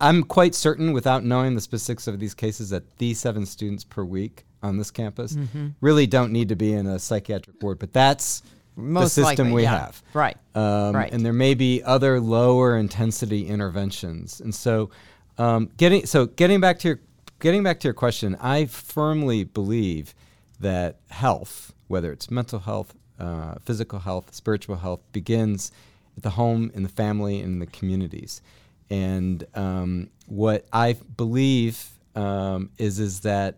I'm 0.03 0.23
quite 0.23 0.55
certain, 0.55 0.92
without 0.94 1.25
knowing 1.25 1.55
the 1.55 1.61
specifics 1.61 2.07
of 2.07 2.18
these 2.18 2.33
cases, 2.33 2.70
that 2.70 2.96
these 2.96 3.18
seven 3.18 3.44
students 3.44 3.85
per 3.85 4.03
week 4.05 4.44
on 4.62 4.79
this 4.79 4.90
campus 4.90 5.35
Mm-hmm. 5.35 5.68
really 5.83 6.07
don't 6.07 6.33
need 6.33 6.49
to 6.51 6.57
be 6.57 6.73
in 6.73 6.87
a 6.87 6.99
psychiatric 6.99 7.62
ward. 7.62 7.79
But 7.79 7.92
that's 7.92 8.42
Most 8.76 9.16
the 9.16 9.24
system 9.24 9.48
likely, 9.48 9.52
we 9.52 9.62
yeah. 9.62 9.78
have. 9.78 10.02
Right. 10.14 10.37
Um, 10.54 10.94
Right. 10.94 11.12
And 11.12 11.24
there 11.24 11.33
may 11.33 11.54
be 11.54 11.83
other 11.83 12.20
lower 12.20 12.76
intensity 12.76 13.46
interventions. 13.46 14.40
And 14.40 14.54
so, 14.54 14.90
um, 15.38 15.70
getting 15.76 16.06
so 16.06 16.26
getting 16.26 16.61
back 16.61 16.78
to 16.80 16.88
your 16.88 17.00
getting 17.40 17.62
back 17.62 17.80
to 17.80 17.88
your 17.88 17.94
question, 17.94 18.37
I 18.40 18.66
firmly 18.66 19.44
believe 19.44 20.14
that 20.61 21.00
health, 21.11 21.72
whether 21.88 22.12
it's 22.12 22.30
mental 22.30 22.59
health, 22.61 22.94
uh, 23.18 23.54
physical 23.64 23.98
health, 23.98 24.35
spiritual 24.35 24.76
health, 24.76 25.00
begins 25.12 25.72
at 26.16 26.22
the 26.22 26.30
home, 26.30 26.70
in 26.74 26.83
the 26.83 26.88
family, 26.88 27.40
and 27.40 27.54
in 27.54 27.59
the 27.59 27.66
communities. 27.66 28.42
And 28.90 29.44
um, 29.54 30.11
what 30.26 30.66
I 30.72 30.96
believe 31.16 31.88
um, 32.14 32.70
is 32.78 32.98
is 32.98 33.20
that 33.20 33.56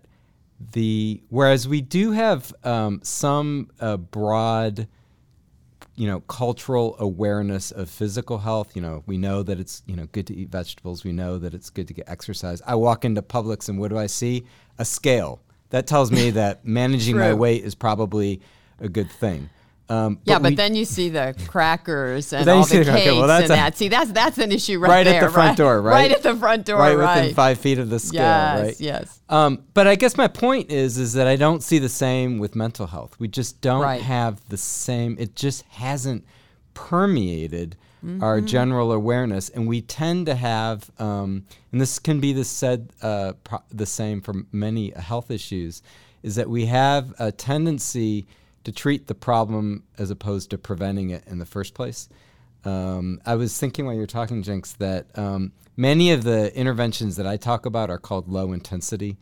the 0.72 1.20
whereas 1.28 1.66
we 1.66 1.80
do 1.80 2.12
have 2.12 2.54
um, 2.64 3.00
some 3.02 3.70
uh, 3.80 3.96
broad 3.96 4.86
you 5.94 6.06
know 6.06 6.20
cultural 6.20 6.96
awareness 6.98 7.70
of 7.70 7.90
physical 7.90 8.38
health. 8.38 8.74
You 8.74 8.82
know 8.82 9.02
we 9.06 9.18
know 9.18 9.42
that 9.42 9.60
it's 9.60 9.82
you 9.86 9.96
know 9.96 10.06
good 10.12 10.26
to 10.28 10.34
eat 10.34 10.50
vegetables. 10.50 11.04
We 11.04 11.12
know 11.12 11.38
that 11.38 11.54
it's 11.54 11.70
good 11.70 11.88
to 11.88 11.94
get 11.94 12.08
exercise. 12.08 12.62
I 12.66 12.74
walk 12.74 13.04
into 13.04 13.22
publix 13.22 13.68
and 13.68 13.78
what 13.78 13.88
do 13.88 13.98
i 13.98 14.06
see? 14.06 14.44
A 14.78 14.84
scale. 14.84 15.40
That 15.70 15.86
tells 15.86 16.10
me 16.10 16.30
that 16.40 16.64
managing 16.64 17.16
my 17.16 17.34
weight 17.34 17.64
is 17.64 17.74
probably 17.74 18.40
a 18.80 18.88
good 18.88 19.10
thing 19.10 19.48
um, 19.88 20.18
Yeah, 20.24 20.38
but 20.38 20.50
we- 20.50 20.54
then 20.56 20.74
you 20.74 20.84
see 20.84 21.08
the 21.10 21.34
crackers 21.48 22.32
and 22.36 22.48
all 22.48 22.64
the 22.64 22.74
the- 22.76 22.80
okay, 22.90 23.02
cakes 23.04 23.12
well, 23.16 23.30
and 23.30 23.44
a- 23.44 23.48
that. 23.48 23.76
See, 23.76 23.88
that's 23.88 24.10
that's 24.12 24.38
an 24.38 24.52
issue 24.52 24.78
right, 24.78 24.88
right 24.88 25.04
there. 25.04 25.22
at 25.22 25.26
the 25.26 25.32
front 25.32 25.58
door 25.58 25.82
right 25.82 25.92
Right 25.92 26.12
at 26.12 26.22
the 26.22 26.34
front 26.36 26.64
door. 26.66 26.78
right 26.78 26.96
Right, 26.96 27.16
within 27.20 27.34
five 27.34 27.58
feet 27.58 27.78
of 27.78 27.90
the 27.90 27.98
scale 27.98 28.20
Yes, 28.22 28.60
right 28.64 28.80
yes. 28.80 29.20
Um, 29.28 29.64
but 29.74 29.86
I 29.86 29.94
guess 29.96 30.16
my 30.16 30.28
point 30.28 30.70
is 30.70 30.98
is 30.98 31.12
that 31.14 31.26
I 31.26 31.36
don't 31.36 31.62
see 31.62 31.78
the 31.78 31.88
same 31.88 32.38
with 32.38 32.54
mental 32.56 32.86
health. 32.86 33.16
We 33.18 33.28
just 33.28 33.60
don't 33.60 33.82
Right. 33.82 34.00
have 34.02 34.40
the 34.48 34.56
same. 34.56 35.16
It 35.18 35.34
just 35.36 35.62
hasn't 35.70 36.24
permeated 36.74 37.76
our 38.20 38.40
general 38.40 38.90
awareness, 38.90 39.48
and 39.48 39.68
we 39.68 39.80
tend 39.80 40.26
to 40.26 40.34
have. 40.34 40.90
Um, 40.98 41.44
and 41.70 41.80
this 41.80 42.00
can 42.00 42.18
be 42.18 42.32
the 42.32 42.44
said 42.44 42.90
uh, 43.00 43.34
pro- 43.44 43.62
the 43.70 43.86
same 43.86 44.20
for 44.20 44.34
many 44.50 44.90
health 44.90 45.30
issues, 45.30 45.82
is 46.24 46.34
that 46.34 46.50
we 46.50 46.66
have 46.66 47.14
a 47.20 47.30
tendency 47.30 48.26
to 48.64 48.72
treat 48.72 49.06
the 49.06 49.14
problem 49.14 49.84
as 49.98 50.10
opposed 50.10 50.50
to 50.50 50.58
preventing 50.58 51.10
it 51.10 51.24
in 51.26 51.38
the 51.38 51.46
first 51.46 51.74
place. 51.74 52.08
Um, 52.64 53.20
I 53.26 53.34
was 53.34 53.58
thinking 53.58 53.86
while 53.86 53.94
you 53.94 54.00
were 54.00 54.06
talking, 54.06 54.42
Jinx, 54.42 54.72
that 54.74 55.06
um, 55.18 55.52
many 55.76 56.12
of 56.12 56.22
the 56.22 56.54
interventions 56.56 57.16
that 57.16 57.26
I 57.26 57.36
talk 57.36 57.66
about 57.66 57.90
are 57.90 57.98
called 57.98 58.28
low 58.28 58.52
intensity. 58.52 59.16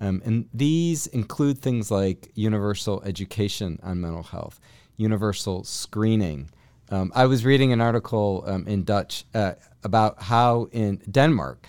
Um, 0.00 0.22
and 0.24 0.48
these 0.54 1.06
include 1.08 1.58
things 1.58 1.90
like 1.90 2.30
universal 2.34 3.02
education 3.04 3.78
on 3.82 4.00
mental 4.00 4.22
health, 4.22 4.60
universal 4.96 5.64
screening. 5.64 6.50
Um, 6.90 7.10
I 7.14 7.26
was 7.26 7.44
reading 7.44 7.72
an 7.72 7.80
article 7.80 8.44
um, 8.46 8.66
in 8.68 8.84
Dutch 8.84 9.24
uh, 9.34 9.54
about 9.82 10.22
how 10.22 10.68
in 10.70 10.98
Denmark, 11.10 11.66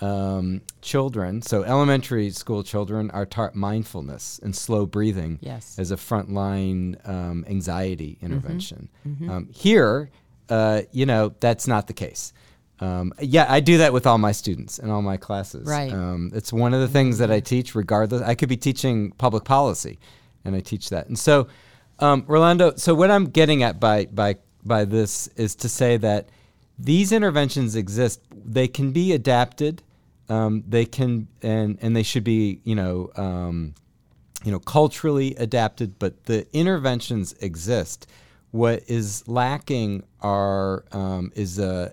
um, 0.00 0.60
children, 0.80 1.42
so 1.42 1.62
elementary 1.64 2.30
school 2.30 2.62
children, 2.62 3.10
are 3.10 3.26
taught 3.26 3.54
mindfulness 3.54 4.38
and 4.42 4.54
slow 4.54 4.86
breathing 4.86 5.38
Yes. 5.42 5.78
as 5.78 5.90
a 5.90 5.96
frontline 5.96 6.96
um, 7.08 7.44
anxiety 7.48 8.18
intervention. 8.22 8.88
Um, 9.04 9.48
here, 9.52 10.10
uh, 10.48 10.82
you 10.92 11.04
know, 11.06 11.34
that's 11.40 11.66
not 11.66 11.86
the 11.88 11.92
case. 11.92 12.32
Um, 12.80 13.12
yeah, 13.20 13.46
I 13.48 13.58
do 13.58 13.78
that 13.78 13.92
with 13.92 14.06
all 14.06 14.18
my 14.18 14.30
students 14.30 14.78
and 14.78 14.92
all 14.92 15.02
my 15.02 15.16
classes. 15.16 15.66
Right. 15.66 15.92
Um, 15.92 16.30
it's 16.32 16.52
one 16.52 16.74
of 16.74 16.80
the 16.80 16.86
things 16.88 17.18
that 17.18 17.30
I 17.30 17.40
teach, 17.40 17.74
regardless. 17.74 18.22
I 18.22 18.36
could 18.36 18.48
be 18.48 18.56
teaching 18.56 19.10
public 19.12 19.42
policy, 19.44 19.98
and 20.44 20.54
I 20.54 20.60
teach 20.60 20.90
that. 20.90 21.08
And 21.08 21.18
so, 21.18 21.48
um, 21.98 22.24
Rolando, 22.28 22.76
so 22.76 22.94
what 22.94 23.10
I'm 23.10 23.24
getting 23.24 23.64
at 23.64 23.80
by 23.80 24.06
by 24.06 24.36
by 24.64 24.84
this 24.84 25.26
is 25.34 25.56
to 25.56 25.68
say 25.68 25.96
that 25.96 26.28
these 26.78 27.10
interventions 27.10 27.74
exist. 27.74 28.20
They 28.32 28.68
can 28.68 28.92
be 28.92 29.12
adapted. 29.12 29.82
Um, 30.28 30.64
they 30.68 30.84
can 30.84 31.28
and 31.42 31.78
and 31.80 31.96
they 31.96 32.02
should 32.02 32.24
be, 32.24 32.60
you 32.64 32.74
know. 32.74 33.10
Um, 33.16 33.74
you 34.44 34.52
know, 34.52 34.60
culturally 34.60 35.34
adapted, 35.34 35.98
but 35.98 36.26
the 36.26 36.46
interventions 36.56 37.32
exist. 37.40 38.06
What 38.52 38.84
is 38.86 39.26
lacking 39.26 40.04
are 40.20 40.84
um, 40.92 41.32
is 41.34 41.58
a 41.58 41.92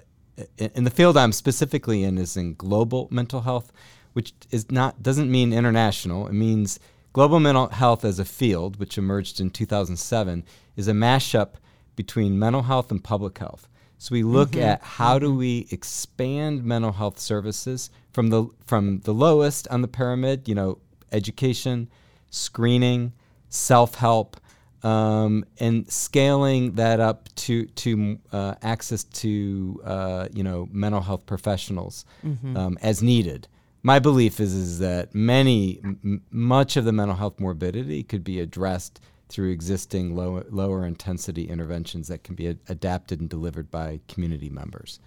in 0.57 0.83
the 0.83 0.89
field 0.89 1.17
I'm 1.17 1.31
specifically 1.31 2.03
in 2.03 2.17
is 2.17 2.37
in 2.37 2.55
global 2.55 3.07
mental 3.09 3.41
health, 3.41 3.71
which 4.13 4.33
is 4.51 4.69
not 4.71 5.01
doesn't 5.01 5.31
mean 5.31 5.53
international. 5.53 6.27
It 6.27 6.33
means 6.33 6.79
global 7.13 7.39
mental 7.39 7.67
health 7.69 8.05
as 8.05 8.19
a 8.19 8.25
field, 8.25 8.77
which 8.77 8.97
emerged 8.97 9.39
in 9.39 9.49
2007, 9.49 10.43
is 10.75 10.87
a 10.87 10.93
mashup 10.93 11.55
between 11.95 12.37
mental 12.37 12.63
health 12.63 12.91
and 12.91 13.03
public 13.03 13.37
health. 13.37 13.67
So 13.97 14.13
we 14.13 14.23
look 14.23 14.55
at 14.55 14.81
how 14.83 15.19
do 15.19 15.33
we 15.33 15.67
expand 15.71 16.63
mental 16.63 16.91
health 16.91 17.19
services 17.19 17.89
from 18.11 18.29
the 18.29 18.47
from 18.65 18.99
the 19.01 19.13
lowest 19.13 19.67
on 19.69 19.81
the 19.81 19.87
pyramid, 19.87 20.47
you 20.47 20.55
know, 20.55 20.77
education, 21.11 21.89
screening, 22.29 23.13
self-help, 23.49 24.37
um, 24.83 25.45
and 25.59 25.89
scaling 25.91 26.73
that 26.73 26.99
up 26.99 27.29
to 27.35 27.65
to 27.67 28.19
uh, 28.31 28.55
access 28.61 29.03
to 29.05 29.81
uh, 29.83 30.27
you 30.33 30.43
know 30.43 30.67
mental 30.71 31.01
health 31.01 31.25
professionals 31.25 32.05
um, 32.57 32.77
as 32.81 33.01
needed. 33.01 33.47
My 33.81 33.99
belief 33.99 34.39
is 34.39 34.53
is 34.53 34.79
that 34.79 35.15
many 35.15 35.79
m- 35.83 36.21
much 36.31 36.75
of 36.77 36.85
the 36.85 36.91
mental 36.91 37.15
health 37.17 37.39
morbidity 37.39 38.03
could 38.03 38.23
be 38.23 38.39
addressed 38.39 38.99
through 39.29 39.51
existing 39.51 40.15
low, 40.15 40.43
lower 40.49 40.85
intensity 40.85 41.49
interventions 41.49 42.07
that 42.07 42.23
can 42.23 42.35
be 42.35 42.47
adapted 42.47 43.19
and 43.19 43.29
delivered 43.29 43.71
by 43.71 43.99
community 44.07 44.49
members. 44.49 44.99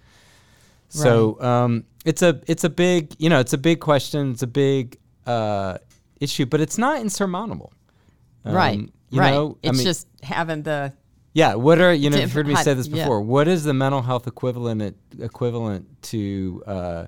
So 0.89 1.39
um, 1.41 1.85
it's 2.03 2.21
a 2.23 2.41
it's 2.47 2.63
a 2.63 2.69
big 2.69 3.13
you 3.19 3.29
know 3.29 3.39
it's 3.39 3.53
a 3.53 3.57
big 3.57 3.79
question. 3.79 4.31
It's 4.31 4.41
a 4.41 4.47
big 4.47 4.97
uh, 5.27 5.77
issue, 6.19 6.45
but 6.47 6.61
it's 6.61 6.77
not 6.77 6.99
insurmountable. 7.01 7.71
Um, 8.43 8.55
right. 8.55 8.79
You 9.11 9.19
right. 9.19 9.31
know, 9.31 9.57
I 9.63 9.67
it's 9.67 9.77
mean- 9.77 9.85
just 9.85 10.07
having 10.23 10.63
the 10.63 10.93
yeah. 11.33 11.53
What 11.55 11.79
are 11.79 11.93
you 11.93 12.09
know? 12.09 12.17
You've 12.17 12.31
heard 12.33 12.47
me 12.47 12.55
say 12.55 12.73
this 12.73 12.87
yeah. 12.87 13.03
before. 13.03 13.21
What 13.21 13.47
is 13.47 13.63
the 13.63 13.73
mental 13.73 14.01
health 14.01 14.25
equivalent 14.27 14.97
equivalent 15.19 16.01
to 16.03 16.63
uh, 16.65 17.05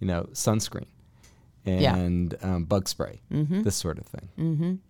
you 0.00 0.06
know 0.06 0.24
sunscreen 0.32 0.86
Yeah. 1.66 1.96
and 1.96 2.34
um, 2.42 2.64
bug 2.64 2.88
spray, 2.88 3.20
this 3.30 3.76
sort 3.76 3.98
of 3.98 4.06
thing. 4.06 4.80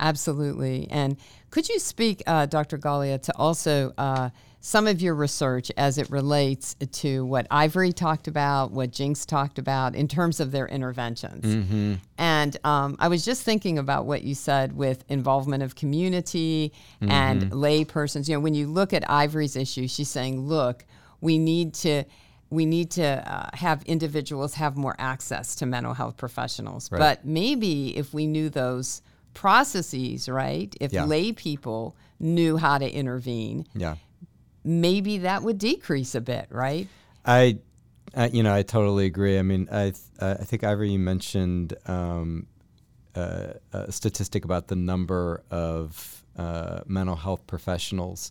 Absolutely. 0.00 0.88
And 0.90 1.16
could 1.50 1.68
you 1.68 1.78
speak, 1.78 2.22
uh, 2.26 2.46
Dr. 2.46 2.78
Galea, 2.78 3.20
to 3.22 3.36
also 3.36 3.92
uh, 3.98 4.30
some 4.60 4.86
of 4.86 5.00
your 5.00 5.14
research 5.14 5.70
as 5.76 5.98
it 5.98 6.10
relates 6.10 6.74
to 6.74 7.24
what 7.24 7.46
Ivory 7.50 7.92
talked 7.92 8.28
about, 8.28 8.70
what 8.70 8.90
Jinx 8.90 9.24
talked 9.24 9.58
about 9.58 9.94
in 9.94 10.08
terms 10.08 10.40
of 10.40 10.52
their 10.52 10.66
interventions? 10.66 11.44
And 12.18 12.56
um, 12.64 12.96
I 12.98 13.08
was 13.08 13.24
just 13.24 13.42
thinking 13.42 13.78
about 13.78 14.04
what 14.06 14.22
you 14.22 14.34
said 14.34 14.76
with 14.76 15.04
involvement 15.08 15.62
of 15.62 15.74
community 15.74 16.72
and 17.00 17.52
lay 17.52 17.84
persons. 17.84 18.28
You 18.28 18.36
know, 18.36 18.40
when 18.40 18.54
you 18.54 18.66
look 18.66 18.92
at 18.92 19.08
Ivory's 19.08 19.56
issue, 19.56 19.88
she's 19.88 20.10
saying, 20.10 20.40
look, 20.40 20.84
we 21.20 21.38
need 21.38 21.74
to 21.74 22.04
we 22.50 22.64
need 22.64 22.90
to 22.92 23.04
uh, 23.04 23.50
have 23.52 23.82
individuals 23.84 24.54
have 24.54 24.76
more 24.76 24.96
access 24.98 25.54
to 25.56 25.66
mental 25.66 25.92
health 25.94 26.16
professionals. 26.16 26.90
But 26.98 27.24
maybe 27.24 27.96
if 27.96 28.14
we 28.14 28.26
knew 28.26 28.48
those 28.48 29.02
processes, 29.34 30.28
right? 30.28 30.74
If 30.80 30.92
Yeah. 30.92 31.04
lay 31.04 31.32
people 31.32 31.96
knew 32.20 32.56
how 32.56 32.78
to 32.78 32.90
intervene, 32.90 33.66
Yeah. 33.74 33.96
maybe 34.64 35.18
that 35.18 35.42
would 35.42 35.58
decrease 35.58 36.14
a 36.14 36.20
bit, 36.20 36.46
right? 36.50 36.88
I, 37.24 37.58
I, 38.14 38.28
you 38.28 38.42
know, 38.42 38.54
I 38.54 38.62
totally 38.62 39.06
agree. 39.06 39.38
I 39.38 39.42
mean, 39.42 39.68
I, 39.70 39.90
th- 39.90 39.96
I 40.20 40.34
think 40.44 40.64
Ivory 40.64 40.92
you 40.92 40.98
mentioned 40.98 41.74
um, 41.86 42.46
uh, 43.14 43.54
a 43.72 43.92
statistic 43.92 44.44
about 44.44 44.68
the 44.68 44.76
number 44.76 45.42
of 45.50 46.24
uh, 46.36 46.80
mental 46.86 47.16
health 47.16 47.46
professionals. 47.46 48.30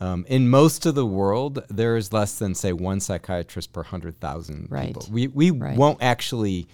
Um, 0.00 0.24
in 0.28 0.48
most 0.48 0.86
of 0.86 0.94
the 0.94 1.04
world, 1.06 1.64
there 1.68 1.96
is 1.96 2.12
less 2.12 2.38
than 2.38 2.54
say 2.54 2.72
one 2.72 3.00
psychiatrist 3.00 3.72
per 3.72 3.82
hundred 3.82 4.20
thousand 4.20 4.68
Right. 4.70 4.88
people. 4.94 5.06
We 5.10 5.26
we 5.26 5.50
Right. 5.50 5.76
won't 5.76 6.00
actually 6.00 6.68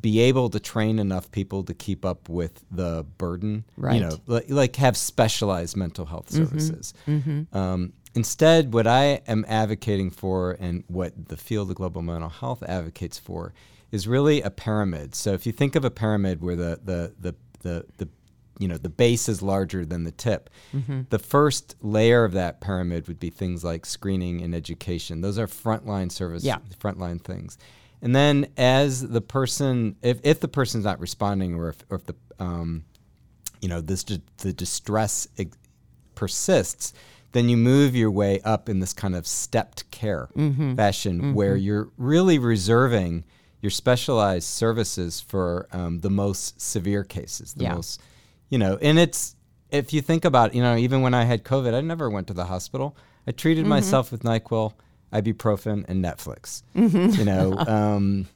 be 0.00 0.20
able 0.20 0.50
to 0.50 0.60
train 0.60 0.98
enough 0.98 1.30
people 1.30 1.64
to 1.64 1.74
keep 1.74 2.04
up 2.04 2.28
with 2.28 2.64
the 2.70 3.04
burden. 3.18 3.64
Right. 3.76 3.96
You 3.96 4.00
know, 4.00 4.18
like, 4.26 4.50
like 4.50 4.76
have 4.76 4.96
specialized 4.96 5.76
mental 5.76 6.06
health 6.06 6.30
mm-hmm. 6.30 6.44
services. 6.44 6.94
Mm-hmm. 7.06 7.56
Um, 7.56 7.92
instead, 8.14 8.72
what 8.72 8.86
I 8.86 9.20
am 9.26 9.44
advocating 9.48 10.10
for, 10.10 10.56
and 10.58 10.84
what 10.88 11.28
the 11.28 11.36
field 11.36 11.70
of 11.70 11.76
global 11.76 12.02
mental 12.02 12.30
health 12.30 12.62
advocates 12.62 13.18
for, 13.18 13.54
is 13.92 14.08
really 14.08 14.42
a 14.42 14.50
pyramid. 14.50 15.14
So 15.14 15.32
if 15.32 15.46
you 15.46 15.52
think 15.52 15.76
of 15.76 15.84
a 15.84 15.90
pyramid 15.90 16.42
where 16.42 16.56
the 16.56 16.80
the 16.84 17.14
the 17.20 17.34
the, 17.62 17.86
the 17.98 18.08
you 18.58 18.68
know 18.68 18.78
the 18.78 18.88
base 18.88 19.28
is 19.28 19.42
larger 19.42 19.84
than 19.84 20.04
the 20.04 20.12
tip. 20.12 20.50
Mm-hmm. 20.74 21.02
The 21.10 21.18
first 21.18 21.76
layer 21.80 22.24
of 22.24 22.32
that 22.32 22.60
pyramid 22.60 23.06
would 23.08 23.20
be 23.20 23.30
things 23.30 23.64
like 23.64 23.84
screening 23.86 24.42
and 24.42 24.54
education. 24.54 25.20
Those 25.20 25.38
are 25.38 25.46
frontline 25.46 26.10
service, 26.10 26.44
Yeah. 26.44 26.58
frontline 26.78 27.22
things. 27.22 27.58
And 28.02 28.14
then 28.14 28.46
as 28.56 29.06
the 29.08 29.20
person, 29.20 29.96
if, 30.02 30.20
if 30.22 30.40
the 30.40 30.48
person's 30.48 30.84
not 30.84 31.00
responding, 31.00 31.54
or 31.54 31.70
if, 31.70 31.84
or 31.90 31.96
if 31.96 32.04
the 32.06 32.14
um, 32.38 32.84
you 33.60 33.68
know 33.68 33.80
this 33.80 34.04
the 34.04 34.52
distress 34.52 35.26
ex- 35.38 35.56
persists, 36.14 36.92
then 37.32 37.48
you 37.48 37.56
move 37.56 37.94
your 37.96 38.10
way 38.10 38.40
up 38.42 38.68
in 38.68 38.80
this 38.80 38.92
kind 38.92 39.14
of 39.16 39.26
stepped 39.26 39.90
care 39.90 40.28
Mm-hmm. 40.36 40.74
fashion, 40.74 41.34
where 41.34 41.56
you're 41.56 41.88
really 41.96 42.38
reserving 42.38 43.24
your 43.62 43.70
specialized 43.70 44.46
services 44.48 45.20
for 45.20 45.66
um, 45.72 46.00
the 46.00 46.10
most 46.10 46.60
severe 46.60 47.02
cases, 47.04 47.54
the 47.54 47.64
Yeah. 47.64 47.74
most 47.74 48.00
you 48.48 48.58
know. 48.58 48.78
And 48.80 48.98
it's 48.98 49.34
if 49.70 49.92
you 49.92 50.00
think 50.02 50.24
about 50.24 50.54
you 50.54 50.62
know 50.62 50.76
even 50.76 51.00
when 51.02 51.14
I 51.14 51.24
had 51.24 51.42
COVID, 51.44 51.74
I 51.74 51.80
never 51.80 52.08
went 52.10 52.26
to 52.28 52.34
the 52.34 52.44
hospital. 52.44 52.96
I 53.26 53.32
treated 53.32 53.62
Mm-hmm. 53.62 53.70
myself 53.70 54.12
with 54.12 54.22
Nyquil, 54.22 54.74
ibuprofen, 55.20 55.84
and 55.88 56.04
Netflix. 56.04 56.62
Mm-hmm. 56.74 57.18
You 57.18 57.24
know. 57.24 57.56
Um, 57.68 58.26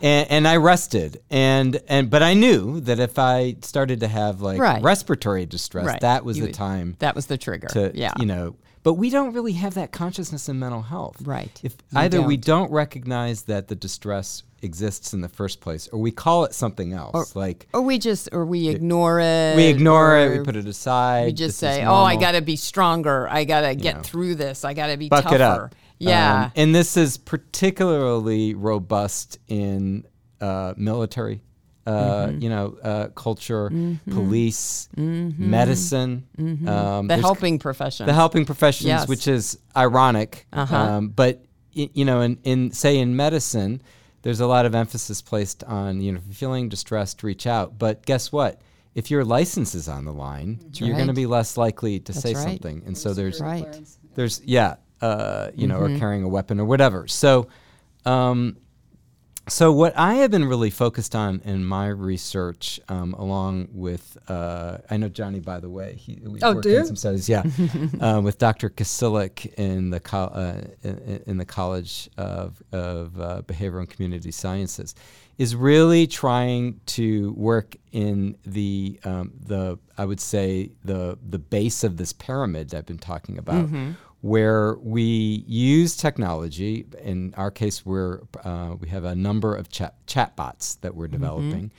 and, 0.00 0.30
and 0.30 0.48
I 0.48 0.58
rested, 0.58 1.20
and 1.28 1.80
and 1.88 2.08
but 2.08 2.22
I 2.22 2.34
knew 2.34 2.78
that 2.82 3.00
if 3.00 3.18
I 3.18 3.56
started 3.62 3.98
to 4.00 4.06
have 4.08 4.40
like 4.40 4.60
Right. 4.60 4.80
respiratory 4.80 5.44
distress, 5.44 5.86
Right. 5.86 6.00
that 6.02 6.24
was 6.24 6.36
You 6.36 6.44
the 6.44 6.48
would- 6.50 6.54
time 6.54 6.94
That 7.00 7.16
was 7.16 7.26
the 7.26 7.36
trigger. 7.36 7.66
to 7.68 7.90
yeah. 7.92 8.12
you 8.20 8.26
know. 8.26 8.54
But 8.84 8.94
we 8.94 9.10
don't 9.10 9.32
really 9.34 9.54
have 9.54 9.74
that 9.74 9.90
consciousness 9.90 10.48
in 10.48 10.60
mental 10.60 10.82
health, 10.82 11.16
Right. 11.24 11.50
If 11.64 11.74
We 11.92 11.98
either 12.02 12.22
we 12.22 12.36
don't. 12.36 12.68
don't 12.68 12.72
recognize 12.72 13.42
that 13.42 13.66
the 13.66 13.74
distress 13.74 14.44
exists 14.62 15.12
in 15.12 15.20
the 15.22 15.28
first 15.28 15.60
place, 15.60 15.88
or 15.88 15.98
we 15.98 16.12
call 16.12 16.44
it 16.44 16.54
something 16.54 16.92
else, 16.92 17.34
like 17.34 17.66
or 17.74 17.82
we 17.82 17.98
just, 17.98 18.28
or 18.30 18.46
we 18.46 18.68
ignore 18.68 19.18
it. 19.18 19.56
we 19.56 19.64
ignore 19.64 20.16
it, 20.16 20.38
we 20.38 20.44
put 20.44 20.54
it 20.54 20.66
aside. 20.68 21.26
We 21.26 21.32
just 21.32 21.58
say, 21.58 21.84
"Oh, 21.84 22.04
I 22.04 22.14
got 22.14 22.32
to 22.32 22.40
be 22.42 22.54
stronger. 22.54 23.28
I 23.28 23.42
got 23.42 23.62
to 23.62 23.74
get 23.74 23.96
know. 23.96 24.02
through 24.02 24.36
this. 24.36 24.64
I 24.64 24.74
got 24.74 24.86
to 24.88 24.96
be 24.96 25.08
buck 25.08 25.24
tougher." 25.24 25.34
it 25.34 25.40
up. 25.40 25.74
Yeah. 25.98 26.44
Um, 26.46 26.52
and 26.56 26.74
this 26.74 26.96
is 26.96 27.16
particularly 27.18 28.54
robust 28.54 29.38
in 29.48 30.04
uh, 30.40 30.74
military, 30.76 31.42
uh, 31.86 32.26
Mm-hmm. 32.26 32.40
you 32.42 32.48
know, 32.50 32.76
uh, 32.82 33.08
culture, 33.08 33.70
police, 34.10 34.88
medicine. 34.96 36.26
Um, 36.66 37.06
the 37.08 37.16
helping 37.16 37.58
profession. 37.58 38.06
the 38.06 38.12
helping 38.12 38.44
professions, 38.44 38.86
Yes. 38.88 39.08
which 39.08 39.28
is 39.28 39.58
ironic. 39.76 40.46
Uh-huh. 40.52 40.76
Um, 40.76 41.08
but 41.08 41.44
y- 41.76 41.90
you 41.94 42.04
know, 42.04 42.20
in, 42.22 42.38
in 42.44 42.72
say 42.72 42.98
in 42.98 43.16
medicine, 43.16 43.80
there's 44.22 44.40
a 44.40 44.46
lot 44.46 44.66
of 44.66 44.74
emphasis 44.74 45.22
placed 45.22 45.62
on 45.64 46.00
you 46.00 46.12
know 46.12 46.20
feeling 46.32 46.68
distressed, 46.68 47.22
reach 47.22 47.46
out. 47.46 47.78
But 47.78 48.04
guess 48.04 48.32
what? 48.32 48.60
If 48.94 49.10
your 49.10 49.24
license 49.24 49.74
is 49.74 49.88
on 49.88 50.04
the 50.06 50.12
line, 50.12 50.58
you're 50.74 50.94
going 50.96 51.06
to 51.08 51.12
be 51.12 51.26
less 51.26 51.56
likely 51.58 52.00
to 52.00 52.12
say 52.14 52.32
right. 52.34 52.42
something. 52.42 52.82
And 52.86 52.96
so 52.96 53.12
there's 53.14 53.40
right. 53.40 53.66
there's 54.14 54.40
yeah, 54.44 54.76
uh, 55.00 55.50
you 55.54 55.66
know, 55.66 55.80
Mm-hmm. 55.80 55.96
or 55.96 55.98
carrying 55.98 56.22
a 56.24 56.28
weapon 56.28 56.60
or 56.60 56.64
whatever. 56.64 57.06
So. 57.08 57.48
Um, 58.04 58.56
so 59.48 59.70
what 59.70 59.96
I 59.96 60.14
have 60.14 60.32
been 60.32 60.44
really 60.44 60.70
focused 60.70 61.14
on 61.14 61.40
in 61.44 61.64
my 61.64 61.86
research, 61.86 62.80
um, 62.88 63.14
along 63.14 63.68
with 63.72 64.18
uh, 64.28 64.78
I 64.90 64.96
know 64.96 65.08
Johnny 65.08 65.38
by 65.38 65.60
the 65.60 65.68
way, 65.70 65.94
he 65.94 66.18
we 66.20 66.40
Oh, 66.42 66.54
worked 66.54 66.66
on 66.66 66.86
some 66.86 66.96
studies, 66.96 67.28
yeah, 67.28 67.44
uh, 68.00 68.20
with 68.24 68.38
Dr. 68.38 68.70
Kasilik 68.70 69.54
in 69.54 69.90
the 69.90 70.00
co- 70.00 70.18
uh, 70.34 70.62
in, 70.82 71.22
in 71.26 71.36
the 71.36 71.44
College 71.44 72.10
of 72.18 72.60
of 72.72 73.20
uh, 73.20 73.42
Behavioral 73.42 73.80
and 73.80 73.90
Community 73.90 74.32
Sciences, 74.32 74.96
is 75.38 75.54
really 75.54 76.08
trying 76.08 76.80
to 76.86 77.32
work 77.36 77.76
in 77.92 78.36
the 78.44 78.98
um, 79.04 79.30
the 79.46 79.78
I 79.96 80.06
would 80.06 80.20
say 80.20 80.72
the 80.84 81.18
the 81.24 81.38
base 81.38 81.84
of 81.84 81.98
this 81.98 82.12
pyramid 82.12 82.70
that 82.70 82.78
I've 82.78 82.86
been 82.86 82.98
talking 82.98 83.38
about 83.38 83.68
where 84.26 84.74
we 84.82 85.44
use 85.46 85.96
technology. 85.96 86.84
In 87.02 87.32
our 87.36 87.50
case, 87.50 87.86
we're 87.86 88.22
uh, 88.44 88.74
we 88.80 88.88
have 88.88 89.04
a 89.04 89.14
number 89.14 89.54
of 89.54 89.68
chat 89.68 89.94
chatbots 90.06 90.80
that 90.80 90.94
we're 90.96 91.08
developing 91.08 91.70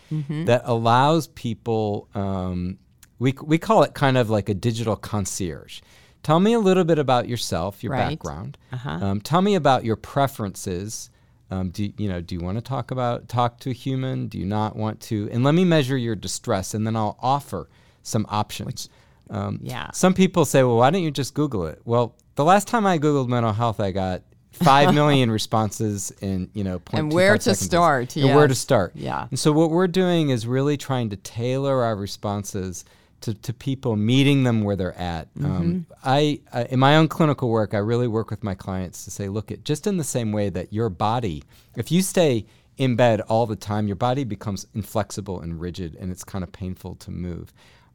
that 0.45 0.62
allows 0.66 1.28
people. 1.28 2.08
Um, 2.16 2.78
we 3.20 3.34
we 3.43 3.58
call 3.58 3.84
it 3.84 3.93
kind 3.93 4.18
of 4.18 4.30
like 4.30 4.48
a 4.50 4.54
digital 4.54 4.95
concierge. 4.95 5.82
Tell 6.24 6.39
me 6.39 6.54
a 6.54 6.60
little 6.60 6.84
bit 6.84 7.00
about 7.00 7.28
yourself, 7.28 7.84
your 7.84 7.93
Right. 7.93 8.10
background. 8.10 8.58
Uh-huh. 8.72 8.89
Um, 8.89 9.22
tell 9.22 9.41
me 9.41 9.56
about 9.56 9.86
your 9.86 9.95
preferences. 9.95 11.10
Um, 11.50 11.70
do 11.70 11.91
you, 11.98 12.10
know? 12.10 12.20
Do 12.20 12.36
you 12.36 12.41
want 12.41 12.58
to 12.58 12.62
talk 12.62 12.91
about 12.91 13.30
talk 13.30 13.60
to 13.62 13.70
a 13.70 13.74
human? 13.74 14.28
Do 14.28 14.38
you 14.38 14.45
not 14.45 14.76
want 14.76 15.00
to? 15.10 15.30
And 15.32 15.43
let 15.43 15.54
me 15.56 15.64
measure 15.64 15.98
your 15.98 16.16
distress, 16.16 16.74
and 16.74 16.86
then 16.86 16.95
I'll 16.95 17.18
offer 17.22 17.70
some 18.04 18.26
options. 18.30 18.89
Um, 19.30 19.60
Yeah. 19.62 19.91
Some 19.91 20.14
people 20.14 20.43
say, 20.45 20.64
"Well, 20.64 20.78
why 20.78 20.89
don't 20.89 21.04
you 21.04 21.12
just 21.12 21.34
Google 21.34 21.66
it?" 21.68 21.82
Well, 21.86 22.16
the 22.38 22.46
last 22.46 22.68
time 22.68 22.86
I 22.86 22.98
googled 22.98 23.28
mental 23.28 23.52
health, 23.52 23.80
I 23.80 23.92
got 23.92 24.22
five 24.52 24.94
million 24.94 25.30
responses 25.40 26.12
in 26.22 26.50
you 26.54 26.64
know. 26.64 26.82
And 26.94 27.12
where 27.12 27.38
to 27.38 27.56
start, 27.56 28.16
And 28.16 28.36
where 28.36 28.48
to 28.48 28.56
start. 28.56 28.94
Yeah. 28.96 29.28
And 29.30 29.38
so 29.38 29.52
what 29.52 29.72
we're 29.72 29.88
doing 29.88 30.30
is 30.30 30.48
really 30.48 30.78
trying 30.78 31.10
to 31.10 31.18
tailor 31.18 31.84
our 31.84 31.96
responses 31.96 32.86
to, 33.22 33.34
to 33.34 33.54
people, 33.54 33.96
meeting 33.96 34.44
them 34.44 34.64
where 34.64 34.76
they're 34.76 34.98
at. 34.98 35.34
Mm-hmm. 35.34 35.46
Um, 35.46 35.86
I, 36.04 36.40
I 36.54 36.64
in 36.66 36.80
my 36.80 36.96
own 36.96 37.08
clinical 37.08 37.50
work, 37.50 37.74
I 37.74 37.80
really 37.80 38.08
work 38.08 38.30
with 38.30 38.44
my 38.44 38.54
clients 38.54 39.04
to 39.06 39.12
say, 39.12 39.28
look, 39.28 39.52
at 39.52 39.64
just 39.64 39.88
in 39.88 39.98
the 39.98 40.04
same 40.04 40.32
way 40.32 40.50
that 40.50 40.72
your 40.72 40.90
body, 40.90 41.44
if 41.76 41.92
you 41.92 42.04
stay 42.04 42.46
in 42.78 42.96
bed 42.96 43.22
all 43.22 43.48
the 43.48 43.56
time, 43.56 43.88
your 43.88 43.96
body 43.96 44.24
becomes 44.24 44.68
inflexible 44.76 45.42
and 45.42 45.60
rigid, 45.60 45.96
and 45.96 46.12
it's 46.12 46.24
kind 46.24 46.44
of 46.44 46.52
painful 46.52 46.94
to 46.96 47.10
move. 47.10 47.52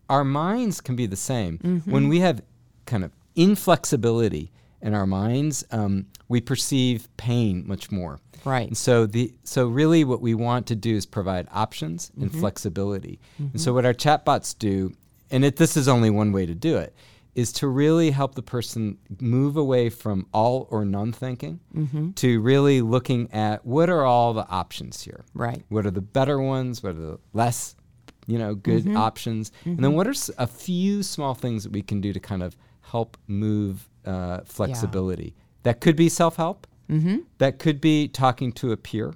Our 0.09 0.25
minds 0.25 0.81
can 0.81 0.97
be 0.97 1.07
the 1.07 1.17
same. 1.17 1.59
Mm-hmm. 1.59 1.91
When 1.91 2.09
we 2.09 2.19
have 2.19 2.43
kind 2.85 3.05
of 3.05 3.13
inflexibility 3.35 4.51
in 4.81 4.95
our 4.95 5.07
minds, 5.07 5.65
um, 5.71 6.07
we 6.29 6.41
perceive 6.41 7.09
pain 7.17 7.65
much 7.67 7.91
more. 7.91 8.19
Right. 8.45 8.67
And 8.67 8.77
so 8.77 9.07
the 9.07 9.33
so 9.45 9.69
really 9.69 10.05
what 10.05 10.21
we 10.21 10.35
want 10.35 10.67
to 10.67 10.75
do 10.75 10.97
is 10.97 11.07
provide 11.07 11.47
options 11.53 12.11
and 12.17 12.31
mm-hmm. 12.31 12.41
flexibility. 12.41 13.21
And 13.39 13.61
so 13.61 13.69
mm-hmm. 13.69 13.77
what 13.77 13.87
our 13.87 13.95
chatbots 13.95 14.59
do, 14.59 14.93
and 15.31 15.45
it, 15.45 15.57
this 15.57 15.77
is 15.77 15.87
only 15.89 16.11
one 16.11 16.33
way 16.33 16.47
to 16.47 16.55
do 16.55 16.77
it, 16.77 16.95
is 17.35 17.53
to 17.53 17.69
really 17.69 18.11
help 18.11 18.35
the 18.35 18.43
person 18.43 18.99
move 19.21 19.57
away 19.57 19.89
from 19.89 20.27
all 20.35 20.67
or 20.71 20.85
none 20.85 21.13
thinking 21.13 21.61
mm-hmm. 21.75 22.11
to 22.13 22.41
really 22.41 22.81
looking 22.81 23.33
at 23.33 23.65
what 23.65 23.89
are 23.89 24.05
all 24.05 24.35
the 24.35 24.49
options 24.49 25.03
here. 25.03 25.25
Right. 25.35 25.63
What 25.69 25.87
are 25.87 25.91
the 25.91 26.03
better 26.03 26.41
ones? 26.41 26.83
What 26.83 26.91
are 26.91 27.01
the 27.01 27.19
less, 27.33 27.77
you 28.27 28.39
know, 28.39 28.55
good 28.55 28.95
options? 28.95 29.53
And 29.65 29.79
then 29.79 29.95
what 29.95 30.07
are 30.09 30.15
a 30.39 30.47
few 30.47 31.03
small 31.03 31.35
things 31.35 31.63
that 31.63 31.73
we 31.73 31.83
can 31.83 32.01
do 32.01 32.13
to 32.13 32.21
kind 32.21 32.43
of 32.43 32.57
help 32.83 33.17
move 33.27 33.89
uh, 34.05 34.41
flexibility? 34.45 35.35
That 35.63 35.81
could 35.81 35.97
be 35.97 36.09
self 36.09 36.37
help. 36.37 36.67
Mm-hmm. 36.91 37.19
That 37.39 37.59
could 37.59 37.81
be 37.81 38.09
talking 38.09 38.53
to 38.53 38.73
a 38.73 38.77
peer. 38.77 39.15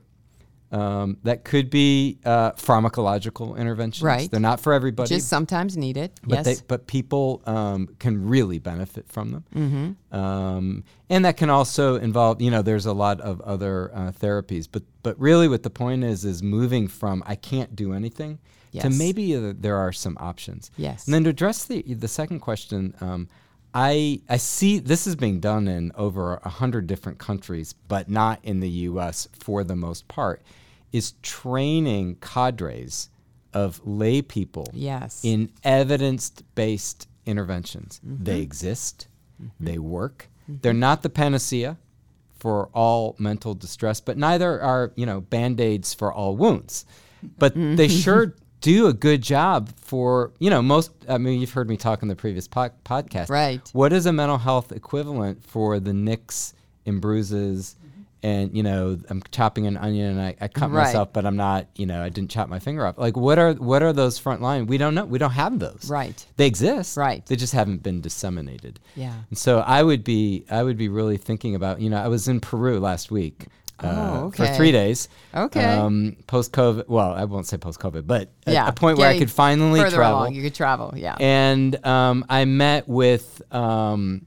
Um, 0.73 1.19
that 1.23 1.45
could 1.45 1.71
be 1.71 2.19
uh, 2.25 2.53
pharmacological 2.53 3.57
interventions. 3.57 4.03
Right. 4.03 4.31
They're 4.31 4.41
not 4.41 4.61
for 4.61 4.73
everybody. 4.73 5.09
Just 5.09 5.29
sometimes 5.29 5.77
needed. 5.77 6.12
But, 6.23 6.37
yes. 6.37 6.45
they, 6.45 6.64
but 6.67 6.87
people 6.87 7.43
um, 7.47 7.89
can 7.99 8.29
really 8.29 8.59
benefit 8.59 9.09
from 9.09 9.31
them. 9.31 9.45
Mm-hmm. 9.55 10.17
Um, 10.17 10.85
and 11.09 11.25
that 11.25 11.37
can 11.37 11.51
also 11.51 11.97
involve, 11.97 12.43
you 12.43 12.51
know, 12.51 12.62
there's 12.62 12.87
a 12.87 12.93
lot 12.93 13.21
of 13.21 13.41
other 13.43 13.93
uh, 13.95 14.12
therapies. 14.12 14.67
But, 14.71 14.83
but 15.03 15.19
really, 15.21 15.47
what 15.47 15.62
the 15.62 15.71
point 15.71 16.03
is, 16.03 16.25
is 16.25 16.43
moving 16.43 16.89
from 16.89 17.23
I 17.27 17.37
can't 17.37 17.77
do 17.77 17.93
anything 17.93 18.39
to 18.81 18.91
maybe 18.91 19.35
uh, 19.37 19.55
there 19.57 19.77
are 19.77 19.93
some 19.93 20.17
options. 20.21 20.71
Yes. 20.77 21.07
And 21.07 21.14
then 21.14 21.25
to 21.25 21.31
address 21.31 21.64
the, 21.64 21.83
the 21.83 22.09
second 22.09 22.41
question, 22.41 22.95
um, 23.01 23.29
I, 23.79 24.22
I 24.29 24.39
see 24.39 24.79
this 24.79 25.07
is 25.07 25.16
being 25.16 25.39
done 25.39 25.68
in 25.68 25.93
over 25.97 26.41
a 26.43 26.49
hundred 26.49 26.87
different 26.87 27.18
countries, 27.18 27.74
but 27.89 28.09
not 28.09 28.41
in 28.43 28.61
the 28.61 28.70
U.S. 28.91 29.29
for 29.39 29.62
the 29.64 29.77
most 29.77 30.09
part, 30.09 30.41
is 30.93 31.12
training 31.22 32.16
cadres 32.22 33.11
of 33.53 33.81
lay 33.87 34.22
people 34.22 34.66
Yes. 34.72 35.20
in 35.24 35.51
evidence-based 35.62 37.09
interventions. 37.27 38.01
Mm-hmm. 38.07 38.24
They 38.24 38.41
exist, 38.41 39.09
they 39.61 39.79
work. 39.79 40.29
They're 40.49 40.72
not 40.72 41.03
the 41.03 41.11
panacea 41.11 41.77
for 42.39 42.68
all 42.72 43.16
mental 43.18 43.55
distress, 43.55 44.01
but 44.01 44.16
neither 44.16 44.61
are 44.62 44.93
you 44.95 45.05
know 45.07 45.20
band-aids 45.20 45.93
for 45.93 46.12
all 46.12 46.37
wounds. 46.37 46.85
But 47.39 47.55
Mm-hmm. 47.55 47.77
they 47.77 47.89
sure 47.89 48.35
do 48.61 48.86
a 48.86 48.92
good 48.92 49.22
job 49.22 49.70
for 49.76 50.32
you 50.38 50.50
know 50.50 50.62
most. 50.62 50.90
I 51.09 51.18
mean, 51.18 51.40
you've 51.40 51.52
heard 51.52 51.68
me 51.68 51.76
talk 51.76 52.02
in 52.02 52.09
the 52.09 52.16
previous 52.16 52.48
po- 52.48 52.70
podcast. 52.84 53.28
Right. 53.28 53.68
What 53.72 53.92
is 53.92 54.07
a 54.07 54.12
mental 54.12 54.38
health 54.38 54.72
equivalent 54.72 55.44
for 55.44 55.78
the 55.80 55.92
nicks 55.92 56.54
and 56.84 57.00
bruises? 57.00 57.76
Mm-hmm. 57.78 57.92
And 58.22 58.57
you 58.57 58.62
know, 58.64 58.98
I'm 59.09 59.22
chopping 59.30 59.66
an 59.68 59.76
onion 59.76 60.11
and 60.18 60.20
I, 60.20 60.34
I 60.40 60.48
cut 60.48 60.70
Right. 60.70 60.84
myself, 60.86 61.12
but 61.12 61.24
I'm 61.26 61.36
not. 61.36 61.66
You 61.76 61.86
know, 61.86 62.02
I 62.02 62.09
didn't 62.09 62.30
chop 62.30 62.48
my 62.48 62.59
finger 62.59 62.84
off. 62.84 62.98
Like, 62.98 63.16
what 63.16 63.38
are 63.38 63.52
what 63.52 63.82
are 63.82 63.92
those 63.92 64.18
front 64.18 64.42
line? 64.42 64.66
We 64.66 64.78
don't 64.78 64.94
know. 64.94 65.04
We 65.04 65.18
don't 65.18 65.30
have 65.32 65.59
those. 65.61 65.88
Right. 65.88 66.26
They 66.36 66.46
exist. 66.46 66.96
Right. 66.96 67.24
They 67.26 67.36
just 67.36 67.52
haven't 67.52 67.82
been 67.84 68.00
disseminated. 68.00 68.80
Yeah. 68.96 69.14
And 69.28 69.38
so 69.38 69.61
I 69.61 69.82
would 69.82 70.02
be 70.02 70.44
I 70.50 70.62
would 70.62 70.76
be 70.78 70.88
really 70.88 71.18
thinking 71.18 71.54
about. 71.54 71.80
You 71.80 71.90
know, 71.90 72.02
I 72.02 72.09
was 72.09 72.26
in 72.26 72.40
Peru 72.40 72.80
last 72.80 73.11
week. 73.12 73.46
Uh, 73.81 74.20
Oh, 74.24 74.31
For 74.31 74.47
three 74.47 74.72
days. 74.72 75.09
Okay. 75.35 75.62
Um, 75.64 76.16
post 76.27 76.53
COVID. 76.53 76.89
Well, 76.89 77.12
I 77.12 77.24
won't 77.24 77.47
say 77.47 77.57
post 77.59 77.79
COVID, 77.81 78.07
but 78.07 78.31
at 78.47 78.55
yeah. 78.55 78.68
a 78.68 78.72
point 78.72 78.99
where 78.99 79.09
I 79.09 79.18
could 79.18 79.31
finally 79.31 79.81
further 79.81 79.97
travel. 79.97 80.18
along. 80.20 80.35
You 80.35 80.43
could 80.43 80.55
travel. 80.55 80.93
Yeah. 80.97 81.16
And 81.20 81.85
um, 81.87 82.24
I 82.29 82.45
met 82.47 82.89
with 82.89 83.43
um, 83.55 84.24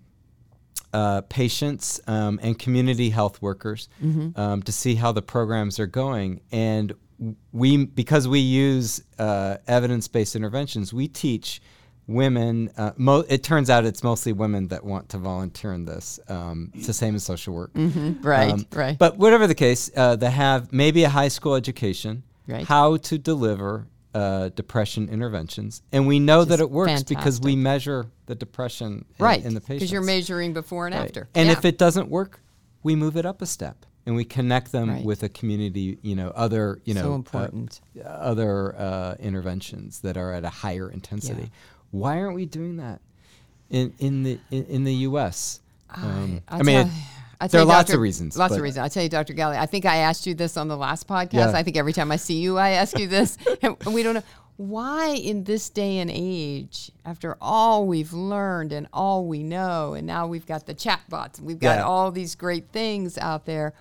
uh, 0.93 1.21
patients 1.29 1.99
um, 2.07 2.39
and 2.41 2.57
community 2.57 3.09
health 3.09 3.41
workers 3.41 3.89
Mm-hmm. 4.03 4.39
um, 4.39 4.63
to 4.63 4.71
see 4.71 4.95
how 4.95 5.11
the 5.11 5.21
programs 5.21 5.79
are 5.79 5.87
going. 5.87 6.41
And 6.51 6.93
we, 7.51 7.85
because 7.85 8.27
we 8.27 8.39
use 8.39 9.03
uh, 9.17 9.57
evidence-based 9.67 10.35
interventions, 10.35 10.93
we 10.93 11.07
teach 11.07 11.61
women. 12.09 12.71
Uh, 12.77 12.91
mo- 12.97 13.23
it 13.29 13.43
turns 13.43 13.69
out 13.69 13.85
it's 13.85 14.03
mostly 14.03 14.33
women 14.33 14.67
that 14.69 14.83
want 14.83 15.09
to 15.09 15.17
volunteer 15.17 15.73
in 15.73 15.85
this. 15.85 16.19
Um, 16.27 16.71
it's 16.73 16.87
the 16.87 16.93
same 16.93 17.15
as 17.15 17.23
social 17.23 17.53
work. 17.53 17.71
right. 17.75 18.51
Um, 18.51 18.65
right. 18.73 18.97
But 18.97 19.17
whatever 19.17 19.47
the 19.47 19.55
case, 19.55 19.89
uh, 19.95 20.15
they 20.15 20.31
have 20.31 20.73
maybe 20.73 21.03
a 21.03 21.09
high 21.09 21.27
school 21.29 21.55
education, 21.55 22.23
Right. 22.47 22.65
how 22.65 22.97
to 22.97 23.17
deliver 23.17 23.87
uh, 24.15 24.49
depression 24.55 25.07
interventions, 25.07 25.83
and 25.91 26.07
we 26.07 26.19
know 26.19 26.43
that 26.43 26.59
it 26.59 26.71
works 26.71 27.03
because 27.03 27.39
we 27.39 27.55
measure 27.55 28.07
the 28.25 28.33
depression 28.33 29.05
in, 29.19 29.23
right. 29.23 29.45
in 29.45 29.53
the 29.53 29.61
patients. 29.61 29.81
Because 29.81 29.91
you're 29.91 30.01
measuring 30.01 30.51
before 30.53 30.87
and 30.87 30.95
Right. 30.95 31.05
after. 31.05 31.29
And 31.35 31.45
Yeah. 31.47 31.53
if 31.53 31.63
it 31.63 31.77
doesn't 31.77 32.09
work, 32.09 32.41
we 32.81 32.95
move 32.95 33.15
it 33.17 33.25
up 33.27 33.39
a 33.43 33.45
step 33.45 33.85
and 34.07 34.15
we 34.15 34.25
connect 34.25 34.71
them 34.71 34.89
Right. 34.89 35.05
with 35.05 35.21
a 35.21 35.29
community, 35.29 35.99
you 36.01 36.15
know, 36.15 36.29
other, 36.29 36.79
you 36.85 36.95
know, 36.95 37.03
so 37.03 37.11
uh, 37.11 37.15
important. 37.15 37.81
other 38.03 38.75
uh, 38.75 39.13
interventions 39.19 39.99
that 39.99 40.17
are 40.17 40.33
at 40.33 40.43
a 40.43 40.49
higher 40.49 40.89
intensity. 40.89 41.51
Why 41.91 42.19
aren't 42.19 42.35
we 42.35 42.45
doing 42.45 42.77
that 42.77 43.01
in 43.69 43.93
in 43.99 44.23
the 44.23 44.39
in, 44.51 44.65
in 44.65 44.83
the 44.83 44.93
U.S.? 44.95 45.59
Um, 45.95 46.41
I'll 46.47 46.59
I 46.59 46.63
mean, 46.63 46.75
tell- 46.77 46.87
it- 46.87 46.93
I'll 47.41 47.47
there 47.47 47.61
are 47.61 47.63
you, 47.63 47.67
lots 47.69 47.93
of 47.93 47.99
reasons. 48.01 48.37
Lots 48.37 48.55
of 48.55 48.61
reasons. 48.61 48.83
I 48.85 48.89
tell 48.89 49.01
you, 49.03 49.09
Dr. 49.09 49.33
Galea, 49.33 49.57
I 49.57 49.65
think 49.65 49.85
I 49.85 49.97
asked 49.97 50.27
you 50.27 50.33
this 50.35 50.57
on 50.57 50.67
the 50.67 50.75
last 50.77 51.07
podcast. 51.07 51.33
Yeah. 51.33 51.51
I 51.53 51.63
think 51.63 51.77
every 51.77 51.93
time 51.93 52.11
I 52.11 52.17
see 52.17 52.39
you, 52.39 52.57
I 52.57 52.71
ask 52.71 52.99
you 52.99 53.07
this, 53.07 53.37
and 53.61 53.77
we 53.93 54.03
don't 54.03 54.13
know 54.15 54.23
why 54.57 55.11
in 55.11 55.45
this 55.45 55.69
day 55.69 55.99
and 55.99 56.11
age, 56.13 56.91
after 57.05 57.37
all 57.39 57.87
we've 57.87 58.11
learned 58.11 58.73
and 58.73 58.87
all 58.91 59.25
we 59.25 59.41
know, 59.41 59.93
and 59.93 60.05
now 60.05 60.27
we've 60.27 60.45
got 60.45 60.65
the 60.65 60.75
chatbots, 60.75 61.37
and 61.37 61.47
we've 61.47 61.59
got 61.59 61.77
Yeah. 61.77 61.83
all 61.85 62.11
these 62.11 62.35
great 62.35 62.67
things 62.73 63.17
out 63.17 63.45
there. 63.45 63.73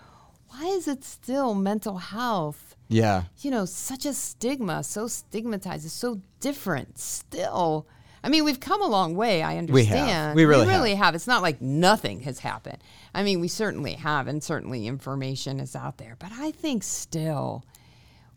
Why 0.51 0.65
is 0.67 0.87
it 0.87 1.03
still 1.05 1.53
mental 1.55 1.99
health? 1.99 2.77
Yeah. 2.91 3.25
you 3.41 3.51
know, 3.51 3.65
such 3.67 4.07
a 4.07 4.15
stigma, 4.15 4.83
so 4.85 5.09
stigmatized, 5.09 5.85
it's 5.85 5.93
so 5.93 6.23
different 6.41 6.99
still. 6.99 7.87
I 8.23 8.29
mean, 8.29 8.45
we've 8.45 8.61
come 8.61 8.83
a 8.83 8.87
long 8.89 9.15
way, 9.15 9.43
I 9.43 9.53
We 9.55 9.59
understand. 9.59 10.11
have. 10.11 10.37
We 10.37 10.45
really 10.45 10.67
have. 10.95 11.07
have. 11.07 11.15
It's 11.15 11.27
not 11.27 11.43
like 11.43 11.61
nothing 11.63 12.21
has 12.21 12.41
happened. 12.41 12.79
I 13.15 13.23
mean, 13.23 13.41
we 13.41 13.49
certainly 13.49 13.95
have, 13.95 14.27
and 14.29 14.43
certainly 14.43 14.87
information 14.87 15.61
is 15.61 15.75
out 15.77 15.99
there. 15.99 16.17
But 16.19 16.33
I 16.33 16.51
think 16.51 16.83
still, 16.83 17.65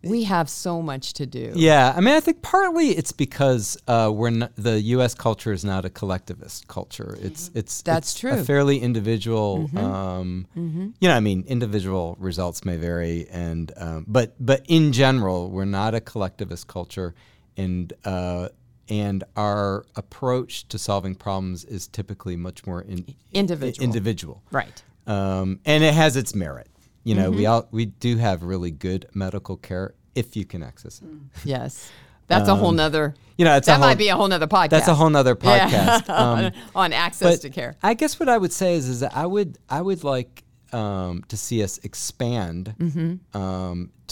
we 0.03 0.23
have 0.23 0.49
so 0.49 0.81
much 0.81 1.13
to 1.13 1.25
do. 1.25 1.53
Yeah, 1.55 1.93
I 1.95 1.99
mean, 2.01 2.15
I 2.15 2.19
think 2.19 2.41
partly 2.41 2.89
it's 2.89 3.11
because 3.11 3.77
uh, 3.87 4.11
we're 4.13 4.31
not, 4.31 4.51
the 4.55 4.79
U.S. 4.81 5.13
culture 5.13 5.51
is 5.51 5.63
not 5.63 5.85
a 5.85 5.89
collectivist 5.89 6.67
culture. 6.67 7.17
It's 7.21 7.51
it's 7.53 7.81
That's 7.83 8.11
it's 8.11 8.19
true. 8.19 8.31
A 8.31 8.43
fairly 8.43 8.79
individual. 8.79 9.69
Um, 9.77 10.47
You 10.55 11.07
know, 11.09 11.15
I 11.15 11.19
mean, 11.19 11.43
individual 11.47 12.15
results 12.19 12.65
may 12.65 12.77
vary, 12.77 13.27
and 13.29 13.71
um, 13.77 14.05
but 14.07 14.33
but 14.39 14.65
in 14.67 14.91
general, 14.91 15.49
we're 15.51 15.65
not 15.65 15.93
a 15.93 16.01
collectivist 16.01 16.67
culture, 16.67 17.13
and 17.57 17.93
uh, 18.05 18.49
and 18.91 19.23
our 19.37 19.85
approach 19.95 20.67
to 20.67 20.77
solving 20.77 21.15
problems 21.15 21.63
is 21.63 21.87
typically 21.87 22.35
much 22.35 22.67
more 22.67 22.81
in, 22.81 23.05
Individual. 23.33 23.83
individual. 23.83 24.43
Right. 24.51 24.83
um, 25.07 25.59
and 25.65 25.83
it 25.83 25.93
has 25.93 26.15
its 26.17 26.35
merit. 26.35 26.67
You 27.03 27.15
know, 27.15 27.29
Mm-hmm. 27.29 27.37
we 27.37 27.45
all 27.47 27.67
we 27.71 27.85
do 27.85 28.17
have 28.17 28.43
really 28.43 28.69
good 28.69 29.07
medical 29.13 29.55
care 29.57 29.93
if 30.13 30.35
you 30.35 30.45
can 30.45 30.61
access 30.61 31.01
it. 31.01 31.07
Yes. 31.45 31.89
That's 32.27 32.47
a 32.49 32.55
whole 32.55 32.71
nother. 32.73 33.15
You 33.37 33.45
know, 33.45 33.59
that 33.59 33.67
whole, 33.67 33.79
might 33.79 33.97
be 33.97 34.09
a 34.09 34.15
whole 34.15 34.27
nother 34.27 34.47
podcast. 34.47 34.69
that's 34.69 34.87
a 34.87 34.93
whole 34.95 35.09
nother 35.09 35.35
Yeah. 35.41 35.67
podcast. 36.01 36.09
Um, 36.21 36.51
on 36.75 36.93
access 36.93 37.39
to 37.39 37.49
care. 37.49 37.75
I 37.81 37.93
guess 37.95 38.19
what 38.19 38.29
I 38.29 38.37
would 38.37 38.53
say 38.53 38.75
is, 38.75 38.87
is 38.87 38.99
that 39.01 39.15
I 39.17 39.25
would 39.25 39.57
I 39.69 39.81
would 39.81 40.03
like 40.03 40.43
um, 40.73 41.23
to 41.29 41.35
see 41.37 41.63
us 41.63 41.79
expand 41.79 42.75
Mm-hmm. 42.79 43.37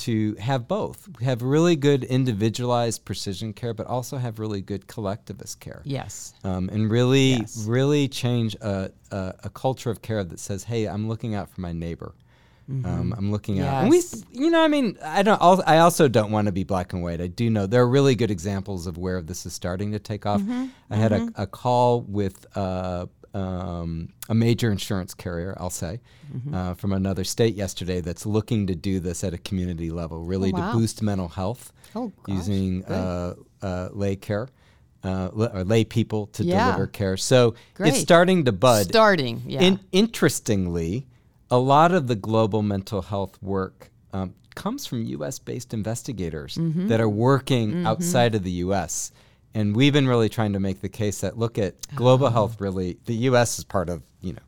To 0.06 0.36
have 0.36 0.68
both. 0.68 1.08
Have 1.22 1.42
really 1.42 1.76
good 1.76 2.04
individualized 2.04 3.06
precision 3.06 3.54
care, 3.54 3.74
but 3.74 3.88
also 3.88 4.18
have 4.18 4.40
really 4.40 4.62
good 4.62 4.88
collectivist 4.88 5.60
care. 5.60 5.82
Yes. 5.86 6.34
Um, 6.44 6.70
and 6.70 6.90
really, 6.92 7.34
Yes. 7.34 7.66
really 7.68 8.08
change 8.08 8.56
a, 8.62 8.92
a, 9.12 9.34
a 9.46 9.50
culture 9.50 9.90
of 9.90 10.02
care 10.02 10.24
that 10.24 10.40
says, 10.40 10.64
"Hey, 10.64 10.86
I'm 10.88 11.08
looking 11.08 11.36
out 11.36 11.50
for 11.50 11.62
my 11.62 11.74
neighbor. 11.74 12.14
Um, 12.72 13.16
I'm 13.18 13.32
looking 13.32 13.60
out." 13.62 13.82
And 13.82 13.90
we, 13.90 14.00
Mm-hmm. 14.00 14.44
You 14.44 14.50
know, 14.52 14.62
I 14.64 14.68
mean, 14.68 14.98
I 15.04 15.24
don't. 15.24 15.42
I 15.68 15.80
also 15.80 16.08
don't 16.08 16.32
want 16.32 16.46
to 16.46 16.52
be 16.52 16.64
black 16.64 16.94
and 16.94 17.02
white. 17.02 17.20
I 17.20 17.28
do 17.28 17.50
know 17.50 17.66
there 17.66 17.82
are 17.82 17.88
really 17.90 18.14
good 18.16 18.30
examples 18.32 18.86
of 18.86 18.96
where 18.98 19.22
this 19.24 19.46
is 19.48 19.54
starting 19.54 19.92
to 19.94 20.00
take 20.00 20.26
off. 20.28 20.42
Mm-hmm. 20.42 20.66
I 20.92 20.96
had 20.96 21.12
a, 21.12 21.30
a 21.36 21.48
call 21.48 22.02
with 22.02 22.46
uh, 22.56 23.08
um, 23.34 24.10
a 24.30 24.36
major 24.36 24.72
insurance 24.72 25.14
carrier, 25.14 25.56
I'll 25.60 25.70
say, 25.70 26.00
Mm-hmm. 26.36 26.54
uh, 26.54 26.74
from 26.76 26.94
another 26.94 27.24
state 27.24 27.56
yesterday 27.56 28.02
that's 28.02 28.24
looking 28.24 28.68
to 28.68 28.76
do 28.76 29.00
this 29.00 29.24
at 29.24 29.34
a 29.34 29.38
community 29.40 29.90
level, 29.90 30.20
really 30.20 30.52
wow. 30.52 30.72
to 30.74 30.78
boost 30.78 31.02
mental 31.02 31.28
health 31.28 31.74
Oh, 31.96 32.12
gosh. 32.22 32.36
using 32.36 32.86
uh, 32.86 33.34
uh, 33.64 33.90
lay 33.94 34.16
care. 34.16 34.48
Uh, 35.04 35.28
or 35.34 35.64
lay 35.64 35.84
people 35.86 36.28
to 36.28 36.44
Yeah. 36.44 36.66
deliver 36.66 36.86
care. 36.86 37.16
So 37.18 37.56
Great. 37.74 37.94
it's 37.94 38.00
starting 38.02 38.44
to 38.46 38.52
bud. 38.52 38.88
Starting. 38.88 39.42
Yeah. 39.48 39.62
In, 39.62 39.80
interestingly, 39.94 41.08
a 41.50 41.58
lot 41.58 41.94
of 41.94 42.08
the 42.08 42.16
global 42.16 42.62
mental 42.62 43.02
health 43.02 43.42
work 43.42 43.90
um, 44.14 44.34
comes 44.56 44.86
from 44.86 45.04
U.S. 45.06 45.40
based 45.40 45.74
investigators 45.74 46.56
Mm-hmm. 46.58 46.90
that 46.90 47.00
are 47.00 47.10
working 47.10 47.86
outside 47.86 48.36
of 48.36 48.44
the 48.44 48.52
U.S. 48.68 49.12
And 49.54 49.76
we've 49.76 49.94
been 49.94 50.08
really 50.08 50.30
trying 50.30 50.54
to 50.54 50.60
make 50.60 50.82
the 50.82 50.90
case 50.90 51.22
that 51.22 51.38
look 51.38 51.58
at 51.58 51.76
global 51.96 52.30
health. 52.30 52.62
Really, 52.62 52.98
the 53.06 53.16
U.S. 53.16 53.58
is 53.60 53.66
part 53.66 53.90
of 53.90 54.04
you 54.22 54.34
know 54.34 54.40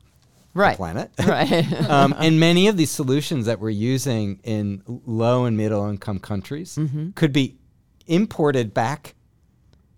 Oh. 0.54 0.60
right. 0.60 0.72
the 0.74 0.78
planet. 0.78 1.12
Right. 1.26 1.90
um, 1.90 2.14
and 2.18 2.40
many 2.40 2.68
of 2.68 2.78
these 2.78 2.92
solutions 2.92 3.46
that 3.46 3.60
we're 3.60 3.70
using 3.70 4.40
in 4.44 4.84
low 5.06 5.46
and 5.46 5.56
middle 5.58 5.88
income 5.90 6.20
countries 6.20 6.76
Mm-hmm. 6.76 7.12
could 7.12 7.32
be 7.34 7.56
imported 8.08 8.74
back 8.74 9.16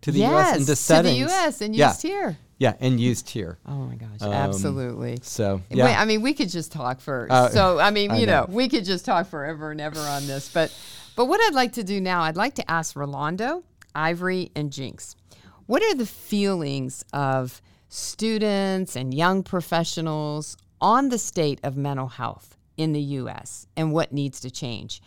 to 0.01 0.11
the 0.11 0.19
U.S. 0.19 0.29
yes. 0.31 0.55
into 0.59 0.75
to 0.95 1.01
the 1.09 1.15
U.S. 1.25 1.61
and 1.61 1.75
yeah, 1.75 1.89
used 1.89 2.01
here. 2.03 2.37
Yeah, 2.59 2.73
and 2.79 2.99
used 2.99 3.29
here. 3.29 3.57
Oh 3.65 3.71
my 3.85 3.95
gosh. 3.95 4.21
Um, 4.21 4.31
absolutely. 4.31 5.17
So 5.21 5.61
Wait, 5.71 5.81
I 5.81 6.05
mean, 6.05 6.21
we 6.21 6.33
could 6.33 6.49
just 6.49 6.71
talk 6.71 7.01
for. 7.01 7.27
Uh, 7.29 7.49
so 7.49 7.79
I 7.79 7.89
mean, 7.91 8.11
I 8.11 8.19
you 8.19 8.25
know. 8.25 8.41
know. 8.41 8.45
we 8.49 8.69
could 8.69 8.85
just 8.85 9.05
talk 9.05 9.27
forever 9.27 9.71
and 9.71 9.81
ever 9.81 9.99
on 9.99 10.27
this. 10.27 10.49
But, 10.53 10.73
but 11.15 11.25
what 11.25 11.41
I'd 11.41 11.55
like 11.55 11.73
to 11.73 11.83
do 11.83 11.99
now, 11.99 12.21
I'd 12.21 12.37
like 12.37 12.55
to 12.55 12.71
ask 12.71 12.95
Rolando, 12.95 13.63
Ivory, 13.95 14.51
and 14.55 14.71
Jinx, 14.71 15.15
what 15.65 15.83
are 15.83 15.95
the 15.95 16.05
feelings 16.05 17.03
of 17.13 17.61
students 17.87 18.95
and 18.95 19.13
young 19.13 19.43
professionals 19.43 20.57
on 20.81 21.09
the 21.09 21.17
state 21.17 21.59
of 21.63 21.77
mental 21.77 22.07
health 22.07 22.57
in 22.75 22.91
the 22.91 23.01
U.S. 23.01 23.67
and 23.77 23.93
what 23.93 24.11
needs 24.11 24.39
to 24.41 24.51
change? 24.51 25.01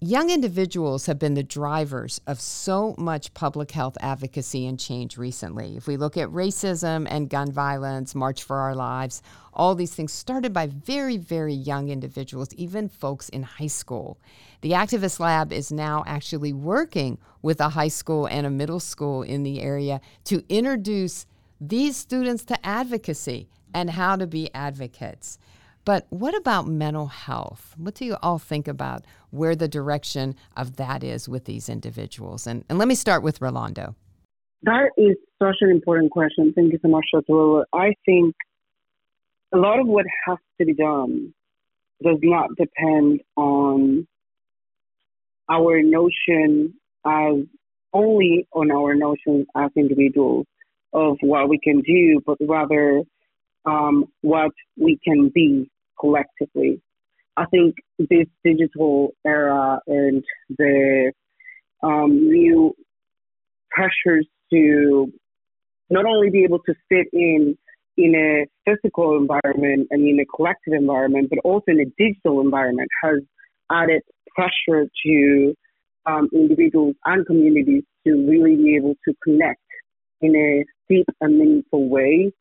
Young 0.00 0.30
individuals 0.30 1.06
have 1.06 1.18
been 1.18 1.34
the 1.34 1.42
drivers 1.42 2.20
of 2.24 2.40
so 2.40 2.94
much 2.96 3.34
public 3.34 3.72
health 3.72 3.98
advocacy 3.98 4.64
and 4.64 4.78
change 4.78 5.18
recently. 5.18 5.76
If 5.76 5.88
we 5.88 5.96
look 5.96 6.16
at 6.16 6.28
racism 6.28 7.04
and 7.10 7.28
gun 7.28 7.50
violence, 7.50 8.14
March 8.14 8.44
for 8.44 8.58
Our 8.58 8.76
Lives, 8.76 9.22
all 9.52 9.74
these 9.74 9.92
things 9.92 10.12
started 10.12 10.52
by 10.52 10.68
very, 10.68 11.16
very 11.16 11.52
young 11.52 11.88
individuals, 11.88 12.54
even 12.54 12.88
folks 12.88 13.28
in 13.28 13.42
high 13.42 13.66
school. 13.66 14.20
The 14.60 14.70
Activist 14.70 15.18
Lab 15.18 15.52
is 15.52 15.72
now 15.72 16.04
actually 16.06 16.52
working 16.52 17.18
with 17.42 17.60
a 17.60 17.70
high 17.70 17.88
school 17.88 18.26
and 18.26 18.46
a 18.46 18.50
middle 18.50 18.78
school 18.78 19.24
in 19.24 19.42
the 19.42 19.60
area 19.60 20.00
to 20.26 20.44
introduce 20.48 21.26
these 21.60 21.96
students 21.96 22.44
to 22.44 22.64
advocacy 22.64 23.48
and 23.74 23.90
how 23.90 24.14
to 24.14 24.28
be 24.28 24.48
advocates. 24.54 25.40
But 25.84 26.06
what 26.10 26.36
about 26.36 26.68
mental 26.68 27.06
health? 27.06 27.74
What 27.78 27.94
do 27.94 28.04
you 28.04 28.16
all 28.22 28.38
think 28.38 28.68
about 28.68 29.04
where 29.30 29.54
the 29.54 29.68
direction 29.68 30.34
of 30.56 30.76
that 30.76 31.04
is 31.04 31.28
with 31.28 31.44
these 31.44 31.68
individuals? 31.68 32.46
And, 32.46 32.64
and 32.68 32.78
let 32.78 32.88
me 32.88 32.94
start 32.94 33.22
with 33.22 33.40
Rolando. 33.40 33.94
That 34.62 34.90
is 34.96 35.16
such 35.40 35.56
an 35.60 35.70
important 35.70 36.10
question. 36.10 36.52
Thank 36.54 36.72
you 36.72 36.78
so 36.82 36.88
much, 36.88 37.06
Dr. 37.12 37.64
I 37.72 37.94
think 38.04 38.34
a 39.54 39.58
lot 39.58 39.78
of 39.78 39.86
what 39.86 40.06
has 40.26 40.38
to 40.58 40.66
be 40.66 40.74
done 40.74 41.32
does 42.02 42.18
not 42.22 42.50
depend 42.56 43.20
on 43.36 44.06
our 45.48 45.82
notion 45.82 46.74
as 47.06 47.34
only 47.92 48.46
on 48.52 48.70
our 48.70 48.94
notions 48.94 49.46
as 49.56 49.70
individuals 49.76 50.46
of 50.92 51.16
what 51.20 51.48
we 51.48 51.58
can 51.58 51.80
do, 51.80 52.20
but 52.26 52.36
rather 52.40 53.02
um, 53.64 54.04
what 54.22 54.52
we 54.76 54.98
can 55.04 55.30
be 55.34 55.70
collectively. 55.98 56.80
I 57.38 57.44
think 57.46 57.76
this 57.98 58.26
digital 58.44 59.12
era 59.24 59.78
and 59.86 60.24
the 60.58 61.12
um, 61.84 62.28
new 62.28 62.74
pressures 63.70 64.26
to 64.52 65.12
not 65.88 66.04
only 66.04 66.30
be 66.30 66.42
able 66.42 66.58
to 66.60 66.74
fit 66.88 67.06
in 67.12 67.56
in 67.96 68.14
a 68.14 68.46
physical 68.64 69.16
environment 69.16 69.88
and 69.90 70.06
in 70.06 70.18
a 70.20 70.24
collective 70.26 70.72
environment, 70.72 71.30
but 71.30 71.38
also 71.44 71.64
in 71.68 71.80
a 71.80 71.84
digital 71.96 72.40
environment 72.40 72.88
has 73.02 73.18
added 73.70 74.02
pressure 74.34 74.86
to 75.04 75.54
um, 76.06 76.28
individuals 76.32 76.94
and 77.04 77.24
communities 77.26 77.84
to 78.04 78.26
really 78.28 78.56
be 78.56 78.76
able 78.76 78.94
to 79.06 79.14
connect 79.22 79.60
in 80.20 80.34
a 80.34 80.64
deep 80.92 81.06
and 81.20 81.38
meaningful 81.38 81.88
way. 81.88 82.32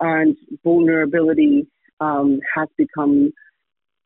And 0.00 0.36
vulnerability 0.64 1.66
um, 2.00 2.40
has 2.54 2.68
become 2.76 3.32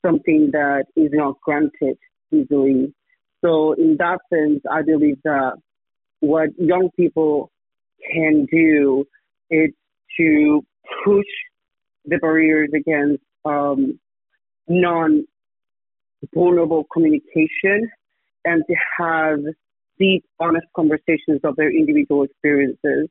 something 0.04 0.50
that 0.52 0.84
is 0.96 1.10
not 1.12 1.40
granted 1.40 1.98
easily. 2.32 2.92
So, 3.44 3.72
in 3.72 3.96
that 3.98 4.18
sense, 4.32 4.60
I 4.70 4.82
believe 4.82 5.18
that 5.24 5.52
what 6.20 6.50
young 6.58 6.90
people 6.96 7.50
can 8.12 8.46
do 8.50 9.04
is 9.50 9.70
to 10.18 10.64
push 11.04 11.26
the 12.04 12.18
barriers 12.18 12.70
against 12.74 13.22
um, 13.44 13.98
non 14.68 15.24
vulnerable 16.34 16.84
communication 16.92 17.90
and 18.44 18.64
to 18.66 18.74
have 18.98 19.38
deep, 19.98 20.24
honest 20.40 20.66
conversations 20.74 21.40
of 21.44 21.56
their 21.56 21.70
individual 21.70 22.24
experiences. 22.24 23.08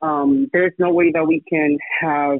Um, 0.00 0.48
there's 0.52 0.72
no 0.78 0.92
way 0.92 1.12
that 1.12 1.26
we 1.26 1.42
can 1.48 1.78
have 2.00 2.38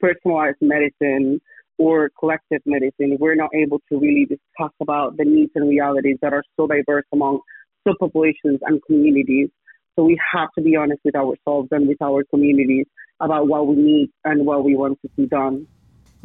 personalized 0.00 0.58
medicine 0.60 1.40
or 1.78 2.10
collective 2.18 2.60
medicine 2.66 3.16
we're 3.18 3.34
not 3.34 3.50
able 3.54 3.80
to 3.88 3.98
really 3.98 4.26
discuss 4.26 4.72
about 4.80 5.16
the 5.16 5.24
needs 5.24 5.50
and 5.54 5.68
realities 5.68 6.16
that 6.22 6.32
are 6.32 6.44
so 6.56 6.66
diverse 6.66 7.04
among 7.12 7.40
subpopulations 7.86 8.58
and 8.62 8.82
communities. 8.86 9.48
So 9.96 10.04
we 10.04 10.18
have 10.32 10.48
to 10.56 10.62
be 10.62 10.76
honest 10.76 11.00
with 11.04 11.14
ourselves 11.14 11.68
and 11.70 11.86
with 11.86 12.00
our 12.02 12.24
communities 12.24 12.86
about 13.20 13.46
what 13.46 13.66
we 13.66 13.76
need 13.76 14.10
and 14.24 14.44
what 14.46 14.64
we 14.64 14.76
want 14.76 14.98
to 15.02 15.10
see 15.16 15.26
done. 15.26 15.66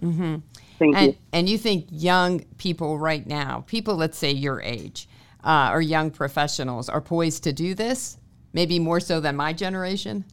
Mm-hmm. 0.02 0.36
Thank 0.80 0.96
and, 0.96 1.08
you. 1.08 1.16
and 1.34 1.50
you 1.50 1.58
think 1.58 1.86
young 1.92 2.46
people 2.58 2.98
right 2.98 3.26
now, 3.28 3.64
people, 3.68 3.96
let's 3.96 4.18
say 4.18 4.32
your 4.32 4.62
age, 4.62 5.08
uh, 5.44 5.70
or 5.72 5.82
young 5.82 6.10
professionals, 6.10 6.90
are 6.90 7.02
poised 7.02 7.44
to 7.44 7.54
do 7.54 7.76
this? 7.76 8.18
Maybe 8.54 8.80
more 8.80 9.00
so 9.00 9.20
than 9.20 9.36
my 9.36 9.54
generation? 9.54 10.26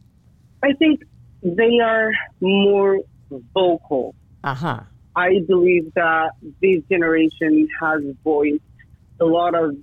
I 0.63 0.73
think 0.73 1.03
they 1.43 1.79
are 1.83 2.11
more 2.39 2.99
vocal. 3.53 4.15
Uh 4.43 4.55
huh. 4.55 4.79
I 5.17 5.39
believe 5.39 5.95
that 5.95 6.33
this 6.61 6.83
generation 6.91 7.67
has 7.81 8.03
voiced 8.23 8.61
a 9.19 9.25
lot 9.25 9.55
of 9.55 9.75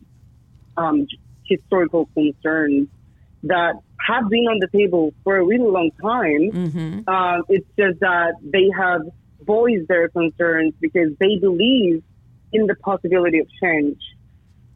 um, 0.76 1.08
historical 1.44 2.08
concerns 2.14 2.86
that 3.42 3.74
have 4.06 4.28
been 4.28 4.44
on 4.44 4.60
the 4.60 4.68
table 4.68 5.12
for 5.24 5.36
a 5.36 5.44
really 5.44 5.68
long 5.68 5.90
time. 6.00 6.52
Mm-hmm. 6.52 7.00
Uh, 7.08 7.42
it's 7.48 7.66
just 7.76 7.98
that 7.98 8.34
they 8.42 8.70
have 8.78 9.02
voiced 9.44 9.88
their 9.88 10.08
concerns 10.08 10.72
because 10.80 11.10
they 11.18 11.36
believe 11.40 12.04
in 12.52 12.66
the 12.66 12.76
possibility 12.76 13.40
of 13.40 13.48
change. 13.60 14.00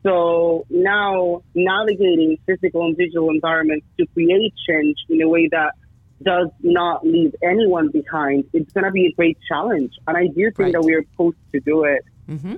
So 0.02 0.66
now 0.70 1.42
navigating 1.54 2.38
physical 2.46 2.84
and 2.84 2.96
digital 2.96 3.30
environments 3.30 3.86
to 3.98 4.06
create 4.06 4.54
change 4.68 4.96
in 5.08 5.22
a 5.22 5.28
way 5.28 5.48
that 5.52 5.74
does 6.22 6.48
not 6.62 7.06
leave 7.06 7.34
anyone 7.42 7.90
behind, 7.90 8.44
it's 8.52 8.72
going 8.72 8.84
to 8.84 8.90
be 8.90 9.06
a 9.06 9.12
great 9.12 9.38
challenge. 9.48 9.92
And 10.06 10.16
I 10.16 10.26
do 10.26 10.34
think 10.50 10.58
Right. 10.58 10.72
that 10.72 10.82
we're 10.82 11.04
supposed 11.12 11.36
to 11.52 11.60
do 11.60 11.84
it. 11.84 12.04
Mm-hmm. 12.28 12.56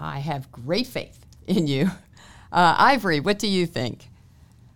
I 0.00 0.20
have 0.20 0.50
great 0.52 0.86
faith 0.86 1.24
in 1.46 1.66
you. 1.66 1.90
Uh, 2.50 2.74
Ivory, 2.78 3.20
what 3.20 3.38
do 3.38 3.46
you 3.48 3.66
think 3.66 4.08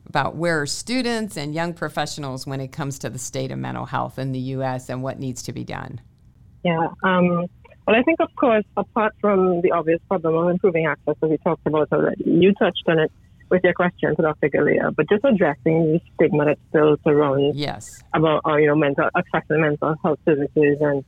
about 0.07 0.37
where 0.37 0.67
students 0.67 1.37
and 1.37 1.55
young 1.55 1.73
professionals 1.73 2.47
when 2.47 2.61
it 2.61 2.73
comes 2.73 2.99
to 2.99 3.09
the 3.09 3.19
state 3.19 3.51
of 3.51 3.59
mental 3.59 3.87
health 3.87 4.19
in 4.19 4.33
the 4.33 4.39
U.S. 4.41 4.91
and 4.91 5.03
what 5.03 5.19
needs 5.19 5.43
to 5.45 5.53
be 5.53 5.65
done? 5.65 6.01
Yeah. 6.65 6.89
Um, 7.03 7.47
well, 7.87 7.97
I 7.97 8.03
think, 8.03 8.21
of 8.21 8.29
course, 8.37 8.65
apart 8.77 9.15
from 9.21 9.63
the 9.63 9.73
obvious 9.73 10.01
problem 10.09 10.35
of 10.37 10.51
improving 10.51 10.87
access, 10.87 11.17
as 11.23 11.31
we 11.31 11.39
talked 11.39 11.67
about 11.67 11.89
already, 11.93 12.23
you 12.27 12.53
touched 12.55 12.85
on 12.87 12.99
it 12.99 13.11
with 13.53 13.63
your 13.63 13.75
question 13.75 14.17
to 14.17 14.23
Dr. 14.23 14.49
Galea, 14.49 14.95
but 14.97 15.09
just 15.09 15.25
addressing 15.25 15.93
the 15.93 16.01
stigma 16.15 16.47
that 16.47 16.59
still 16.71 16.97
surrounds 17.05 17.57
Yes. 17.57 18.03
about 18.13 18.41
uh, 18.45 18.57
you 18.57 18.67
know 18.67 18.75
mental 18.75 19.09
accessing 19.15 19.61
mental 19.61 19.95
health 20.03 20.19
services 20.25 20.79
and 20.81 21.05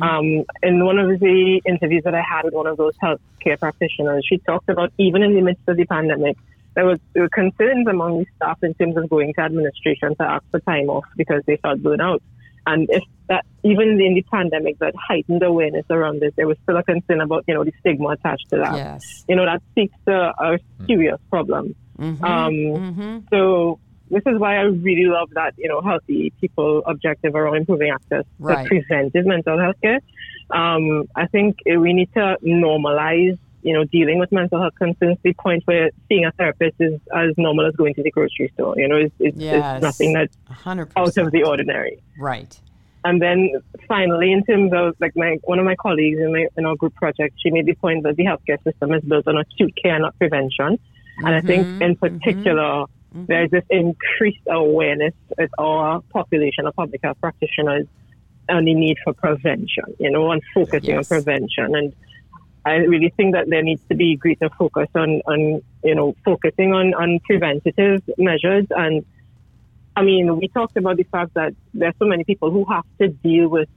um, 0.00 0.44
in 0.62 0.84
one 0.84 0.98
of 0.98 1.20
the 1.20 1.60
interviews 1.66 2.02
that 2.04 2.14
I 2.14 2.22
had 2.22 2.44
with 2.44 2.54
one 2.54 2.66
of 2.66 2.76
those 2.78 2.94
healthcare 2.96 3.58
practitioners, 3.58 4.24
she 4.28 4.38
talked 4.38 4.68
about 4.68 4.92
even 4.98 5.22
in 5.22 5.34
the 5.34 5.42
midst 5.42 5.68
of 5.68 5.76
the 5.76 5.84
pandemic, 5.84 6.36
there 6.74 6.86
was 6.86 6.98
there 7.12 7.22
were 7.24 7.28
concerns 7.28 7.86
among 7.86 8.20
the 8.20 8.26
staff 8.36 8.58
in 8.62 8.74
terms 8.74 8.96
of 8.96 9.08
going 9.10 9.34
to 9.34 9.40
administration 9.40 10.14
to 10.16 10.22
ask 10.22 10.44
for 10.50 10.60
time 10.60 10.88
off 10.88 11.04
because 11.16 11.42
they 11.46 11.56
felt 11.56 11.82
burnt 11.82 12.00
out. 12.00 12.22
And 12.66 12.88
if 12.90 13.02
that 13.28 13.44
even 13.64 14.00
in 14.00 14.14
the 14.14 14.24
pandemic 14.32 14.78
that 14.78 14.94
heightened 14.96 15.42
awareness 15.42 15.84
around 15.90 16.20
this, 16.20 16.32
there 16.36 16.46
was 16.46 16.56
still 16.62 16.76
a 16.76 16.82
concern 16.82 17.20
about 17.20 17.44
you 17.46 17.54
know 17.54 17.64
the 17.64 17.72
stigma 17.80 18.08
attached 18.10 18.48
to 18.50 18.56
that. 18.56 18.76
Yes. 18.76 19.24
You 19.28 19.36
know 19.36 19.44
that 19.44 19.62
speaks 19.72 19.94
to 20.06 20.32
a 20.38 20.58
serious 20.86 21.20
problem. 21.30 21.74
Mm-hmm. 21.98 22.24
Um, 22.24 23.26
So 23.30 23.78
this 24.10 24.22
is 24.26 24.38
why 24.38 24.56
I 24.56 24.62
really 24.62 25.06
love 25.06 25.30
that 25.34 25.54
you 25.56 25.68
know 25.68 25.80
healthy 25.80 26.32
people 26.40 26.82
objective 26.86 27.34
around 27.34 27.56
improving 27.56 27.90
access 27.90 28.24
Right. 28.38 28.62
to 28.64 28.68
preventive 28.68 29.26
mental 29.26 29.58
health 29.58 29.76
care. 29.82 30.00
Um, 30.50 31.08
I 31.16 31.26
think 31.26 31.56
we 31.66 31.92
need 31.92 32.12
to 32.14 32.36
normalize 32.44 33.38
you 33.62 33.72
know 33.72 33.84
dealing 33.84 34.18
with 34.20 34.30
mental 34.30 34.60
health 34.60 34.74
concerns 34.76 35.16
to 35.16 35.22
the 35.24 35.34
point 35.34 35.62
where 35.66 35.90
seeing 36.08 36.24
a 36.24 36.32
therapist 36.32 36.76
is 36.78 37.00
as 37.14 37.30
normal 37.36 37.66
as 37.66 37.74
going 37.74 37.94
to 37.94 38.02
the 38.02 38.10
grocery 38.12 38.48
store. 38.54 38.74
You 38.76 38.88
know, 38.88 38.96
it's, 38.96 39.14
it's, 39.18 39.36
Yes. 39.36 39.76
it's 39.76 39.82
nothing 39.82 40.12
that's 40.12 40.36
A 40.50 40.52
hundred 40.52 40.90
out 40.96 41.16
of 41.18 41.32
the 41.32 41.42
ordinary. 41.42 41.98
Right. 42.18 42.58
And 43.04 43.22
then 43.22 43.38
finally, 43.86 44.32
in 44.32 44.42
terms 44.44 44.72
of 44.74 44.96
like 45.00 45.14
my 45.16 45.38
one 45.44 45.58
of 45.60 45.64
my 45.64 45.76
colleagues 45.76 46.18
in 46.18 46.32
my 46.32 46.46
in 46.56 46.64
our 46.66 46.76
group 46.76 46.94
project, 46.94 47.34
she 47.42 47.50
made 47.50 47.66
the 47.66 47.74
point 47.74 48.02
that 48.04 48.16
the 48.16 48.24
healthcare 48.24 48.62
system 48.64 48.92
is 48.94 49.02
built 49.04 49.26
on 49.28 49.36
acute 49.36 49.74
care, 49.80 49.98
not 49.98 50.16
prevention. 50.18 50.78
And 51.18 51.28
I 51.28 51.40
think 51.40 51.66
mm-hmm. 51.66 51.82
in 51.82 51.96
mm-hmm. 51.96 52.18
particular, 52.18 52.62
mm-hmm. 52.62 53.24
there's 53.26 53.50
this 53.50 53.64
increased 53.70 54.46
awareness 54.48 55.14
with 55.38 55.50
our 55.58 56.00
population 56.12 56.66
of 56.66 56.74
public 56.74 57.00
health 57.02 57.20
practitioners 57.20 57.86
on 58.48 58.64
the 58.64 58.74
need 58.74 58.98
for 59.02 59.12
prevention, 59.12 59.84
you 59.98 60.10
know, 60.10 60.30
and 60.30 60.42
focusing 60.54 60.94
Yes. 60.94 61.10
on 61.10 61.16
prevention. 61.16 61.74
And 61.74 61.94
I 62.64 62.76
really 62.76 63.12
think 63.16 63.34
that 63.34 63.48
there 63.48 63.62
needs 63.62 63.82
to 63.88 63.94
be 63.94 64.16
greater 64.16 64.48
focus 64.50 64.88
on, 64.94 65.20
on 65.26 65.62
you 65.82 65.94
know, 65.94 66.14
focusing 66.24 66.72
on, 66.72 66.94
on 66.94 67.20
preventative 67.20 68.02
measures. 68.18 68.66
And 68.70 69.04
I 69.96 70.02
mean, 70.02 70.36
we 70.36 70.48
talked 70.48 70.76
about 70.76 70.96
the 70.96 71.04
fact 71.04 71.34
that 71.34 71.54
there's 71.72 71.94
so 71.98 72.06
many 72.06 72.24
people 72.24 72.50
who 72.50 72.64
have 72.66 72.84
to 73.00 73.08
deal 73.08 73.48
with 73.48 73.68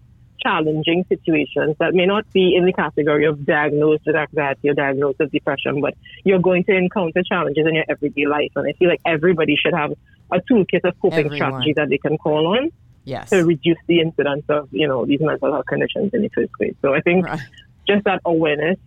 challenging 0.41 1.05
situations 1.09 1.75
that 1.79 1.93
may 1.93 2.05
not 2.05 2.31
be 2.31 2.55
in 2.55 2.65
the 2.65 2.73
category 2.73 3.25
of 3.25 3.45
diagnosed 3.45 4.03
with 4.05 4.15
anxiety 4.15 4.69
or 4.69 4.73
diagnosed 4.73 5.19
with 5.19 5.31
depression, 5.31 5.81
but 5.81 5.95
you're 6.23 6.39
going 6.39 6.63
to 6.65 6.75
encounter 6.75 7.21
challenges 7.23 7.65
in 7.67 7.75
your 7.75 7.85
everyday 7.89 8.25
life. 8.25 8.51
And 8.55 8.67
I 8.67 8.73
feel 8.73 8.89
like 8.89 9.01
everybody 9.05 9.55
should 9.55 9.73
have 9.73 9.93
a 10.31 10.39
toolkit 10.41 10.83
of 10.83 10.99
coping 10.99 11.25
Everyone. 11.25 11.35
strategies 11.35 11.75
that 11.75 11.89
they 11.89 11.97
can 11.97 12.17
call 12.17 12.55
on 12.57 12.71
Yes. 13.05 13.29
to 13.31 13.43
reduce 13.43 13.77
the 13.87 14.01
incidence 14.01 14.43
of, 14.49 14.69
you 14.71 14.87
know, 14.87 15.05
these 15.05 15.21
mental 15.21 15.51
health 15.51 15.65
conditions 15.65 16.11
in 16.13 16.21
the 16.21 16.29
first 16.29 16.51
place. 16.53 16.75
So 16.81 16.93
I 16.93 17.01
think 17.01 17.25
Right. 17.25 17.39
just 17.87 18.03
that 18.05 18.21
awareness 18.25 18.77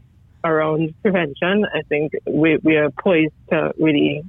around 0.44 0.94
prevention, 1.02 1.66
I 1.74 1.82
think 1.88 2.12
we, 2.26 2.58
we 2.62 2.76
are 2.76 2.90
poised 2.90 3.32
to 3.50 3.72
really 3.78 4.22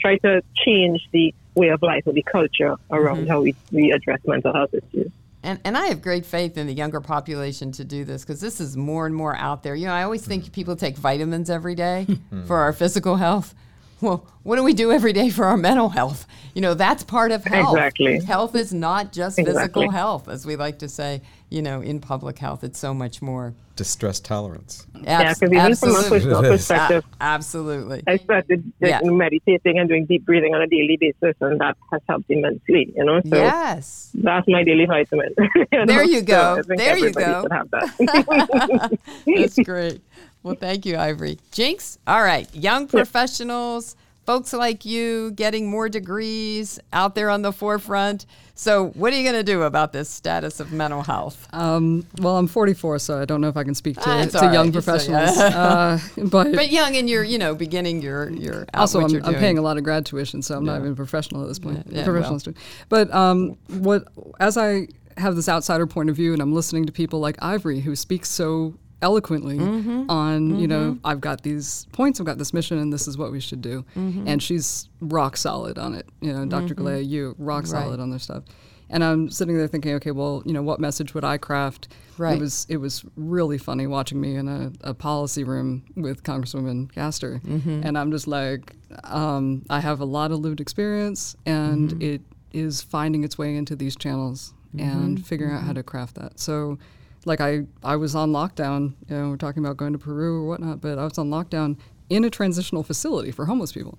try 0.00 0.16
to 0.18 0.42
change 0.64 1.06
the 1.12 1.34
way 1.54 1.68
of 1.68 1.82
life 1.82 2.02
or 2.06 2.12
the 2.12 2.22
culture 2.22 2.76
around 2.90 3.18
mm-hmm. 3.18 3.28
how 3.28 3.42
we, 3.42 3.54
we 3.70 3.92
address 3.92 4.20
mental 4.26 4.52
health 4.52 4.74
issues. 4.74 5.10
And, 5.42 5.58
and 5.64 5.76
I 5.76 5.86
have 5.86 6.02
great 6.02 6.26
faith 6.26 6.58
in 6.58 6.66
the 6.66 6.74
younger 6.74 7.00
population 7.00 7.72
to 7.72 7.84
do 7.84 8.04
this 8.04 8.22
because 8.22 8.40
this 8.40 8.60
is 8.60 8.76
more 8.76 9.06
and 9.06 9.14
more 9.14 9.34
out 9.36 9.62
there. 9.62 9.74
You 9.74 9.86
know, 9.86 9.94
I 9.94 10.02
always 10.02 10.24
think 10.24 10.44
mm-hmm. 10.44 10.52
people 10.52 10.76
take 10.76 10.96
vitamins 10.96 11.48
every 11.48 11.74
day 11.74 12.06
for 12.46 12.58
our 12.58 12.72
physical 12.72 13.16
health. 13.16 13.54
Well, 14.02 14.26
what 14.44 14.56
do 14.56 14.62
we 14.64 14.72
do 14.72 14.90
every 14.92 15.12
day 15.12 15.28
for 15.28 15.44
our 15.44 15.58
mental 15.58 15.90
health? 15.90 16.26
You 16.54 16.62
know, 16.62 16.72
that's 16.72 17.04
part 17.04 17.32
of 17.32 17.44
health. 17.44 17.76
Exactly. 17.76 18.20
Health 18.24 18.54
is 18.56 18.72
not 18.72 19.12
just 19.12 19.38
Exactly. 19.38 19.60
physical 19.62 19.90
health, 19.90 20.26
as 20.26 20.46
we 20.46 20.56
like 20.56 20.78
to 20.78 20.88
say, 20.88 21.20
you 21.50 21.60
know, 21.60 21.82
in 21.82 22.00
public 22.00 22.38
health. 22.38 22.64
It's 22.64 22.78
so 22.78 22.94
much 22.94 23.20
more. 23.20 23.52
Distress 23.76 24.18
tolerance. 24.20 24.86
Yeah, 25.02 25.34
because 25.34 25.42
even 25.52 25.76
from 25.76 25.90
a 25.90 25.92
absolutely. 25.92 26.10
personal 26.18 26.42
perspective, 26.42 27.04
A- 27.20 27.22
absolutely. 27.24 28.02
I 28.06 28.16
started 28.16 28.72
like, 28.80 28.90
Yeah. 28.90 29.00
meditating 29.10 29.78
and 29.78 29.88
doing 29.88 30.06
deep 30.06 30.24
breathing 30.24 30.54
on 30.54 30.62
a 30.62 30.66
daily 30.66 30.96
basis, 30.98 31.36
and 31.40 31.60
that 31.60 31.76
has 31.92 32.00
helped 32.08 32.30
immensely. 32.30 32.92
You 32.96 33.04
know, 33.04 33.20
so 33.20 33.36
yes. 33.36 34.10
that's 34.14 34.48
my 34.48 34.64
daily 34.64 34.86
vitamin. 34.86 35.34
know? 35.72 35.86
There 35.86 36.04
you 36.04 36.22
go. 36.22 36.56
I 36.58 36.62
think 36.62 36.78
There 36.80 36.96
you 36.96 37.08
everybody 37.08 37.26
go. 37.26 37.42
should 37.42 37.52
have 37.52 37.70
that. 37.70 38.98
That's 39.26 39.58
great. 39.58 40.00
Well, 40.42 40.54
thank 40.54 40.86
you, 40.86 40.96
Ivory. 40.96 41.38
Jinx, 41.52 41.98
all 42.06 42.22
right. 42.22 42.48
Young 42.54 42.86
professionals, 42.86 43.94
folks 44.24 44.52
like 44.52 44.84
you 44.86 45.32
getting 45.32 45.68
more 45.70 45.88
degrees 45.88 46.80
out 46.92 47.14
there 47.14 47.28
on 47.28 47.42
the 47.42 47.52
forefront. 47.52 48.24
So, 48.54 48.88
what 48.88 49.12
are 49.12 49.16
you 49.16 49.22
going 49.22 49.34
to 49.36 49.42
do 49.42 49.62
about 49.62 49.92
this 49.92 50.08
status 50.08 50.60
of 50.60 50.72
mental 50.72 51.02
health? 51.02 51.46
Um, 51.52 52.06
well, 52.20 52.36
I'm 52.36 52.46
44, 52.46 52.98
so 52.98 53.20
I 53.20 53.24
don't 53.24 53.40
know 53.40 53.48
if 53.48 53.56
I 53.56 53.64
can 53.64 53.74
speak 53.74 53.96
to, 53.96 54.02
Ah, 54.06 54.24
to 54.24 54.38
young 54.38 54.52
right. 54.52 54.66
So- 54.66 54.72
professionals. 54.72 55.36
uh, 55.38 55.98
but 56.16 56.52
But 56.54 56.70
young 56.70 56.96
and 56.96 57.08
you're, 57.08 57.24
you 57.24 57.38
know, 57.38 57.54
beginning 57.54 58.00
your 58.02 58.30
your 58.30 58.66
also, 58.74 59.00
I'm, 59.00 59.14
I'm 59.24 59.34
paying 59.34 59.58
a 59.58 59.62
lot 59.62 59.76
of 59.78 59.84
grad 59.84 60.06
tuition, 60.06 60.42
so 60.42 60.56
I'm 60.56 60.64
not 60.64 60.80
even 60.80 60.92
a 60.92 60.94
professional 60.96 61.42
at 61.42 61.48
this 61.48 61.58
point. 61.58 61.84
Yeah, 61.86 61.98
yeah, 61.98 62.04
professional 62.04 62.32
well. 62.32 62.40
student. 62.40 62.64
But 62.88 63.12
um, 63.14 63.56
what 63.68 64.04
as 64.40 64.56
I 64.56 64.88
have 65.16 65.36
this 65.36 65.48
outsider 65.48 65.86
point 65.86 66.08
of 66.10 66.16
view, 66.16 66.32
and 66.32 66.40
I'm 66.40 66.52
listening 66.54 66.86
to 66.86 66.92
people 66.92 67.20
like 67.20 67.36
Ivory 67.42 67.80
who 67.80 67.94
speaks 67.96 68.28
so 68.30 68.74
eloquently 69.02 69.58
Mm-hmm. 69.58 70.10
on, 70.10 70.58
you 70.58 70.66
know, 70.68 70.98
I've 71.04 71.20
got 71.20 71.42
these 71.42 71.86
points, 71.92 72.20
I've 72.20 72.26
got 72.26 72.38
this 72.38 72.52
mission, 72.52 72.78
and 72.78 72.92
this 72.92 73.08
is 73.08 73.16
what 73.16 73.32
we 73.32 73.40
should 73.40 73.60
do. 73.62 73.84
Mm-hmm. 73.96 74.28
And 74.28 74.42
she's 74.42 74.88
rock 75.00 75.36
solid 75.36 75.78
on 75.78 75.94
it. 75.94 76.08
You 76.20 76.32
know, 76.32 76.44
doctor 76.46 76.74
Galea, 76.74 77.06
you 77.08 77.34
rock 77.38 77.66
solid 77.66 77.90
Right. 77.90 78.00
on 78.00 78.10
this 78.10 78.22
stuff. 78.24 78.44
And 78.92 79.04
I'm 79.04 79.30
sitting 79.30 79.56
there 79.56 79.68
thinking, 79.68 79.94
okay, 79.94 80.10
well, 80.10 80.42
you 80.44 80.52
know, 80.52 80.62
what 80.62 80.80
message 80.80 81.14
would 81.14 81.22
I 81.24 81.38
craft? 81.38 81.88
Right. 82.18 82.36
It 82.36 82.40
was 82.40 82.66
it 82.68 82.78
was 82.78 83.04
really 83.16 83.56
funny 83.56 83.86
watching 83.86 84.20
me 84.20 84.34
in 84.34 84.48
a, 84.48 84.72
a 84.82 84.94
policy 84.94 85.44
room 85.44 85.84
with 85.94 86.24
Congresswoman 86.24 86.90
Castor, 86.92 87.40
Mm-hmm. 87.46 87.82
and 87.84 87.96
I'm 87.96 88.10
just 88.10 88.26
like, 88.26 88.74
um, 89.04 89.64
I 89.70 89.78
have 89.80 90.00
a 90.00 90.04
lot 90.04 90.32
of 90.32 90.40
lived 90.40 90.60
experience, 90.60 91.36
and 91.46 91.90
Mm-hmm. 91.90 92.02
it 92.02 92.22
is 92.52 92.82
finding 92.82 93.22
its 93.22 93.38
way 93.38 93.54
into 93.56 93.76
these 93.76 93.94
channels 93.94 94.52
and 94.76 95.24
figuring 95.24 95.54
out 95.54 95.62
how 95.62 95.72
to 95.72 95.82
craft 95.84 96.16
that. 96.16 96.38
So, 96.40 96.78
like 97.24 97.40
I 97.40 97.62
I 97.82 97.96
was 97.96 98.14
on 98.14 98.32
lockdown. 98.32 98.94
You 99.08 99.16
know, 99.16 99.28
we're 99.30 99.36
talking 99.36 99.64
about 99.64 99.76
going 99.76 99.92
to 99.92 99.98
Peru 99.98 100.42
or 100.42 100.46
whatnot, 100.48 100.80
but 100.80 100.98
I 100.98 101.04
was 101.04 101.18
on 101.18 101.30
lockdown 101.30 101.78
in 102.08 102.24
a 102.24 102.30
transitional 102.30 102.82
facility 102.82 103.30
for 103.30 103.46
homeless 103.46 103.72
people. 103.72 103.98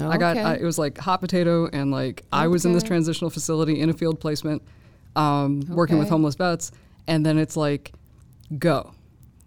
I 0.00 0.16
got 0.16 0.36
Okay. 0.36 0.42
I, 0.42 0.54
it 0.54 0.64
was 0.64 0.78
like 0.78 0.96
hot 0.98 1.20
potato, 1.20 1.68
and 1.72 1.90
like 1.90 2.24
I 2.32 2.46
was 2.48 2.64
in 2.64 2.72
this 2.72 2.82
transitional 2.82 3.30
facility 3.30 3.80
in 3.80 3.90
a 3.90 3.92
field 3.92 4.20
placement, 4.20 4.62
um, 5.16 5.60
working 5.68 5.98
with 5.98 6.08
homeless 6.08 6.34
vets, 6.34 6.70
and 7.06 7.26
then 7.26 7.36
it's 7.36 7.56
like, 7.56 7.92
go, 8.58 8.94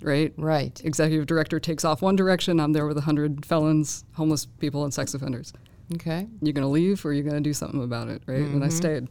right? 0.01 0.33
Right. 0.37 0.79
Executive 0.83 1.25
director 1.25 1.59
takes 1.59 1.83
off 1.83 2.01
one 2.01 2.15
direction. 2.15 2.59
I'm 2.59 2.73
there 2.73 2.85
with 2.85 3.01
hundred 3.01 3.45
felons, 3.45 4.03
homeless 4.13 4.45
people, 4.45 4.83
and 4.83 4.93
sex 4.93 5.13
offenders. 5.15 5.51
Okay. 5.95 6.27
You're 6.41 6.53
gonna 6.53 6.69
leave, 6.69 7.03
or 7.05 7.13
you're 7.13 7.23
gonna 7.23 7.41
do 7.41 7.53
something 7.53 7.83
about 7.83 8.09
it, 8.09 8.21
right? 8.27 8.41
And 8.41 8.63
I 8.63 8.69
stayed, 8.69 9.07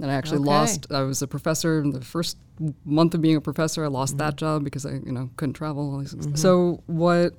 and 0.00 0.10
I 0.10 0.14
actually 0.14 0.38
Mm-hmm. 0.38 0.48
Okay. 0.48 0.56
lost. 0.58 0.92
I 0.92 1.02
was 1.02 1.22
a 1.22 1.26
professor 1.28 1.80
in 1.80 1.90
the 1.90 2.00
first 2.00 2.36
month 2.84 3.14
of 3.14 3.20
being 3.22 3.36
a 3.36 3.40
professor. 3.40 3.84
I 3.84 3.88
lost 3.88 4.18
that 4.18 4.30
Mm-hmm. 4.34 4.36
job 4.46 4.64
because 4.64 4.84
I, 4.86 4.92
you 4.92 5.12
know, 5.12 5.30
couldn't 5.36 5.54
travel. 5.54 5.92
All 5.92 5.98
these 5.98 6.12
things. 6.12 6.40
So 6.40 6.82
what 6.86 7.34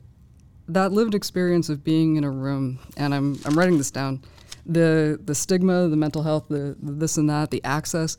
that 0.67 0.91
lived 0.91 1.15
experience 1.15 1.69
of 1.69 1.83
being 1.83 2.15
in 2.15 2.23
a 2.23 2.31
room, 2.31 2.79
and 2.97 3.13
I'm 3.13 3.37
I'm 3.45 3.57
writing 3.57 3.77
this 3.77 3.91
down. 3.91 4.21
The 4.65 5.19
the 5.23 5.33
stigma, 5.35 5.87
the 5.87 5.97
mental 5.97 6.23
health, 6.23 6.45
the, 6.49 6.75
the 6.81 6.91
this 6.91 7.17
and 7.17 7.29
that, 7.29 7.51
the 7.51 7.63
access. 7.63 8.17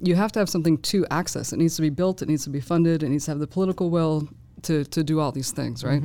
You 0.00 0.16
have 0.16 0.32
to 0.32 0.38
have 0.40 0.48
something 0.50 0.76
to 0.78 1.06
access. 1.10 1.52
It 1.52 1.56
needs 1.58 1.76
to 1.76 1.82
be 1.82 1.88
built. 1.88 2.20
It 2.20 2.28
needs 2.28 2.44
to 2.44 2.50
be 2.50 2.60
funded. 2.60 3.02
It 3.02 3.08
needs 3.10 3.24
to 3.26 3.30
have 3.30 3.38
the 3.38 3.46
political 3.46 3.90
will 3.90 4.28
to 4.62 4.84
to 4.84 5.04
do 5.04 5.20
all 5.20 5.30
these 5.32 5.52
things, 5.52 5.84
right? 5.84 6.02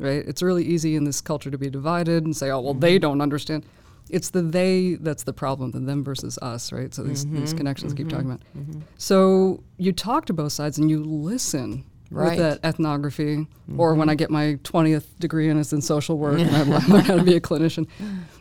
Right. 0.00 0.26
It's 0.26 0.42
really 0.42 0.64
easy 0.64 0.96
in 0.96 1.04
this 1.04 1.20
culture 1.20 1.50
to 1.50 1.58
be 1.58 1.70
divided 1.70 2.24
and 2.24 2.36
say, 2.36 2.50
oh 2.50 2.60
well, 2.60 2.74
they 2.74 2.98
don't 2.98 3.20
understand. 3.20 3.64
It's 4.10 4.30
the 4.30 4.42
they 4.42 4.96
that's 5.00 5.22
the 5.22 5.32
problem, 5.32 5.70
the 5.70 5.80
them 5.80 6.04
versus 6.04 6.38
us, 6.42 6.72
right? 6.72 6.92
So 6.92 7.02
these, 7.02 7.24
mm-hmm. 7.24 7.40
these 7.40 7.54
connections 7.54 7.92
I 7.92 7.96
keep 7.96 8.08
mm-hmm. 8.08 8.16
talking 8.16 8.30
about. 8.30 8.42
Mm-hmm. 8.56 8.80
So 8.98 9.62
you 9.78 9.92
talk 9.92 10.26
to 10.26 10.32
both 10.32 10.52
sides 10.52 10.78
and 10.78 10.90
you 10.90 11.02
listen 11.02 11.84
Right. 12.10 12.38
with 12.38 12.60
that 12.60 12.68
ethnography, 12.68 13.46
or 13.78 13.94
when 13.94 14.10
I 14.10 14.14
get 14.14 14.30
my 14.30 14.58
20th 14.64 15.18
degree 15.18 15.48
and 15.48 15.58
it's 15.58 15.72
in 15.72 15.80
social 15.80 16.18
work 16.18 16.38
and 16.40 16.54
I 16.54 16.62
learn 16.90 17.00
how 17.00 17.16
to 17.16 17.22
be 17.22 17.36
a 17.36 17.40
clinician. 17.40 17.88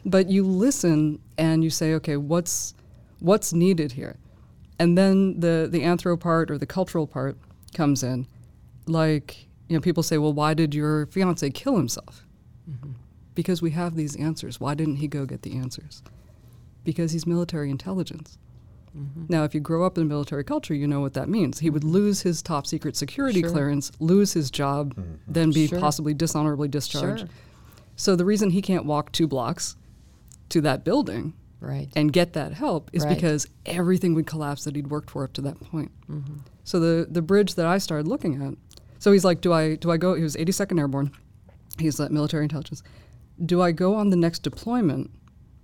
But 0.04 0.30
you 0.30 0.44
listen 0.44 1.20
and 1.38 1.64
you 1.64 1.70
say, 1.70 1.94
okay, 1.94 2.18
what's 2.18 2.74
what's 3.20 3.54
needed 3.54 3.94
here? 3.94 4.18
And 4.78 4.98
then 4.98 5.40
the 5.40 5.70
the 5.72 5.84
anthro 5.84 6.20
part 6.20 6.52
or 6.52 6.58
the 6.58 6.66
cultural 6.66 7.08
part 7.08 7.38
comes 7.74 8.04
in. 8.04 8.28
Like, 8.88 9.48
you 9.70 9.78
know, 9.78 9.82
people 9.82 10.04
say, 10.04 10.18
well, 10.18 10.34
why 10.34 10.54
did 10.54 10.76
your 10.76 11.06
fiance 11.06 11.50
kill 11.52 11.78
himself? 11.78 12.26
Because 13.34 13.62
we 13.62 13.72
have 13.72 13.96
these 13.96 14.16
answers. 14.16 14.60
Why 14.60 14.74
didn't 14.74 14.98
he 14.98 15.08
go 15.08 15.26
get 15.26 15.42
the 15.44 15.58
answers? 15.58 16.04
Because 16.84 17.12
he's 17.12 17.26
military 17.26 17.70
intelligence. 17.70 18.38
Mm-hmm. 18.98 19.26
Now, 19.30 19.44
if 19.46 19.54
you 19.56 19.62
grow 19.62 19.86
up 19.86 19.98
in 19.98 20.04
a 20.04 20.06
military 20.06 20.44
culture, 20.44 20.74
you 20.74 20.88
know 20.88 21.00
what 21.00 21.14
that 21.14 21.30
means. 21.30 21.60
He 21.60 21.70
would 21.70 21.84
mm-hmm. 21.84 21.92
lose 21.92 22.22
his 22.22 22.42
top 22.42 22.68
secret 22.68 22.96
security 22.98 23.42
Sure. 23.42 23.50
clearance, 23.50 23.92
lose 24.00 24.34
his 24.34 24.52
job, 24.52 24.96
mm-hmm. 24.96 25.14
then 25.28 25.52
be 25.52 25.68
Sure. 25.68 25.80
possibly 25.80 26.14
dishonorably 26.14 26.68
discharged. 26.68 27.22
Sure. 27.22 27.30
So 27.96 28.16
the 28.16 28.26
reason 28.26 28.50
he 28.50 28.62
can't 28.62 28.86
walk 28.86 29.12
two 29.12 29.28
blocks 29.28 29.78
to 30.50 30.60
that 30.62 30.84
building 30.84 31.34
Right. 31.62 31.90
and 31.96 32.12
get 32.12 32.34
that 32.34 32.54
help 32.54 32.90
is 32.92 33.06
Right. 33.06 33.16
because 33.16 33.48
everything 33.66 34.14
would 34.16 34.28
collapse 34.28 34.66
that 34.66 34.76
he'd 34.76 34.88
worked 34.88 35.10
for 35.10 35.24
up 35.24 35.34
to 35.34 35.42
that 35.44 35.60
point. 35.60 35.92
Mm-hmm. 36.10 36.38
So 36.64 36.80
the 36.80 37.08
the 37.10 37.22
bridge 37.22 37.56
that 37.56 37.66
I 37.66 37.78
started 37.78 38.08
looking 38.08 38.42
at, 38.42 38.56
so 39.00 39.12
he's 39.12 39.24
like, 39.24 39.42
do 39.42 39.54
I 39.54 39.76
do 39.76 39.90
I 39.92 39.98
go? 39.98 40.16
He 40.16 40.24
was 40.24 40.36
82nd 40.36 40.80
Airborne. 40.80 41.12
He's 41.80 42.00
like 42.00 42.12
military 42.12 42.44
intelligence. 42.44 42.84
Do 43.46 43.62
I 43.62 43.72
go 43.72 43.96
on 43.96 44.10
the 44.10 44.16
next 44.18 44.40
deployment? 44.40 45.12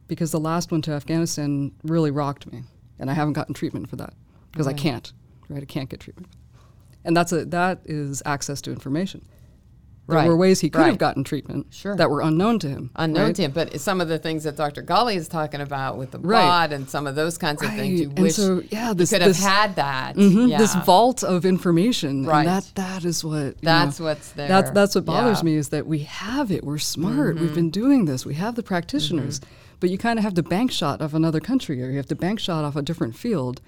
Because 0.07 0.32
the 0.32 0.39
last 0.39 0.71
one 0.71 0.82
to 0.84 0.91
Afghanistan 0.91 1.71
really 1.84 2.11
rocked 2.11 2.51
me, 2.51 2.63
and 2.97 3.09
I 3.09 3.13
haven't 3.13 3.34
gotten 3.34 3.53
treatment 3.53 3.89
for 3.89 3.97
that 3.97 4.13
because 4.51 4.65
Right. 4.67 4.75
I 4.75 4.80
can't. 4.80 5.13
Right, 5.49 5.61
I 5.61 5.65
can't 5.65 5.89
get 5.89 5.99
treatment, 5.99 6.28
and 7.05 7.15
that's 7.15 7.32
a 7.32 7.45
that 7.45 7.82
is 7.86 8.21
access 8.25 8.61
to 8.61 8.71
information. 8.71 9.25
There 10.08 10.16
Right, 10.16 10.28
were 10.30 10.38
ways 10.38 10.62
he 10.62 10.70
could 10.70 10.80
right. 10.80 10.88
have 10.88 10.97
gotten 10.97 11.26
treatment 11.26 11.68
Sure. 11.70 11.93
that 11.97 12.10
were 12.10 12.22
unknown 12.22 12.60
to 12.60 12.70
him. 12.70 12.91
Unknown 12.95 13.26
right? 13.26 13.36
to 13.36 13.41
him, 13.41 13.51
but 13.51 13.78
some 13.82 13.99
of 13.99 14.08
the 14.08 14.18
things 14.18 14.45
that 14.45 14.55
Dr. 14.55 14.82
Galea 14.82 15.18
is 15.18 15.28
talking 15.28 15.60
about 15.60 15.97
with 15.97 16.12
the 16.12 16.18
blood 16.18 16.72
and 16.72 16.89
some 16.89 17.05
of 17.08 17.16
those 17.16 17.38
kinds 17.38 17.62
of 17.62 17.70
things, 17.72 17.99
you 17.99 18.10
and 18.12 18.20
wish 18.20 18.36
so, 18.36 18.64
yeah, 18.70 18.89
you 18.89 18.93
this- 18.93 19.10
could 19.10 19.22
have 19.22 19.36
had 19.36 19.76
that. 19.76 20.16
Mhm, 20.16 20.49
Yeah. 20.49 20.58
This 20.60 20.76
vault 20.76 21.26
of 21.26 21.45
information, 21.45 22.26
Right. 22.26 22.47
and 22.47 22.47
that 22.47 22.72
that 22.76 23.03
is 23.03 23.22
what 23.26 23.60
That's 23.62 23.99
know, 23.99 24.05
what's 24.05 24.32
there. 24.32 24.47
That's 24.47 24.72
that's 24.72 24.95
what 24.95 25.03
bothers 25.03 25.26
Yeah. 25.28 25.34
Mm-hmm. 25.39 25.45
me 25.45 25.55
is 25.55 25.70
that 25.70 25.86
we 25.88 25.99
have 25.99 26.51
it. 26.51 26.64
We're 26.64 26.78
smart. 26.78 27.38
We've 27.38 27.53
been 27.53 27.70
doing 27.70 28.05
this. 28.05 28.26
We 28.26 28.36
have 28.36 28.55
the 28.55 28.64
practitioners, 28.64 29.41
but 29.82 29.89
you 29.89 29.97
kind 29.97 30.18
of 30.18 30.24
have 30.24 30.36
to 30.36 30.43
bank 30.43 30.72
shot 30.72 31.01
off 31.01 31.14
another 31.16 31.41
country, 31.41 31.84
or 31.84 31.89
you 31.89 31.97
have 31.97 32.08
to 32.08 32.16
bank 32.16 32.39
shot 32.39 32.64
off 32.64 32.78
a 32.78 32.82
different 32.82 33.18
field, 33.18 33.60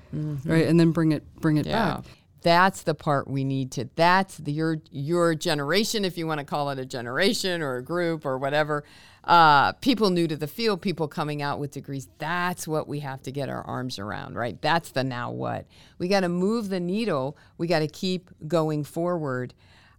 right, 0.46 0.66
and 0.66 0.80
then 0.80 0.92
bring 0.92 1.12
it 1.12 1.24
bring 1.42 1.58
it 1.58 1.66
Mm-hmm. 1.66 1.70
Yeah. 1.72 1.96
back. 1.98 2.06
That's 2.42 2.84
the 2.84 2.96
part 2.96 3.28
we 3.28 3.44
need 3.44 3.72
to. 3.74 3.90
That's 3.96 4.38
the, 4.38 4.52
your 4.52 4.78
your 4.92 5.36
generation, 5.36 6.06
if 6.06 6.18
you 6.18 6.26
want 6.28 6.40
to 6.40 6.46
call 6.46 6.70
it 6.70 6.80
a 6.80 6.86
generation 6.86 7.62
or 7.62 7.78
a 7.78 7.84
group 7.84 8.26
or 8.26 8.38
whatever. 8.38 8.84
Uh, 9.24 9.74
people 9.74 10.10
new 10.10 10.28
to 10.28 10.38
the 10.38 10.48
field, 10.48 10.82
people 10.82 11.08
coming 11.08 11.42
out 11.42 11.60
with 11.60 11.72
degrees. 11.72 12.08
That's 12.18 12.68
what 12.68 12.88
we 12.88 13.02
have 13.02 13.22
to 13.24 13.32
get 13.32 13.50
our 13.50 13.62
arms 13.64 14.00
around, 14.00 14.36
right? 14.36 14.60
That's 14.62 14.92
the 14.92 15.04
now 15.04 15.32
what. 15.32 15.68
We 15.98 16.08
got 16.08 16.22
to 16.22 16.30
move 16.30 16.70
the 16.70 16.80
needle. 16.80 17.38
We 17.58 17.68
got 17.68 17.80
to 17.80 17.88
keep 17.88 18.30
going 18.48 18.86
forward. 18.86 19.54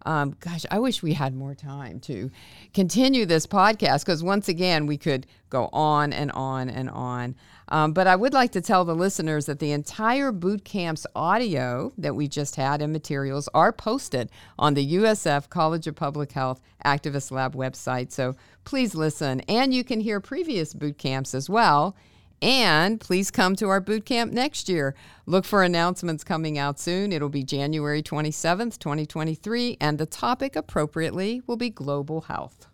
Um, 0.07 0.35
gosh, 0.41 0.65
I 0.71 0.79
wish 0.79 1.03
we 1.03 1.13
had 1.13 1.35
more 1.35 1.55
time 1.55 2.01
to 2.01 2.31
continue 2.73 3.27
this 3.27 3.47
podcast 3.47 4.05
because 4.05 4.23
once 4.23 4.49
again, 4.49 4.87
we 4.87 4.97
could 4.97 5.27
go 5.51 5.69
on 5.73 6.13
and 6.13 6.33
on 6.33 6.71
and 6.71 6.89
on. 6.89 7.35
Um, 7.71 7.93
but 7.93 8.07
I 8.07 8.17
would 8.17 8.33
like 8.33 8.53
to 8.53 8.61
tell 8.61 8.85
the 8.85 8.95
listeners 8.95 9.47
that 9.47 9.61
the 9.61 9.73
entire 9.73 10.33
boot 10.33 10.65
camp's 10.65 11.07
audio 11.15 11.93
that 11.99 12.17
we 12.17 12.27
just 12.27 12.57
had 12.57 12.83
and 12.83 12.93
materials 12.93 13.49
are 13.55 13.73
posted 13.73 14.31
on 14.59 14.75
the 14.75 14.95
USF 14.95 15.49
College 15.49 15.87
of 15.87 15.95
Public 15.95 16.33
Health 16.33 16.61
Activist 16.85 17.31
Lab 17.31 17.55
website. 17.55 18.11
So 18.11 18.35
please 18.65 18.95
listen. 18.95 19.41
And 19.43 19.73
you 19.73 19.85
can 19.85 20.01
hear 20.01 20.21
previous 20.21 20.75
boot 20.75 20.99
camps 20.99 21.35
as 21.35 21.49
well. 21.49 21.95
And 22.43 22.99
please 22.99 23.31
come 23.31 23.55
to 23.57 23.69
our 23.69 23.81
boot 23.81 24.07
camp 24.07 24.33
next 24.33 24.69
year. 24.69 24.95
Look 25.27 25.45
for 25.45 25.63
announcements 25.63 26.25
coming 26.25 26.57
out 26.57 26.81
soon. 26.81 27.13
It'll 27.13 27.29
be 27.29 27.45
January 27.45 28.03
27th, 28.03 28.79
2023, 28.79 29.77
and 29.79 29.99
the 29.99 30.07
topic 30.07 30.57
appropriately 30.57 31.43
will 31.47 31.59
be 31.59 31.69
global 31.69 32.23
health. 32.23 32.70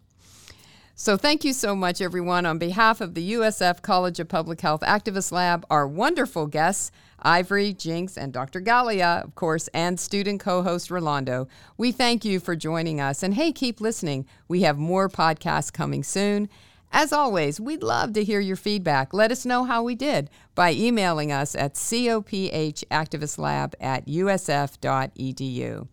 So, 0.99 1.19
thank 1.19 1.45
you 1.45 1.53
so 1.53 1.77
much, 1.77 2.01
everyone. 2.01 2.47
On 2.47 2.57
behalf 2.57 3.03
of 3.03 3.13
the 3.13 3.35
USF 3.35 3.83
College 3.83 4.19
of 4.19 4.29
Public 4.29 4.63
Health 4.63 4.81
Activist 4.81 5.31
Lab, 5.31 5.67
our 5.69 5.87
wonderful 5.87 6.47
guests, 6.47 6.91
Ivory, 7.21 7.75
Jinx, 7.75 8.17
and 8.17 8.33
Dr. 8.33 8.63
Galea, 8.63 9.23
of 9.23 9.35
course, 9.35 9.69
and 9.75 10.01
student 10.01 10.41
co 10.41 10.63
host 10.63 10.91
Rolando, 10.91 11.49
we 11.77 11.93
thank 11.93 12.25
you 12.25 12.41
for 12.41 12.57
joining 12.57 12.99
us. 12.99 13.23
And 13.23 13.35
hey, 13.35 13.53
keep 13.53 13.79
listening. 13.79 14.25
We 14.49 14.63
have 14.63 14.79
more 14.79 15.11
podcasts 15.11 15.71
coming 15.71 16.03
soon. 16.03 16.49
As 16.91 17.13
always, 17.13 17.61
we'd 17.61 17.83
love 17.83 18.15
to 18.15 18.25
hear 18.25 18.41
your 18.41 18.57
feedback. 18.57 19.13
Let 19.13 19.31
us 19.31 19.45
know 19.45 19.65
how 19.65 19.83
we 19.83 19.95
did 19.95 20.31
by 20.55 20.73
emailing 20.73 21.31
us 21.31 21.55
at 21.55 21.75
cophactivistlab 21.75 23.75
at 23.83 24.07
usf.edu. 24.07 25.89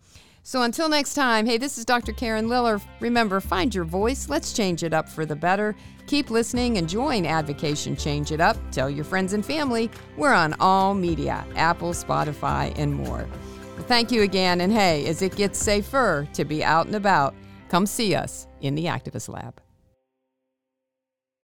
So 0.46 0.60
until 0.60 0.90
next 0.90 1.14
time, 1.14 1.46
hey, 1.46 1.56
this 1.56 1.78
is 1.78 1.86
Dr. 1.86 2.12
Karen 2.12 2.50
Liller. 2.50 2.78
Remember, 3.00 3.40
find 3.40 3.74
your 3.74 3.84
voice. 3.84 4.28
Let's 4.28 4.52
change 4.52 4.82
it 4.82 4.92
up 4.92 5.08
for 5.08 5.24
the 5.24 5.34
better. 5.34 5.74
Keep 6.06 6.28
listening 6.28 6.76
and 6.76 6.86
join 6.86 7.24
Advocation 7.24 7.96
Change 7.96 8.30
It 8.30 8.42
Up. 8.42 8.58
Tell 8.70 8.90
your 8.90 9.06
friends 9.06 9.32
and 9.32 9.44
family. 9.44 9.90
We're 10.18 10.34
on 10.34 10.54
all 10.60 10.92
media 10.92 11.46
Apple, 11.56 11.92
Spotify, 11.92 12.74
and 12.76 12.94
more. 12.94 13.26
Well, 13.74 13.86
thank 13.86 14.12
you 14.12 14.20
again. 14.20 14.60
And 14.60 14.70
hey, 14.70 15.06
as 15.06 15.22
it 15.22 15.34
gets 15.34 15.58
safer 15.58 16.28
to 16.34 16.44
be 16.44 16.62
out 16.62 16.84
and 16.84 16.94
about, 16.94 17.34
come 17.70 17.86
see 17.86 18.14
us 18.14 18.46
in 18.60 18.74
the 18.74 18.84
Activist 18.84 19.30
Lab. 19.30 19.63